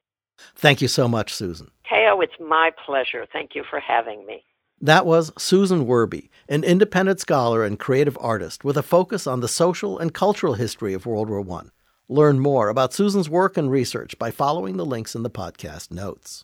Thank 0.56 0.80
you 0.80 0.88
so 0.88 1.08
much, 1.08 1.34
Susan. 1.34 1.70
Theo, 1.88 2.20
it's 2.20 2.38
my 2.40 2.70
pleasure. 2.84 3.26
Thank 3.32 3.54
you 3.54 3.64
for 3.68 3.80
having 3.80 4.26
me. 4.26 4.44
That 4.80 5.04
was 5.04 5.30
Susan 5.36 5.86
Werbe, 5.86 6.30
an 6.48 6.64
independent 6.64 7.20
scholar 7.20 7.64
and 7.64 7.78
creative 7.78 8.16
artist 8.18 8.64
with 8.64 8.78
a 8.78 8.82
focus 8.82 9.26
on 9.26 9.40
the 9.40 9.48
social 9.48 9.98
and 9.98 10.14
cultural 10.14 10.54
history 10.54 10.94
of 10.94 11.04
World 11.04 11.28
War 11.28 11.44
I. 11.58 11.68
Learn 12.12 12.40
more 12.40 12.70
about 12.70 12.92
Susan's 12.92 13.30
work 13.30 13.56
and 13.56 13.70
research 13.70 14.18
by 14.18 14.32
following 14.32 14.76
the 14.76 14.84
links 14.84 15.14
in 15.14 15.22
the 15.22 15.30
podcast 15.30 15.92
notes. 15.92 16.42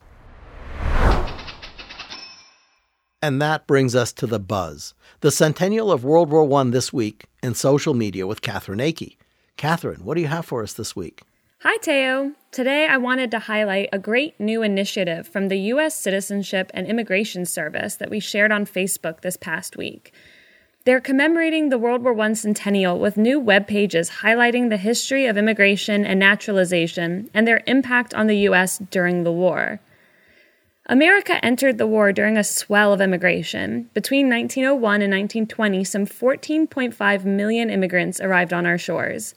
And 3.20 3.42
that 3.42 3.66
brings 3.66 3.96
us 3.96 4.12
to 4.12 4.28
the 4.28 4.38
buzz, 4.38 4.94
the 5.22 5.32
centennial 5.32 5.90
of 5.90 6.04
World 6.04 6.30
War 6.30 6.60
I 6.60 6.64
this 6.70 6.92
week 6.92 7.24
in 7.42 7.56
social 7.56 7.94
media 7.94 8.28
with 8.28 8.42
Catherine 8.42 8.78
Akey. 8.78 9.16
Catherine, 9.56 10.04
what 10.04 10.14
do 10.14 10.20
you 10.20 10.28
have 10.28 10.46
for 10.46 10.62
us 10.62 10.72
this 10.72 10.94
week? 10.94 11.22
Hi, 11.62 11.76
Theo. 11.82 12.34
Today 12.52 12.86
I 12.86 12.98
wanted 12.98 13.32
to 13.32 13.40
highlight 13.40 13.88
a 13.92 13.98
great 13.98 14.38
new 14.38 14.62
initiative 14.62 15.26
from 15.26 15.48
the 15.48 15.58
U.S. 15.58 15.96
Citizenship 15.96 16.70
and 16.74 16.86
Immigration 16.86 17.44
Service 17.44 17.96
that 17.96 18.10
we 18.10 18.20
shared 18.20 18.52
on 18.52 18.66
Facebook 18.66 19.22
this 19.22 19.36
past 19.36 19.76
week. 19.76 20.12
They're 20.86 21.00
commemorating 21.00 21.68
the 21.68 21.78
World 21.78 22.04
War 22.04 22.16
I 22.20 22.32
centennial 22.34 23.00
with 23.00 23.16
new 23.16 23.40
web 23.40 23.66
pages 23.66 24.22
highlighting 24.22 24.68
the 24.68 24.76
history 24.76 25.26
of 25.26 25.36
immigration 25.36 26.06
and 26.06 26.20
naturalization 26.20 27.28
and 27.34 27.44
their 27.44 27.64
impact 27.66 28.14
on 28.14 28.28
the 28.28 28.36
U.S. 28.50 28.78
during 28.78 29.24
the 29.24 29.32
war. 29.32 29.80
America 30.88 31.44
entered 31.44 31.78
the 31.78 31.88
war 31.88 32.12
during 32.12 32.36
a 32.36 32.44
swell 32.44 32.92
of 32.92 33.00
immigration. 33.00 33.90
Between 33.94 34.30
1901 34.30 35.02
and 35.02 35.12
1920, 35.12 35.82
some 35.82 36.06
14.5 36.06 37.24
million 37.24 37.68
immigrants 37.68 38.20
arrived 38.20 38.52
on 38.52 38.64
our 38.64 38.78
shores. 38.78 39.34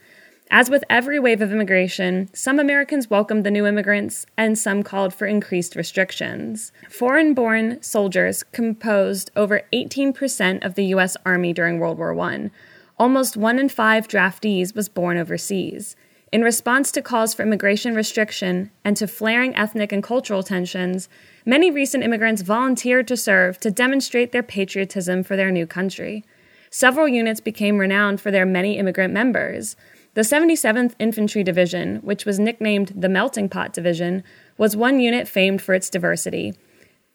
As 0.51 0.67
with 0.67 0.83
every 0.89 1.19
wave 1.19 1.43
of 1.43 1.51
immigration, 1.51 2.27
some 2.33 2.57
Americans 2.57 3.07
welcomed 3.07 3.45
the 3.45 3.51
new 3.51 3.67
immigrants 3.67 4.25
and 4.35 4.57
some 4.57 4.81
called 4.81 5.13
for 5.13 5.27
increased 5.27 5.75
restrictions. 5.75 6.71
Foreign 6.89 7.35
born 7.35 7.79
soldiers 7.83 8.41
composed 8.41 9.29
over 9.35 9.61
18% 9.71 10.65
of 10.65 10.73
the 10.73 10.85
U.S. 10.85 11.15
Army 11.23 11.53
during 11.53 11.77
World 11.77 11.99
War 11.99 12.19
I. 12.19 12.49
Almost 12.97 13.37
one 13.37 13.59
in 13.59 13.69
five 13.69 14.07
draftees 14.07 14.75
was 14.75 14.89
born 14.89 15.17
overseas. 15.17 15.95
In 16.31 16.41
response 16.41 16.91
to 16.93 17.01
calls 17.03 17.35
for 17.35 17.43
immigration 17.43 17.93
restriction 17.93 18.71
and 18.83 18.97
to 18.97 19.07
flaring 19.07 19.55
ethnic 19.55 19.91
and 19.91 20.01
cultural 20.01 20.41
tensions, 20.41 21.09
many 21.45 21.69
recent 21.69 22.03
immigrants 22.03 22.41
volunteered 22.41 23.07
to 23.07 23.17
serve 23.17 23.59
to 23.59 23.69
demonstrate 23.69 24.31
their 24.31 24.43
patriotism 24.43 25.21
for 25.23 25.35
their 25.35 25.51
new 25.51 25.67
country. 25.67 26.25
Several 26.71 27.07
units 27.07 27.39
became 27.39 27.77
renowned 27.77 28.19
for 28.21 28.31
their 28.31 28.45
many 28.45 28.77
immigrant 28.77 29.13
members. 29.13 29.75
The 30.15 30.21
77th 30.21 30.95
Infantry 30.97 31.43
Division, 31.43 31.97
which 31.97 32.25
was 32.25 32.39
nicknamed 32.39 32.93
the 32.95 33.09
Melting 33.09 33.47
Pot 33.47 33.73
Division, 33.73 34.23
was 34.57 34.75
one 34.75 34.99
unit 34.99 35.27
famed 35.27 35.61
for 35.61 35.75
its 35.75 35.89
diversity. 35.89 36.55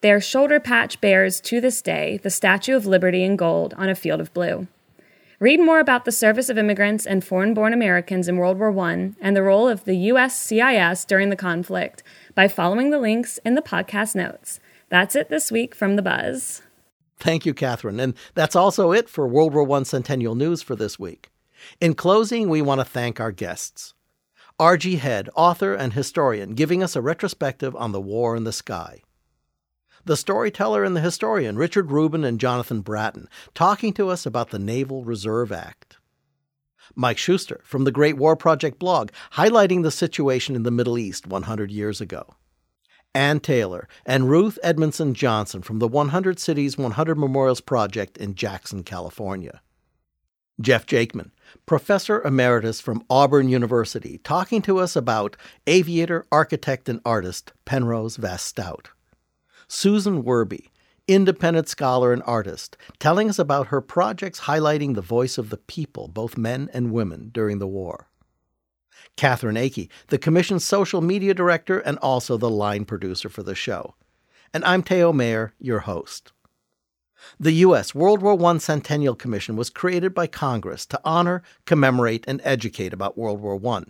Their 0.01 0.21
shoulder 0.21 0.61
patch 0.61 1.01
bears, 1.01 1.41
to 1.43 1.61
this 1.61 1.83
day, 1.83 2.19
the 2.23 2.31
Statue 2.31 2.77
of 2.77 2.87
Liberty 2.87 3.25
in 3.25 3.37
gold 3.37 3.75
on 3.77 3.89
a 3.89 3.95
field 3.95 4.21
of 4.21 4.33
blue. 4.33 4.69
Read 5.41 5.61
more 5.61 5.81
about 5.81 6.05
the 6.05 6.13
service 6.13 6.49
of 6.49 6.57
immigrants 6.57 7.05
and 7.05 7.25
foreign 7.25 7.53
born 7.53 7.73
Americans 7.73 8.29
in 8.29 8.37
World 8.37 8.59
War 8.59 8.79
I 8.79 9.13
and 9.21 9.37
the 9.37 9.43
role 9.43 9.69
of 9.69 9.85
the 9.85 9.97
U.S. 9.97 10.41
CIS 10.41 11.05
during 11.05 11.31
the 11.31 11.37
conflict 11.37 12.03
by 12.35 12.47
following 12.47 12.91
the 12.91 12.99
links 12.99 13.39
in 13.45 13.55
the 13.55 13.63
podcast 13.63 14.15
notes. 14.15 14.61
That's 14.89 15.17
it 15.17 15.31
this 15.31 15.51
week 15.51 15.75
from 15.75 15.97
The 15.97 16.03
Buzz. 16.03 16.63
Thank 17.19 17.45
you, 17.45 17.55
Catherine. 17.55 17.99
And 17.99 18.15
that's 18.35 18.55
also 18.55 18.93
it 18.93 19.09
for 19.09 19.27
World 19.27 19.53
War 19.53 19.71
I 19.73 19.83
Centennial 19.83 20.35
News 20.35 20.63
for 20.63 20.77
this 20.77 20.99
week. 20.99 21.31
In 21.81 21.95
closing, 21.95 22.49
we 22.49 22.63
want 22.63 22.81
to 22.81 22.85
thank 22.85 23.21
our 23.21 23.33
guests. 23.33 23.95
R.G. 24.59 24.97
Head, 24.97 25.29
author 25.35 25.75
and 25.75 25.93
historian, 25.93 26.55
giving 26.55 26.83
us 26.83 26.95
a 26.95 27.03
retrospective 27.03 27.75
on 27.75 27.93
the 27.93 28.01
war 28.01 28.37
in 28.37 28.45
the 28.45 28.53
sky. 28.53 29.03
The 30.05 30.17
storyteller 30.17 30.85
and 30.85 30.95
the 30.95 31.01
historian, 31.01 31.57
Richard 31.57 31.91
Rubin 31.91 32.25
and 32.25 32.39
Jonathan 32.39 32.83
Bratten, 32.83 33.27
talking 33.55 33.93
to 33.95 34.11
us 34.11 34.27
about 34.27 34.51
the 34.51 34.59
Naval 34.59 35.03
Reserve 35.03 35.51
Act. 35.51 35.97
Mike 36.95 37.19
Shuster 37.19 37.61
from 37.65 37.85
the 37.85 37.91
Great 37.91 38.17
War 38.17 38.37
Project 38.37 38.79
blog, 38.79 39.11
highlighting 39.33 39.83
the 39.83 39.91
situation 39.91 40.55
in 40.55 40.63
the 40.63 40.71
Middle 40.71 40.99
East 40.99 41.27
100 41.27 41.71
years 41.71 42.01
ago. 42.01 42.35
Ann 43.15 43.41
Taylor 43.41 43.89
and 44.05 44.29
Ruth 44.29 44.59
Edmondson 44.63 45.15
Johnson 45.15 45.63
from 45.63 45.79
the 45.79 45.89
100 45.89 46.39
Cities 46.39 46.77
100 46.77 47.17
Memorials 47.17 47.61
Project 47.61 48.19
in 48.19 48.35
Jackson, 48.35 48.83
California. 48.83 49.63
Jeff 50.61 50.87
Jakeman, 50.87 51.33
professor 51.67 52.23
emeritus 52.23 52.81
from 52.81 53.05
Auburn 53.11 53.49
University, 53.49 54.19
talking 54.19 54.63
to 54.63 54.79
us 54.79 54.95
about 54.95 55.37
aviator, 55.67 56.25
architect, 56.31 56.89
and 56.89 57.01
artist 57.05 57.53
Penrose 57.65 58.17
Vass 58.17 58.43
Stout. 58.43 58.91
Susan 59.67 60.23
Werbe, 60.23 60.69
independent 61.09 61.69
scholar 61.69 62.13
and 62.13 62.23
artist, 62.25 62.77
telling 63.01 63.29
us 63.29 63.39
about 63.39 63.69
her 63.69 63.81
projects 63.81 64.41
highlighting 64.41 64.95
the 64.95 65.03
voice 65.03 65.39
of 65.39 65.51
the 65.51 65.57
people, 65.57 66.07
both 66.07 66.39
men 66.39 66.71
and 66.73 66.93
women, 66.93 67.31
during 67.33 67.59
the 67.59 67.67
war. 67.67 68.09
Catherine 69.17 69.57
Akey, 69.57 69.89
the 70.09 70.19
Commission's 70.19 70.65
social 70.65 71.01
media 71.01 71.35
director 71.35 71.81
and 71.81 71.99
also 71.99 72.37
the 72.37 72.51
line 72.51 72.85
producer 72.85 73.29
for 73.29 73.43
the 73.43 73.55
show. 73.55 73.95
And 74.53 74.65
I'm 74.65 74.83
Theo 74.83 75.13
Mayer, 75.13 75.53
your 75.59 75.81
host. 75.81 76.33
The 77.39 77.53
U.S. 77.53 77.95
World 77.95 78.23
War 78.23 78.43
I 78.45 78.59
Centennial 78.59 79.15
Commission 79.15 79.57
was 79.57 79.71
created 79.71 80.15
by 80.15 80.27
Congress 80.27 80.87
to 80.87 81.01
honor, 81.05 81.43
commemorate, 81.65 82.25
and 82.27 82.41
educate 82.45 82.93
about 82.93 83.19
World 83.19 83.41
War 83.41 83.61
I. 83.77 83.85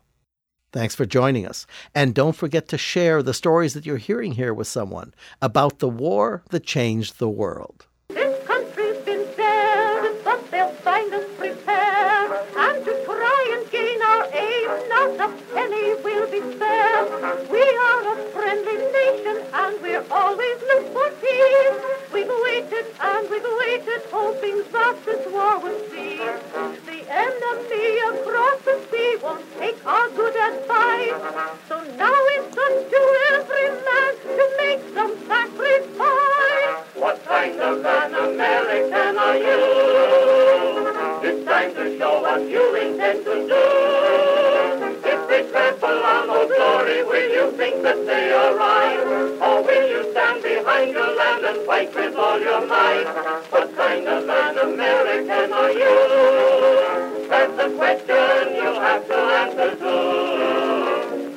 Thanks 0.74 0.96
for 0.96 1.06
joining 1.06 1.46
us. 1.46 1.68
And 1.94 2.16
don't 2.16 2.34
forget 2.34 2.66
to 2.66 2.76
share 2.76 3.22
the 3.22 3.32
stories 3.32 3.74
that 3.74 3.86
you're 3.86 3.96
hearing 3.96 4.32
here 4.32 4.52
with 4.52 4.66
someone 4.66 5.14
about 5.40 5.78
the 5.78 5.88
war 5.88 6.42
that 6.50 6.66
changed 6.66 7.20
the 7.20 7.28
world. 7.28 7.86
This 8.08 8.44
country's 8.44 8.98
been 9.04 9.24
fair, 9.36 10.12
but 10.24 10.50
they'll 10.50 10.72
find 10.82 11.14
us 11.14 11.30
prepare. 11.38 12.42
And 12.56 12.84
to 12.86 13.04
try 13.04 13.56
and 13.56 13.70
gain 13.70 14.02
our 14.02 14.26
aim, 14.32 14.88
not 14.88 15.30
a 15.30 15.32
penny 15.54 15.94
will 16.02 16.28
be 16.28 16.40
spared. 16.40 17.48
We 17.48 17.62
are 17.62 18.18
a 18.18 18.30
friendly 18.32 18.76
nation, 18.98 19.46
and 19.54 19.80
we're 19.80 20.04
always 20.10 20.60
look 20.60 20.92
for 20.92 21.08
peace. 21.20 21.93
Waited 22.54 22.86
and 23.00 23.28
we've 23.30 23.42
waited, 23.58 24.02
hoping 24.12 24.62
that 24.70 25.04
this 25.04 25.26
war 25.32 25.58
will 25.58 25.76
cease. 25.90 26.20
The 26.86 27.00
enemy 27.10 27.98
across 28.10 28.60
the 28.62 28.78
sea 28.92 29.16
won't 29.20 29.44
take 29.58 29.84
our 29.84 30.08
good 30.10 30.36
advice. 30.36 31.18
So 31.68 31.82
now 31.96 32.20
it's 32.36 32.56
up 32.56 32.74
to 32.92 33.00
every 33.32 33.68
man 33.88 34.12
to 34.38 34.44
make 34.62 34.82
some 34.94 35.18
sacrifice. 35.26 36.86
What 36.94 37.24
kind 37.24 37.60
of 37.60 37.84
an 37.84 38.14
American 38.14 39.18
are 39.18 39.36
you? 39.36 39.60
It's 41.28 41.44
time 41.44 41.74
to 41.74 41.98
show 41.98 42.20
what 42.22 42.48
you 42.48 42.76
intend 42.76 43.24
to 43.24 43.34
do. 43.48 45.03
If 45.36 45.46
they 45.46 45.50
trample 45.50 45.88
on 45.88 46.30
our 46.30 46.46
glory, 46.46 47.02
will 47.02 47.28
you 47.28 47.50
think 47.56 47.82
that 47.82 48.06
they 48.06 48.30
are 48.30 48.56
right? 48.56 49.00
Or 49.42 49.64
will 49.64 49.88
you 49.88 50.12
stand 50.12 50.42
behind 50.44 50.92
your 50.92 51.16
land 51.16 51.44
and 51.44 51.66
fight 51.66 51.92
with 51.92 52.14
all 52.14 52.38
your 52.38 52.64
might? 52.64 53.04
What 53.50 53.74
kind 53.76 54.06
of 54.06 54.28
an 54.28 54.58
American 54.58 55.52
are 55.52 55.72
you? 55.72 57.28
That's 57.28 57.56
the 57.56 57.68
question 57.76 58.54
you 58.54 58.74
have 58.78 59.08
to 59.08 59.14
answer 59.14 59.74
to. 59.74 59.94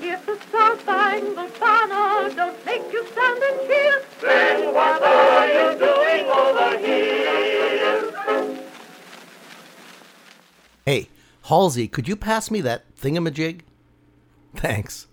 If 0.05 0.25
the 0.27 0.37
star-spangled 0.47 1.59
banner 1.59 2.29
don't 2.35 2.65
make 2.67 2.93
you 2.93 3.03
stand 3.07 3.41
and 3.41 3.59
cheer, 3.67 4.03
then 4.21 4.73
what 4.75 5.01
are 5.01 5.47
you 5.47 5.79
doing 5.79 6.25
over 6.29 6.77
here? 6.85 8.13
Hey, 10.85 11.09
Halsey, 11.45 11.87
could 11.87 12.07
you 12.07 12.15
pass 12.15 12.51
me 12.51 12.61
that 12.61 12.83
thingamajig? 12.95 13.61
Thanks. 14.57 15.06